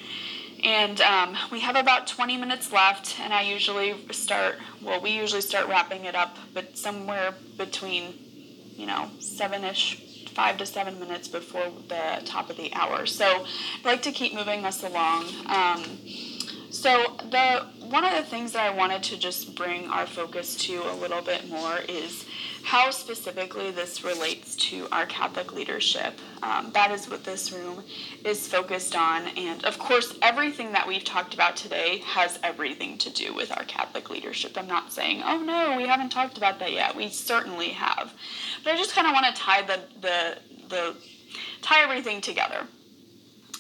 And 0.65 1.01
um, 1.03 1.37
we 1.53 1.61
have 1.61 1.77
about 1.77 2.09
20 2.09 2.37
minutes 2.37 2.73
left, 2.73 3.21
and 3.21 3.33
I 3.33 3.43
usually 3.43 3.95
start, 4.11 4.57
well, 4.83 5.01
we 5.01 5.11
usually 5.11 5.43
start 5.43 5.69
wrapping 5.69 6.05
it 6.07 6.17
up, 6.17 6.37
but 6.53 6.77
somewhere 6.77 7.35
between, 7.57 8.15
you 8.75 8.87
know, 8.87 9.11
seven 9.21 9.63
ish 9.63 10.03
five 10.37 10.59
to 10.59 10.67
seven 10.67 11.01
minutes 11.01 11.29
before 11.29 11.73
the 11.89 12.21
top 12.27 12.51
of 12.51 12.59
the 12.59 12.71
hour. 12.75 13.07
So 13.07 13.25
I 13.25 13.89
like 13.89 14.03
to 14.03 14.13
keep 14.13 14.35
moving 14.35 14.67
us 14.67 14.85
along. 14.85 15.25
Um, 15.47 15.83
so 16.69 17.17
the 17.31 17.65
one 17.87 18.05
of 18.05 18.13
the 18.13 18.23
things 18.23 18.53
that 18.53 18.71
I 18.71 18.77
wanted 18.77 19.03
to 19.05 19.19
just 19.19 19.55
bring 19.55 19.89
our 19.89 20.07
focus 20.07 20.55
to 20.67 20.75
a 20.93 20.95
little 20.95 21.23
bit 21.23 21.49
more 21.49 21.79
is 21.89 22.27
how 22.67 22.91
specifically 22.91 23.71
this 23.71 24.03
relates 24.03 24.57
to 24.57 24.89
our 24.91 25.07
Catholic 25.07 25.53
leadership. 25.53 26.19
Um, 26.43 26.73
that 26.75 26.91
is 26.91 27.09
what 27.09 27.23
this 27.23 27.53
room 27.53 27.85
is 28.25 28.49
focused 28.49 28.97
on. 28.97 29.29
And 29.37 29.65
of 29.65 29.79
course, 29.79 30.19
everything 30.21 30.73
that 30.73 30.85
we've 30.85 31.05
talked 31.05 31.33
about 31.33 31.55
today 31.55 31.99
has 31.99 32.41
everything 32.43 32.99
to 32.99 33.11
do 33.11 33.33
with 33.33 33.57
our 33.57 33.63
Catholic 33.67 34.11
leadership. 34.11 34.59
I'm 34.59 34.67
not 34.67 34.93
saying, 34.93 35.23
oh 35.25 35.39
no, 35.39 35.77
we 35.77 35.87
haven't 35.87 36.09
talked 36.09 36.39
about 36.39 36.59
that 36.59 36.73
yet. 36.73 36.97
We 36.97 37.09
certainly 37.09 37.69
have. 37.69 38.13
But 38.65 38.75
I 38.75 38.77
just 38.77 38.97
kind 38.97 39.07
of 39.07 39.13
want 39.13 39.33
to 39.33 39.41
tie 39.41 39.63
the, 39.63 39.81
the, 40.01 40.39
the, 40.69 40.97
tie 41.63 41.85
everything 41.85 42.21
together 42.21 42.67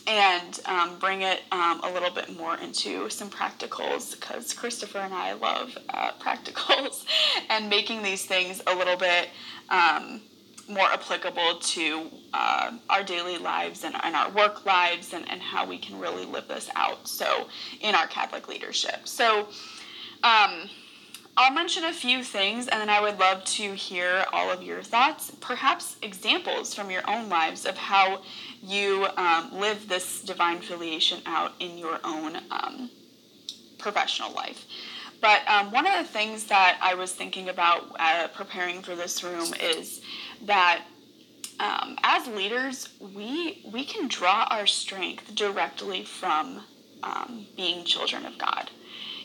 and 0.07 0.61
um, 0.66 0.98
bring 0.98 1.22
it 1.22 1.42
um, 1.50 1.80
a 1.82 1.90
little 1.92 2.11
bit 2.11 2.36
more 2.36 2.57
into 2.59 3.11
some 3.11 3.28
practicals 3.28 4.18
because 4.18 4.52
Christopher 4.52 4.98
and 4.98 5.12
I 5.12 5.32
love 5.34 5.76
uh, 5.88 6.12
practicals 6.20 7.04
and 7.50 7.68
making 7.68 8.02
these 8.02 8.24
things 8.24 8.62
a 8.66 8.74
little 8.74 8.96
bit 8.96 9.30
um, 9.68 10.20
more 10.68 10.86
applicable 10.92 11.59
to 11.61 12.11
uh, 12.34 12.72
our 12.90 13.02
daily 13.02 13.38
lives 13.38 13.84
and, 13.84 13.94
and, 14.02 14.16
our 14.16 14.30
work 14.30 14.66
lives 14.66 15.12
and, 15.12 15.28
and 15.30 15.40
how 15.40 15.66
we 15.66 15.78
can 15.78 15.98
really 15.98 16.24
live 16.24 16.48
this 16.48 16.68
out. 16.74 17.07
So, 17.07 17.48
in 17.80 17.94
our 17.94 18.07
Catholic 18.09 18.48
leadership. 18.48 19.07
So, 19.07 19.48
um, 20.24 20.68
I'll 21.39 21.53
mention 21.53 21.84
a 21.84 21.93
few 21.93 22.24
things 22.24 22.66
and 22.66 22.80
then 22.80 22.89
I 22.89 22.99
would 23.01 23.18
love 23.18 23.45
to 23.45 23.74
hear 23.74 24.24
all 24.32 24.51
of 24.51 24.62
your 24.62 24.82
thoughts, 24.82 25.30
perhaps 25.41 25.97
examples 26.01 26.72
from 26.74 26.91
your 26.91 27.03
own 27.07 27.28
lives 27.28 27.66
of 27.66 27.76
how 27.76 28.22
you 28.62 29.07
um, 29.18 29.51
live 29.53 29.87
this 29.87 30.22
divine 30.22 30.61
filiation 30.61 31.20
out 31.26 31.53
in 31.61 31.76
your 31.76 32.01
own 32.05 32.39
um, 32.51 32.91
professional 33.78 34.32
life. 34.32 34.64
But 35.20 35.47
um, 35.47 35.72
one 35.72 35.87
of 35.87 35.99
the 35.99 36.11
things 36.11 36.45
that 36.45 36.78
I 36.80 36.95
was 36.95 37.12
thinking 37.12 37.51
about 37.51 37.84
uh, 37.99 38.28
preparing 38.28 38.80
for 38.80 38.97
this 38.97 39.22
room 39.22 39.53
is 39.61 40.01
that 40.43 40.84
um, 41.61 41.99
as 42.03 42.26
leaders, 42.28 42.91
we 43.01 43.62
we 43.72 43.84
can 43.84 44.09
draw 44.09 44.47
our 44.51 44.66
strength 44.66 45.34
directly 45.34 46.05
from 46.05 46.62
um, 47.03 47.47
being 47.57 47.84
children 47.84 48.26
of 48.26 48.37
God. 48.37 48.70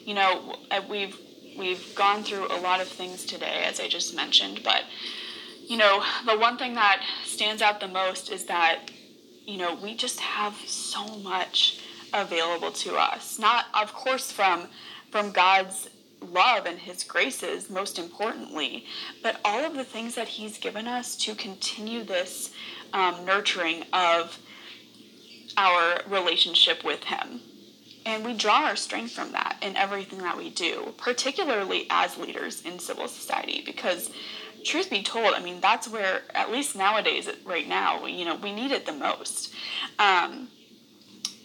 You 0.06 0.16
know, 0.16 0.56
uh, 0.72 0.82
we've 0.90 1.18
we've 1.58 1.94
gone 1.96 2.24
through 2.24 2.48
a 2.48 2.60
lot 2.60 2.82
of 2.82 2.88
things 2.88 3.26
today, 3.26 3.64
as 3.66 3.80
I 3.80 3.88
just 3.88 4.16
mentioned, 4.16 4.62
but 4.64 4.84
you 5.68 5.78
know, 5.78 6.04
the 6.26 6.38
one 6.38 6.58
thing 6.58 6.74
that 6.74 7.02
stands 7.26 7.62
out 7.62 7.80
the 7.80 7.88
most 7.88 8.32
is 8.32 8.46
that 8.46 8.90
you 9.46 9.58
know, 9.58 9.76
we 9.76 9.96
just 9.96 10.20
have 10.20 10.56
so 10.66 11.06
much 11.18 11.80
available 12.14 12.72
to 12.72 12.96
us. 12.96 13.40
Not, 13.40 13.66
of 13.74 13.94
course, 13.94 14.32
from 14.32 14.68
from 15.10 15.32
God's 15.32 15.90
love 16.22 16.66
and 16.66 16.80
His 16.80 17.04
graces, 17.04 17.70
most 17.70 18.00
importantly, 18.00 18.86
but 19.22 19.42
all 19.44 19.66
of 19.66 19.76
the 19.76 19.84
things 19.84 20.16
that 20.16 20.28
He's 20.30 20.58
given 20.58 20.88
us 20.88 21.16
to 21.18 21.36
continue 21.36 22.04
this 22.04 22.54
um, 22.94 23.26
nurturing 23.26 23.84
of 23.92 24.40
our 25.58 26.00
relationship 26.08 26.84
with 26.86 27.04
Him. 27.04 27.42
And 28.06 28.26
we 28.26 28.34
draw 28.34 28.66
our 28.66 28.76
strength 28.76 29.12
from 29.12 29.32
that 29.34 29.58
in 29.62 29.76
everything 29.76 30.20
that 30.20 30.38
we 30.38 30.50
do, 30.50 30.94
particularly 30.98 31.86
as 31.90 32.18
leaders 32.18 32.64
in 32.66 32.80
civil 32.80 33.08
society, 33.08 33.62
because 33.66 34.10
truth 34.64 34.90
be 34.90 35.04
told, 35.04 35.34
I 35.34 35.42
mean, 35.42 35.62
that's 35.62 35.88
where, 35.88 36.22
at 36.34 36.52
least 36.52 36.76
nowadays, 36.76 37.30
right 37.46 37.68
now, 37.68 38.06
you 38.06 38.26
know, 38.26 38.36
we 38.36 38.54
need 38.54 38.72
it 38.72 38.86
the 38.86 38.94
most. 38.94 39.54
Um, 40.00 40.48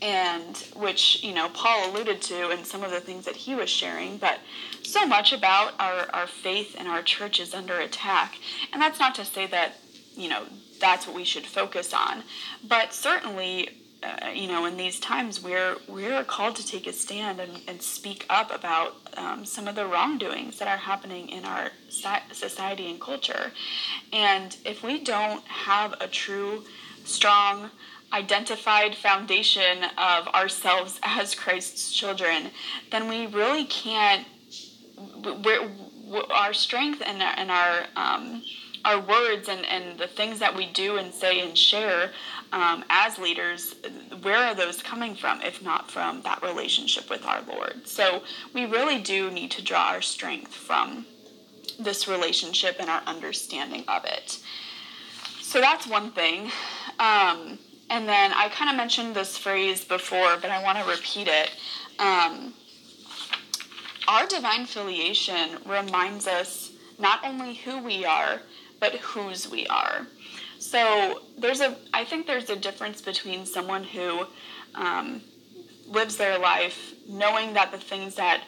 and 0.03 0.57
which, 0.77 1.23
you 1.23 1.35
know, 1.35 1.49
Paul 1.49 1.91
alluded 1.91 2.21
to 2.23 2.51
in 2.51 2.65
some 2.65 2.83
of 2.83 2.91
the 2.91 3.01
things 3.01 3.25
that 3.25 3.37
he 3.37 3.55
was 3.55 3.71
sharing, 3.71 4.19
but 4.19 4.39
so 4.83 5.07
much 5.07 5.33
about 5.33 5.75
our, 5.79 6.07
our 6.13 6.27
faith 6.27 6.77
and 6.79 6.87
our 6.87 7.03
church 7.03 7.41
is 7.41 7.55
under 7.55 7.79
attack. 7.81 8.37
And 8.73 8.81
that's 8.81 9.01
not 9.01 9.15
to 9.17 9.25
say 9.25 9.47
that, 9.49 9.77
you 10.15 10.29
know, 10.29 10.45
that's 10.81 11.07
what 11.07 11.17
we 11.17 11.25
should 11.25 11.47
focus 11.47 11.95
on, 11.95 12.23
but 12.69 12.93
certainly 12.93 13.71
uh, 14.03 14.29
you 14.29 14.47
know, 14.47 14.67
in 14.67 14.77
these 14.77 15.01
times, 15.01 15.43
we're 15.43 15.77
we're 15.89 16.23
called 16.25 16.57
to 16.57 16.67
take 16.67 16.87
a 16.87 16.93
stand 16.93 17.41
and, 17.41 17.63
and 17.67 17.81
speak 17.81 18.27
up 18.29 18.55
about 18.55 18.95
um, 19.17 19.45
some 19.45 19.67
of 19.67 19.75
the 19.75 19.87
wrongdoings 19.87 20.59
that 20.59 20.69
are 20.69 20.77
happening 20.77 21.29
in 21.29 21.45
our 21.45 21.71
society 21.89 22.91
and 22.91 23.01
culture. 23.01 23.53
And 24.13 24.57
if 24.65 24.83
we 24.83 25.03
don't 25.03 25.45
have 25.47 25.95
a 26.01 26.09
true, 26.09 26.65
strong, 27.05 27.71
identified 28.13 28.95
foundation 28.95 29.85
of 29.97 30.29
ourselves 30.29 31.01
as 31.03 31.35
Christ's 31.35 31.93
children, 31.93 32.51
then 32.91 33.09
we 33.09 33.27
really 33.27 33.65
can't. 33.65 34.27
We're, 35.45 35.71
our 36.31 36.53
strength 36.53 37.03
and, 37.05 37.21
and 37.21 37.51
our 37.51 37.87
um, 37.97 38.43
our 38.87 39.01
words 39.01 39.49
and, 39.49 39.67
and 39.67 39.99
the 39.99 40.07
things 40.07 40.39
that 40.39 40.55
we 40.55 40.67
do 40.67 40.97
and 40.97 41.13
say 41.13 41.41
and 41.41 41.59
share 41.59 42.13
um, 42.57 42.85
as 42.89 43.19
leaders, 43.19 43.75
where 44.23 44.39
are 44.39 44.55
those 44.55 44.83
coming 44.83 45.15
from 45.15 45.43
if 45.43 45.63
not 45.63 45.91
from 45.91 46.23
that 46.23 46.43
relationship 46.43 47.11
with 47.11 47.23
our 47.27 47.43
Lord? 47.43 47.87
So 47.87 48.23
we 48.55 48.65
really 48.65 48.99
do 48.99 49.31
need 49.31 49.51
to 49.53 49.63
draw 49.63 49.89
our 49.89 50.01
strength 50.01 50.55
from 50.55 51.05
this 51.79 52.09
relationship 52.09 52.77
and 52.81 52.89
our 52.89 53.03
understanding 53.07 53.85
of 53.89 54.07
it. 54.07 54.39
So 55.43 55.61
that's 55.61 55.87
one 55.87 56.13
thing. 56.13 56.51
Um, 56.99 57.59
and 57.91 58.09
then 58.09 58.33
I 58.33 58.49
kind 58.49 58.71
of 58.71 58.77
mentioned 58.77 59.15
this 59.15 59.37
phrase 59.37 59.85
before, 59.85 60.39
but 60.41 60.51
I 60.51 60.63
want 60.63 60.79
to 60.79 60.85
repeat 60.91 61.29
it. 61.29 61.51
Um, 61.99 62.55
our 64.09 64.27
divine 64.27 64.65
filiation 64.65 65.59
reminds 65.67 66.27
us 66.27 66.73
not 66.99 67.21
only 67.23 67.53
who 67.53 67.83
we 67.83 68.07
are, 68.07 68.41
but 68.81 68.95
whose 68.95 69.47
we 69.51 69.67
are. 69.67 70.07
So 70.59 71.21
there's 71.39 71.61
a, 71.61 71.77
I 71.93 72.05
think 72.05 72.27
there's 72.27 72.51
a 72.51 72.57
difference 72.57 73.01
between 73.01 73.47
someone 73.47 73.85
who 73.85 74.27
um, 74.75 75.23
lives 75.87 76.17
their 76.17 76.39
life 76.39 76.95
knowing 77.09 77.55
that 77.55 77.71
the 77.73 77.79
things 77.79 78.15
that 78.17 78.43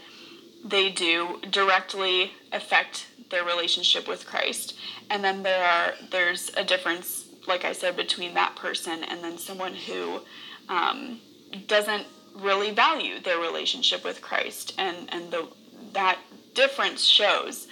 they 0.65 0.91
do 0.91 1.41
directly 1.51 2.33
affect 2.53 3.07
their 3.31 3.45
relationship 3.45 4.09
with 4.09 4.27
Christ, 4.27 4.75
and 5.11 5.23
then 5.23 5.43
there 5.43 5.63
are 5.63 5.93
there's 6.11 6.51
a 6.57 6.65
difference, 6.65 7.27
like 7.47 7.65
I 7.65 7.73
said, 7.73 7.97
between 7.97 8.35
that 8.35 8.57
person 8.57 9.05
and 9.05 9.23
then 9.23 9.39
someone 9.39 9.75
who 9.75 10.21
um, 10.69 11.21
doesn't 11.67 12.07
really 12.35 12.71
value 12.71 13.21
their 13.21 13.39
relationship 13.39 14.05
with 14.05 14.21
Christ, 14.21 14.75
and 14.79 15.13
and 15.13 15.31
the 15.31 15.49
that 15.93 16.19
difference 16.55 17.05
shows. 17.05 17.69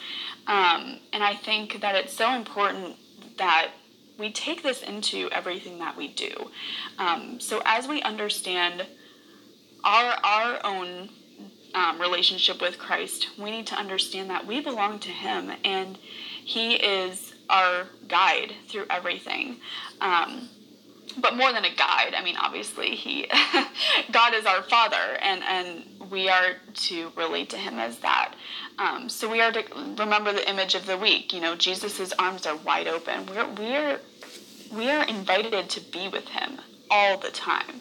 Um, 0.46 1.00
and 1.12 1.24
I 1.24 1.34
think 1.34 1.80
that 1.80 1.96
it's 1.96 2.12
so 2.12 2.32
important 2.34 2.96
that 3.36 3.72
we 4.18 4.32
take 4.32 4.62
this 4.62 4.82
into 4.82 5.28
everything 5.30 5.78
that 5.78 5.96
we 5.96 6.08
do. 6.08 6.50
Um, 6.98 7.38
so 7.40 7.62
as 7.64 7.86
we 7.86 8.02
understand 8.02 8.86
our 9.84 10.16
our 10.24 10.60
own 10.64 11.10
um, 11.74 12.00
relationship 12.00 12.60
with 12.60 12.78
Christ, 12.78 13.28
we 13.38 13.50
need 13.50 13.66
to 13.68 13.74
understand 13.74 14.30
that 14.30 14.46
we 14.46 14.60
belong 14.60 14.98
to 15.00 15.10
Him, 15.10 15.52
and 15.64 15.98
He 16.44 16.74
is 16.74 17.34
our 17.50 17.86
guide 18.08 18.54
through 18.68 18.86
everything. 18.90 19.56
Um, 20.00 20.48
but 21.18 21.36
more 21.36 21.52
than 21.52 21.64
a 21.64 21.74
guide, 21.74 22.14
I 22.16 22.22
mean, 22.22 22.36
obviously, 22.36 22.96
He, 22.96 23.26
God 24.12 24.34
is 24.34 24.46
our 24.46 24.62
Father, 24.62 25.18
and 25.20 25.42
and 25.44 26.10
we 26.10 26.28
are 26.28 26.56
to 26.74 27.12
relate 27.16 27.50
to 27.50 27.56
Him 27.56 27.78
as 27.78 27.98
that. 27.98 28.25
Um, 28.78 29.08
so 29.08 29.30
we 29.30 29.40
are 29.40 29.52
to 29.52 29.64
remember 29.96 30.32
the 30.32 30.48
image 30.48 30.74
of 30.74 30.86
the 30.86 30.98
week. 30.98 31.32
You 31.32 31.40
know, 31.40 31.56
Jesus' 31.56 32.12
arms 32.18 32.46
are 32.46 32.56
wide 32.56 32.88
open. 32.88 33.26
We're 33.26 33.48
we're 33.54 34.00
we 34.72 34.90
are 34.90 35.04
invited 35.04 35.70
to 35.70 35.80
be 35.80 36.08
with 36.08 36.28
him 36.28 36.58
all 36.90 37.16
the 37.16 37.30
time, 37.30 37.80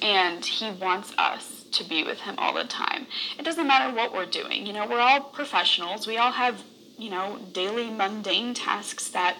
and 0.00 0.44
he 0.44 0.70
wants 0.70 1.12
us 1.16 1.64
to 1.72 1.84
be 1.84 2.02
with 2.02 2.20
him 2.20 2.34
all 2.38 2.54
the 2.54 2.64
time. 2.64 3.06
It 3.38 3.44
doesn't 3.44 3.66
matter 3.66 3.94
what 3.94 4.12
we're 4.12 4.26
doing. 4.26 4.66
You 4.66 4.72
know, 4.72 4.86
we're 4.86 5.00
all 5.00 5.20
professionals. 5.20 6.06
We 6.06 6.18
all 6.18 6.32
have 6.32 6.62
you 6.98 7.10
know 7.10 7.38
daily 7.52 7.90
mundane 7.90 8.54
tasks 8.54 9.08
that 9.10 9.36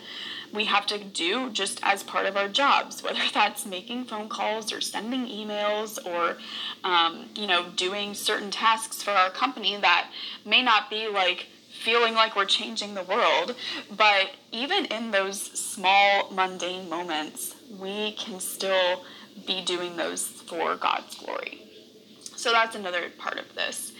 we 0.53 0.67
have 0.67 0.87
to 0.87 0.99
do 0.99 1.51
just 1.51 1.81
as 1.83 2.03
part 2.03 2.27
of 2.27 2.37
our 2.37 2.49
jobs, 2.49 3.03
whether 3.03 3.21
that's 3.35 3.67
making 3.67 4.05
phone 4.05 4.29
calls 4.29 4.73
or 4.73 4.81
sending 4.81 5.27
emails 5.27 5.99
or, 6.07 6.37
um, 6.85 7.27
you 7.35 7.47
know, 7.47 7.71
doing 7.77 8.15
certain 8.15 8.51
tasks 8.51 9.03
for 9.03 9.11
our 9.11 9.31
company 9.31 9.77
that 9.81 10.11
may 10.45 10.63
not 10.63 10.91
be 10.91 11.09
like 11.09 11.47
feeling 11.83 12.15
like 12.15 12.37
we're 12.37 12.45
changing 12.45 12.95
the 12.95 13.03
world. 13.03 13.55
But 13.97 14.31
even 14.53 14.85
in 14.87 15.11
those 15.11 15.41
small, 15.41 16.31
mundane 16.31 16.89
moments, 16.89 17.55
we 17.79 18.13
can 18.13 18.39
still 18.41 19.05
be 19.47 19.65
doing 19.65 19.97
those 19.97 20.27
for 20.27 20.77
God's 20.77 21.15
glory. 21.17 21.63
So 22.37 22.53
that's 22.53 22.77
another 22.77 23.11
part 23.19 23.39
of 23.39 23.55
this. 23.55 23.93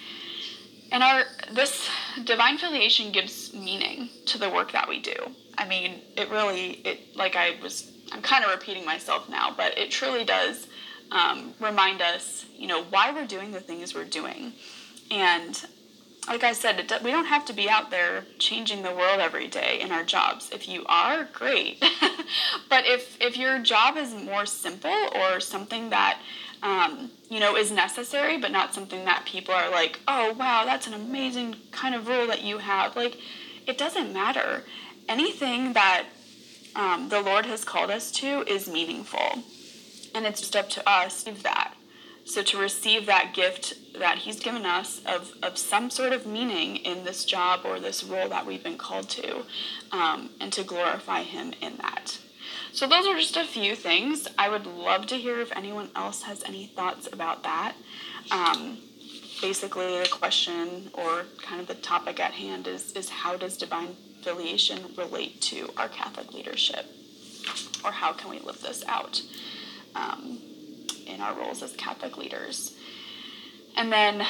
And 0.91 1.03
our 1.03 1.23
this 1.51 1.89
divine 2.25 2.59
filiation 2.59 3.13
gives 3.13 3.55
meaning 3.55 4.11
to 4.27 4.39
the 4.39 4.51
work 4.51 4.73
that 4.73 4.89
we 4.89 5.01
do. 5.01 5.15
I 5.59 5.67
mean, 5.67 6.01
it 6.17 6.31
really, 6.31 6.73
it 6.85 7.17
like 7.17 7.37
I 7.37 7.57
was, 7.63 7.91
I'm 8.11 8.23
kind 8.23 8.45
of 8.45 8.51
repeating 8.51 8.85
myself 8.85 9.29
now, 9.29 9.53
but 9.57 9.77
it 9.79 9.91
truly 9.91 10.25
does 10.25 10.67
um, 11.11 11.55
remind 11.61 12.01
us, 12.01 12.47
you 12.57 12.67
know, 12.67 12.85
why 12.85 13.13
we're 13.13 13.27
doing 13.27 13.53
the 13.53 13.61
things 13.61 13.95
we're 13.95 14.05
doing. 14.05 14.53
And 15.11 15.63
like 16.29 16.45
I 16.45 16.53
said, 16.53 16.91
we 17.03 17.11
don't 17.11 17.27
have 17.27 17.45
to 17.47 17.53
be 17.53 17.69
out 17.69 17.91
there 17.91 18.25
changing 18.39 18.83
the 18.83 18.95
world 18.95 19.21
every 19.21 19.49
day 19.49 19.81
in 19.81 19.91
our 19.91 20.05
jobs. 20.05 20.51
If 20.53 20.69
you 20.69 20.85
are, 20.87 21.29
great. 21.33 21.81
but 22.69 22.87
if 22.87 23.21
if 23.21 23.37
your 23.37 23.59
job 23.59 23.97
is 23.97 24.15
more 24.15 24.47
simple 24.47 24.95
or 25.17 25.41
something 25.41 25.91
that 25.91 26.21
um, 26.63 27.11
you 27.29 27.41
know 27.41 27.57
is 27.57 27.73
necessary, 27.73 28.39
but 28.39 28.53
not 28.53 28.73
something 28.73 29.05
that 29.05 29.25
people 29.27 29.53
are 29.53 29.71
like, 29.71 29.99
oh 30.07 30.33
wow, 30.35 30.65
that's 30.65 30.87
an 30.87 30.95
amazing 30.95 31.57
kind 31.73 31.95
of 31.95 32.07
role 32.07 32.29
that 32.29 32.43
you 32.43 32.59
have. 32.59 32.95
Like, 32.95 33.19
it 33.67 33.77
doesn't 33.77 34.13
matter 34.13 34.63
anything 35.09 35.73
that 35.73 36.07
um, 36.75 37.09
the 37.09 37.21
Lord 37.21 37.47
has 37.47 37.65
called 37.65 37.91
us 37.91 38.11
to 38.13 38.43
is 38.47 38.69
meaningful. 38.69 39.43
And 40.15 40.27
it's 40.27 40.41
just 40.41 40.57
up 40.57 40.69
to 40.71 40.89
us 40.89 41.25
to 41.25 41.33
that. 41.43 41.75
So 42.25 42.43
to 42.43 42.59
receive 42.59 43.07
that 43.07 43.33
gift 43.35 43.75
that 43.99 44.19
He's 44.19 44.41
given 44.41 44.65
us 44.65 45.01
of, 45.07 45.33
of 45.43 45.59
some 45.59 45.91
sort 45.91 46.13
of 46.13 46.27
meaning 46.27 46.77
in 46.77 47.05
this 47.05 47.25
job 47.25 47.61
or 47.65 47.81
this 47.81 48.05
role 48.05 48.29
that 48.29 48.47
we've 48.47 48.63
been 48.63 48.79
called 48.79 49.09
to, 49.11 49.43
um, 49.91 50.31
and 50.41 50.53
to 50.53 50.63
glorify 50.63 51.23
Him 51.23 51.53
in 51.61 51.77
that. 51.79 52.19
So 52.73 52.87
those 52.87 53.07
are 53.07 53.17
just 53.17 53.37
a 53.37 53.45
few 53.45 53.75
things. 53.75 54.29
I 54.39 54.49
would 54.49 54.67
love 54.67 55.07
to 55.09 55.17
hear 55.17 55.41
if 55.41 55.55
anyone 55.55 55.91
else 55.95 56.23
has 56.23 56.43
any 56.45 56.67
thoughts 56.67 57.09
about 57.13 57.43
that. 57.43 57.75
Um, 58.31 58.79
basically, 59.43 59.99
the 59.99 60.09
question 60.09 60.91
or 60.95 61.25
kind 61.43 61.61
of 61.61 61.67
the 61.67 61.75
topic 61.75 62.19
at 62.21 62.33
hand 62.33 62.67
is 62.67 62.93
is 62.93 63.11
how 63.11 63.37
does 63.37 63.59
divine 63.59 63.95
affiliation 64.23 64.79
relate 64.97 65.41
to 65.41 65.69
our 65.77 65.89
Catholic 65.89 66.33
leadership? 66.33 66.87
Or 67.85 67.91
how 67.91 68.13
can 68.13 68.31
we 68.31 68.39
live 68.39 68.61
this 68.61 68.85
out 68.87 69.21
um, 69.95 70.39
in 71.07 71.21
our 71.21 71.35
roles 71.35 71.63
as 71.63 71.73
Catholic 71.73 72.17
leaders? 72.17 72.77
And 73.77 73.93
then, 73.93 74.25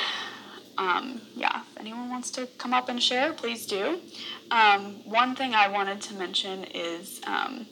um, 0.78 1.20
yeah, 1.36 1.62
if 1.70 1.80
anyone 1.80 2.08
wants 2.08 2.30
to 2.32 2.46
come 2.58 2.72
up 2.72 2.88
and 2.88 3.02
share, 3.02 3.32
please 3.32 3.66
do. 3.66 4.00
Um, 4.50 5.04
one 5.04 5.36
thing 5.36 5.54
I 5.54 5.68
wanted 5.68 6.00
to 6.02 6.14
mention 6.14 6.64
is 6.64 7.20
um, 7.26 7.66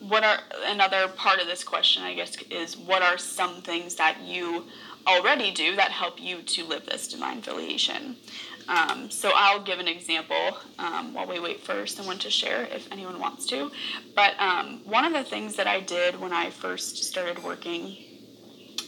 what 0.00 0.24
are 0.24 0.38
another 0.66 1.08
part 1.08 1.40
of 1.40 1.46
this 1.46 1.62
question, 1.62 2.02
I 2.04 2.14
guess, 2.14 2.36
is 2.50 2.76
what 2.76 3.02
are 3.02 3.18
some 3.18 3.60
things 3.62 3.96
that 3.96 4.20
you 4.22 4.64
already 5.06 5.50
do 5.50 5.76
that 5.76 5.90
help 5.90 6.20
you 6.20 6.42
to 6.42 6.64
live 6.64 6.86
this 6.86 7.08
divine 7.08 7.42
filiation? 7.42 8.16
Um, 8.68 9.10
so 9.10 9.32
I'll 9.34 9.62
give 9.62 9.78
an 9.78 9.88
example 9.88 10.58
um, 10.78 11.14
while 11.14 11.26
we 11.26 11.40
wait 11.40 11.60
for 11.60 11.86
someone 11.86 12.18
to 12.18 12.30
share 12.30 12.68
if 12.70 12.90
anyone 12.92 13.18
wants 13.18 13.46
to. 13.46 13.70
But 14.14 14.38
um, 14.38 14.82
one 14.84 15.04
of 15.04 15.12
the 15.12 15.24
things 15.24 15.56
that 15.56 15.66
I 15.66 15.80
did 15.80 16.20
when 16.20 16.32
I 16.32 16.50
first 16.50 17.04
started 17.04 17.42
working 17.42 17.96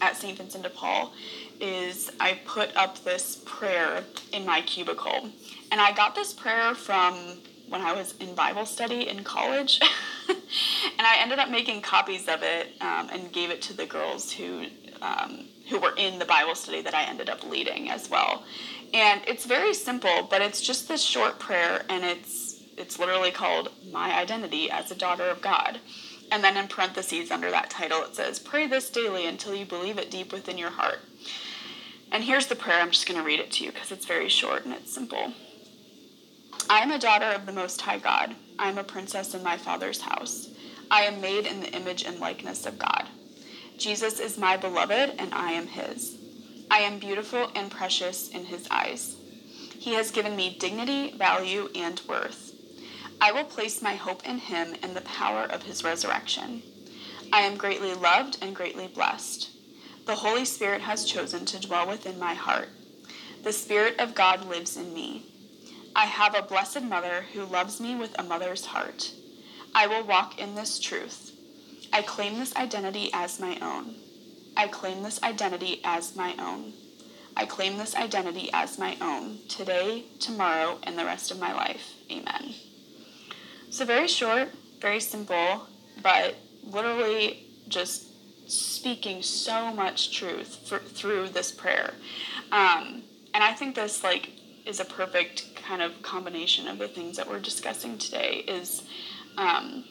at 0.02 0.16
St. 0.16 0.36
Vincent 0.36 0.62
de 0.62 0.70
Paul 0.70 1.12
is 1.60 2.10
I 2.20 2.40
put 2.46 2.74
up 2.76 3.02
this 3.04 3.42
prayer 3.44 4.04
in 4.32 4.44
my 4.44 4.60
cubicle. 4.62 5.30
And 5.72 5.80
I 5.80 5.92
got 5.92 6.14
this 6.14 6.32
prayer 6.32 6.74
from 6.74 7.38
when 7.68 7.80
I 7.80 7.92
was 7.92 8.14
in 8.18 8.34
Bible 8.34 8.66
study 8.66 9.08
in 9.08 9.24
college. 9.24 9.80
and 10.28 11.06
I 11.06 11.18
ended 11.20 11.38
up 11.38 11.50
making 11.50 11.82
copies 11.82 12.28
of 12.28 12.42
it 12.42 12.68
um, 12.80 13.08
and 13.12 13.32
gave 13.32 13.50
it 13.50 13.62
to 13.62 13.72
the 13.72 13.86
girls 13.86 14.32
who 14.32 14.66
um, 15.02 15.46
who 15.70 15.78
were 15.78 15.94
in 15.96 16.18
the 16.18 16.24
Bible 16.24 16.54
study 16.54 16.82
that 16.82 16.94
I 16.94 17.04
ended 17.04 17.30
up 17.30 17.48
leading 17.48 17.90
as 17.90 18.10
well. 18.10 18.44
And 18.92 19.22
it's 19.26 19.44
very 19.44 19.72
simple, 19.74 20.26
but 20.28 20.42
it's 20.42 20.60
just 20.60 20.88
this 20.88 21.02
short 21.02 21.38
prayer, 21.38 21.84
and 21.88 22.04
it's 22.04 22.60
it's 22.76 22.98
literally 22.98 23.30
called 23.30 23.70
"My 23.90 24.18
Identity 24.18 24.70
as 24.70 24.90
a 24.90 24.96
Daughter 24.96 25.28
of 25.28 25.40
God." 25.40 25.80
And 26.32 26.42
then 26.42 26.56
in 26.56 26.68
parentheses 26.68 27.30
under 27.30 27.50
that 27.50 27.70
title, 27.70 28.02
it 28.02 28.14
says, 28.16 28.38
"Pray 28.38 28.66
this 28.66 28.90
daily 28.90 29.26
until 29.26 29.54
you 29.54 29.64
believe 29.64 29.98
it 29.98 30.10
deep 30.10 30.32
within 30.32 30.58
your 30.58 30.70
heart." 30.70 31.00
And 32.12 32.24
here's 32.24 32.46
the 32.46 32.56
prayer. 32.56 32.80
I'm 32.80 32.90
just 32.90 33.06
going 33.06 33.18
to 33.18 33.26
read 33.26 33.38
it 33.38 33.52
to 33.52 33.64
you 33.64 33.70
because 33.72 33.92
it's 33.92 34.06
very 34.06 34.28
short 34.28 34.64
and 34.64 34.74
it's 34.74 34.92
simple. 34.92 35.32
I 36.68 36.80
am 36.80 36.90
a 36.90 36.98
daughter 36.98 37.26
of 37.26 37.46
the 37.46 37.52
Most 37.52 37.80
High 37.80 37.98
God. 37.98 38.34
I 38.58 38.68
am 38.68 38.78
a 38.78 38.84
princess 38.84 39.34
in 39.34 39.42
my 39.42 39.56
Father's 39.56 40.00
house. 40.00 40.48
I 40.90 41.02
am 41.02 41.20
made 41.20 41.46
in 41.46 41.60
the 41.60 41.72
image 41.72 42.02
and 42.04 42.18
likeness 42.18 42.66
of 42.66 42.78
God. 42.78 43.08
Jesus 43.78 44.18
is 44.18 44.36
my 44.36 44.56
beloved, 44.56 45.14
and 45.18 45.32
I 45.32 45.52
am 45.52 45.68
his. 45.68 46.19
I 46.70 46.78
am 46.80 47.00
beautiful 47.00 47.50
and 47.56 47.68
precious 47.68 48.28
in 48.28 48.44
his 48.44 48.68
eyes. 48.70 49.16
He 49.78 49.94
has 49.94 50.12
given 50.12 50.36
me 50.36 50.56
dignity, 50.58 51.10
value, 51.16 51.68
and 51.74 52.00
worth. 52.08 52.52
I 53.20 53.32
will 53.32 53.44
place 53.44 53.82
my 53.82 53.96
hope 53.96 54.24
in 54.24 54.38
him 54.38 54.76
and 54.82 54.94
the 54.94 55.00
power 55.00 55.42
of 55.42 55.64
his 55.64 55.82
resurrection. 55.82 56.62
I 57.32 57.40
am 57.40 57.56
greatly 57.56 57.94
loved 57.94 58.38
and 58.40 58.54
greatly 58.54 58.86
blessed. 58.86 59.50
The 60.06 60.14
Holy 60.14 60.44
Spirit 60.44 60.80
has 60.82 61.04
chosen 61.04 61.44
to 61.46 61.60
dwell 61.60 61.88
within 61.88 62.18
my 62.18 62.34
heart. 62.34 62.68
The 63.42 63.52
Spirit 63.52 63.98
of 63.98 64.14
God 64.14 64.46
lives 64.46 64.76
in 64.76 64.94
me. 64.94 65.26
I 65.96 66.04
have 66.04 66.36
a 66.36 66.42
blessed 66.42 66.82
mother 66.82 67.26
who 67.32 67.44
loves 67.44 67.80
me 67.80 67.96
with 67.96 68.16
a 68.18 68.22
mother's 68.22 68.66
heart. 68.66 69.12
I 69.74 69.86
will 69.86 70.04
walk 70.04 70.38
in 70.38 70.54
this 70.54 70.78
truth. 70.78 71.32
I 71.92 72.02
claim 72.02 72.38
this 72.38 72.54
identity 72.54 73.10
as 73.12 73.40
my 73.40 73.58
own. 73.60 73.96
I 74.56 74.68
claim 74.68 75.02
this 75.02 75.22
identity 75.22 75.80
as 75.84 76.16
my 76.16 76.34
own. 76.38 76.72
I 77.36 77.46
claim 77.46 77.78
this 77.78 77.94
identity 77.94 78.50
as 78.52 78.78
my 78.78 78.96
own 79.00 79.38
today, 79.48 80.04
tomorrow, 80.18 80.78
and 80.82 80.98
the 80.98 81.04
rest 81.04 81.30
of 81.30 81.38
my 81.38 81.52
life. 81.52 81.94
Amen. 82.10 82.54
So, 83.70 83.84
very 83.84 84.08
short, 84.08 84.48
very 84.80 85.00
simple, 85.00 85.66
but 86.02 86.34
literally 86.64 87.46
just 87.68 88.06
speaking 88.50 89.22
so 89.22 89.72
much 89.72 90.16
truth 90.16 90.68
for, 90.68 90.80
through 90.80 91.28
this 91.28 91.52
prayer. 91.52 91.94
Um, 92.50 93.02
and 93.32 93.44
I 93.44 93.52
think 93.52 93.76
this, 93.76 94.02
like, 94.02 94.30
is 94.66 94.80
a 94.80 94.84
perfect 94.84 95.54
kind 95.56 95.82
of 95.82 96.02
combination 96.02 96.66
of 96.68 96.78
the 96.78 96.88
things 96.88 97.16
that 97.16 97.28
we're 97.28 97.40
discussing 97.40 97.96
today 97.96 98.44
is 98.48 98.82
um, 99.36 99.84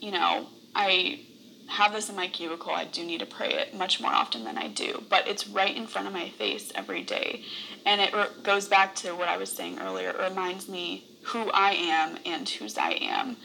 you 0.00 0.10
know 0.10 0.46
i 0.74 1.20
have 1.68 1.92
this 1.92 2.08
in 2.08 2.16
my 2.16 2.28
cubicle, 2.28 2.72
I 2.72 2.84
do 2.84 3.04
need 3.04 3.20
to 3.20 3.26
pray 3.26 3.54
it 3.54 3.74
much 3.74 4.00
more 4.00 4.12
often 4.12 4.44
than 4.44 4.58
I 4.58 4.68
do. 4.68 5.02
But 5.08 5.26
it's 5.26 5.48
right 5.48 5.74
in 5.74 5.86
front 5.86 6.06
of 6.06 6.12
my 6.12 6.28
face 6.30 6.72
every 6.74 7.02
day. 7.02 7.42
And 7.86 8.00
it 8.00 8.14
re- 8.14 8.26
goes 8.42 8.68
back 8.68 8.94
to 8.96 9.12
what 9.12 9.28
I 9.28 9.36
was 9.36 9.50
saying 9.50 9.78
earlier. 9.80 10.10
It 10.10 10.20
reminds 10.30 10.68
me 10.68 11.04
who 11.22 11.50
I 11.52 11.72
am 11.72 12.18
and 12.26 12.48
whose 12.48 12.76
I 12.76 12.92
am. 12.92 13.36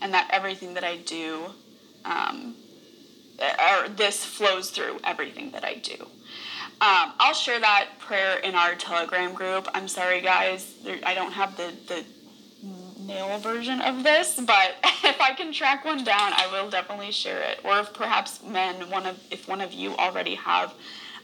And 0.00 0.12
that 0.14 0.28
everything 0.32 0.74
that 0.74 0.84
I 0.84 0.96
do, 0.98 1.46
um, 2.04 2.56
or 3.40 3.88
this 3.88 4.24
flows 4.24 4.70
through 4.70 4.98
everything 5.04 5.52
that 5.52 5.64
I 5.64 5.74
do. 5.74 5.96
Um, 6.80 7.12
I'll 7.18 7.34
share 7.34 7.58
that 7.58 7.88
prayer 7.98 8.38
in 8.38 8.54
our 8.54 8.74
Telegram 8.76 9.34
group. 9.34 9.66
I'm 9.74 9.88
sorry, 9.88 10.20
guys. 10.20 10.74
There, 10.84 10.98
I 11.04 11.14
don't 11.14 11.32
have 11.32 11.56
the, 11.56 11.72
the 11.88 12.04
male 13.08 13.38
version 13.38 13.80
of 13.80 14.04
this, 14.04 14.38
but 14.38 14.76
if 15.02 15.20
I 15.20 15.34
can 15.34 15.52
track 15.52 15.84
one 15.84 16.04
down, 16.04 16.32
I 16.34 16.46
will 16.52 16.70
definitely 16.70 17.10
share 17.10 17.40
it. 17.40 17.60
Or 17.64 17.80
if 17.80 17.92
perhaps 17.92 18.42
men, 18.44 18.88
one 18.90 19.06
of 19.06 19.18
if 19.30 19.48
one 19.48 19.60
of 19.60 19.72
you 19.72 19.96
already 19.96 20.36
have 20.36 20.74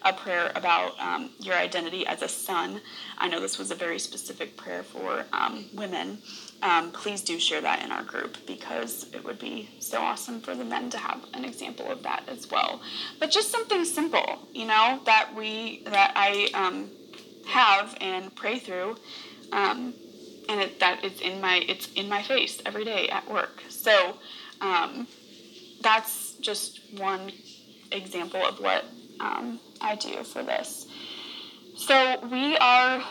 a 0.02 0.12
prayer 0.12 0.52
about 0.54 0.98
um, 1.00 1.30
your 1.40 1.54
identity 1.54 2.06
as 2.06 2.20
a 2.22 2.28
son, 2.28 2.80
I 3.16 3.28
know 3.28 3.40
this 3.40 3.58
was 3.58 3.70
a 3.70 3.74
very 3.74 3.98
specific 3.98 4.56
prayer 4.56 4.82
for 4.82 5.24
um, 5.32 5.66
women. 5.74 6.18
Um, 6.62 6.92
please 6.92 7.22
do 7.22 7.38
share 7.38 7.60
that 7.62 7.82
in 7.82 7.90
our 7.90 8.02
group 8.02 8.36
because 8.46 9.06
it 9.14 9.24
would 9.24 9.38
be 9.38 9.70
so 9.78 10.00
awesome 10.00 10.40
for 10.40 10.54
the 10.54 10.64
men 10.64 10.90
to 10.90 10.98
have 10.98 11.24
an 11.32 11.44
example 11.44 11.90
of 11.90 12.02
that 12.02 12.24
as 12.28 12.50
well. 12.50 12.82
But 13.18 13.30
just 13.30 13.50
something 13.50 13.84
simple, 13.84 14.46
you 14.52 14.66
know, 14.66 15.00
that 15.04 15.34
we 15.34 15.82
that 15.86 16.12
I 16.16 16.50
um, 16.54 16.90
have 17.46 17.96
and 18.00 18.34
pray 18.34 18.58
through. 18.58 18.96
Um, 19.52 19.94
and 20.48 20.60
it, 20.60 20.80
that 20.80 21.04
it's 21.04 21.20
in 21.20 21.40
my 21.40 21.64
it's 21.68 21.92
in 21.94 22.08
my 22.08 22.22
face 22.22 22.60
every 22.66 22.84
day 22.84 23.08
at 23.08 23.30
work. 23.30 23.62
So 23.68 24.16
um, 24.60 25.06
that's 25.80 26.34
just 26.34 26.80
one 26.98 27.32
example 27.92 28.44
of 28.44 28.60
what 28.60 28.84
um, 29.20 29.60
I 29.80 29.96
do 29.96 30.24
for 30.24 30.42
this. 30.42 30.86
So 31.76 32.18
we 32.30 32.56
are 32.58 33.02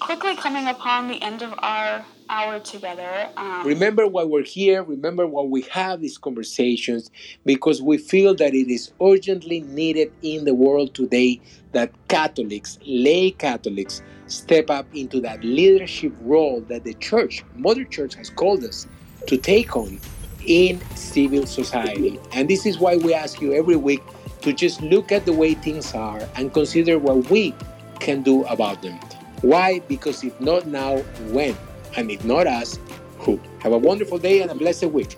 quickly 0.00 0.36
coming 0.36 0.68
upon 0.68 1.08
the 1.08 1.20
end 1.22 1.42
of 1.42 1.54
our 1.58 2.04
hour 2.28 2.60
together. 2.60 3.28
Um, 3.36 3.66
remember 3.66 4.06
why 4.06 4.24
we're 4.24 4.42
here. 4.42 4.82
Remember 4.82 5.26
why 5.26 5.42
we 5.42 5.62
have 5.62 6.00
these 6.00 6.18
conversations 6.18 7.10
because 7.44 7.82
we 7.82 7.98
feel 7.98 8.34
that 8.36 8.54
it 8.54 8.70
is 8.70 8.92
urgently 9.02 9.60
needed 9.60 10.12
in 10.22 10.44
the 10.44 10.54
world 10.54 10.94
today 10.94 11.40
that 11.72 11.92
Catholics, 12.08 12.78
lay 12.86 13.30
Catholics, 13.30 14.02
step 14.26 14.70
up 14.70 14.86
into 14.94 15.20
that 15.20 15.42
leadership 15.44 16.12
role 16.22 16.60
that 16.68 16.84
the 16.84 16.94
church, 16.94 17.44
Mother 17.54 17.84
Church, 17.84 18.14
has 18.14 18.30
called 18.30 18.64
us 18.64 18.86
to 19.26 19.36
take 19.36 19.76
on 19.76 20.00
in 20.46 20.80
civil 20.94 21.46
society. 21.46 22.18
And 22.32 22.48
this 22.48 22.66
is 22.66 22.78
why 22.78 22.96
we 22.96 23.14
ask 23.14 23.40
you 23.40 23.52
every 23.52 23.76
week 23.76 24.02
to 24.42 24.52
just 24.52 24.80
look 24.80 25.10
at 25.12 25.26
the 25.26 25.32
way 25.32 25.54
things 25.54 25.94
are 25.94 26.20
and 26.36 26.52
consider 26.52 26.98
what 26.98 27.30
we 27.30 27.54
can 28.00 28.22
do 28.22 28.44
about 28.44 28.82
them. 28.82 28.98
Why? 29.42 29.80
Because 29.80 30.24
if 30.24 30.40
not 30.40 30.66
now, 30.66 30.98
when? 31.30 31.56
And 31.96 32.10
if 32.10 32.24
not 32.24 32.46
us, 32.46 32.78
who? 33.18 33.40
Have 33.60 33.72
a 33.72 33.78
wonderful 33.78 34.18
day 34.18 34.42
and 34.42 34.50
a 34.50 34.54
blessed 34.54 34.84
week. 34.84 35.16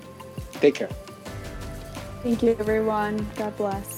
Take 0.53 0.76
care. 0.76 0.91
Thank 2.22 2.43
you, 2.43 2.57
everyone. 2.59 3.26
God 3.37 3.57
bless. 3.57 3.97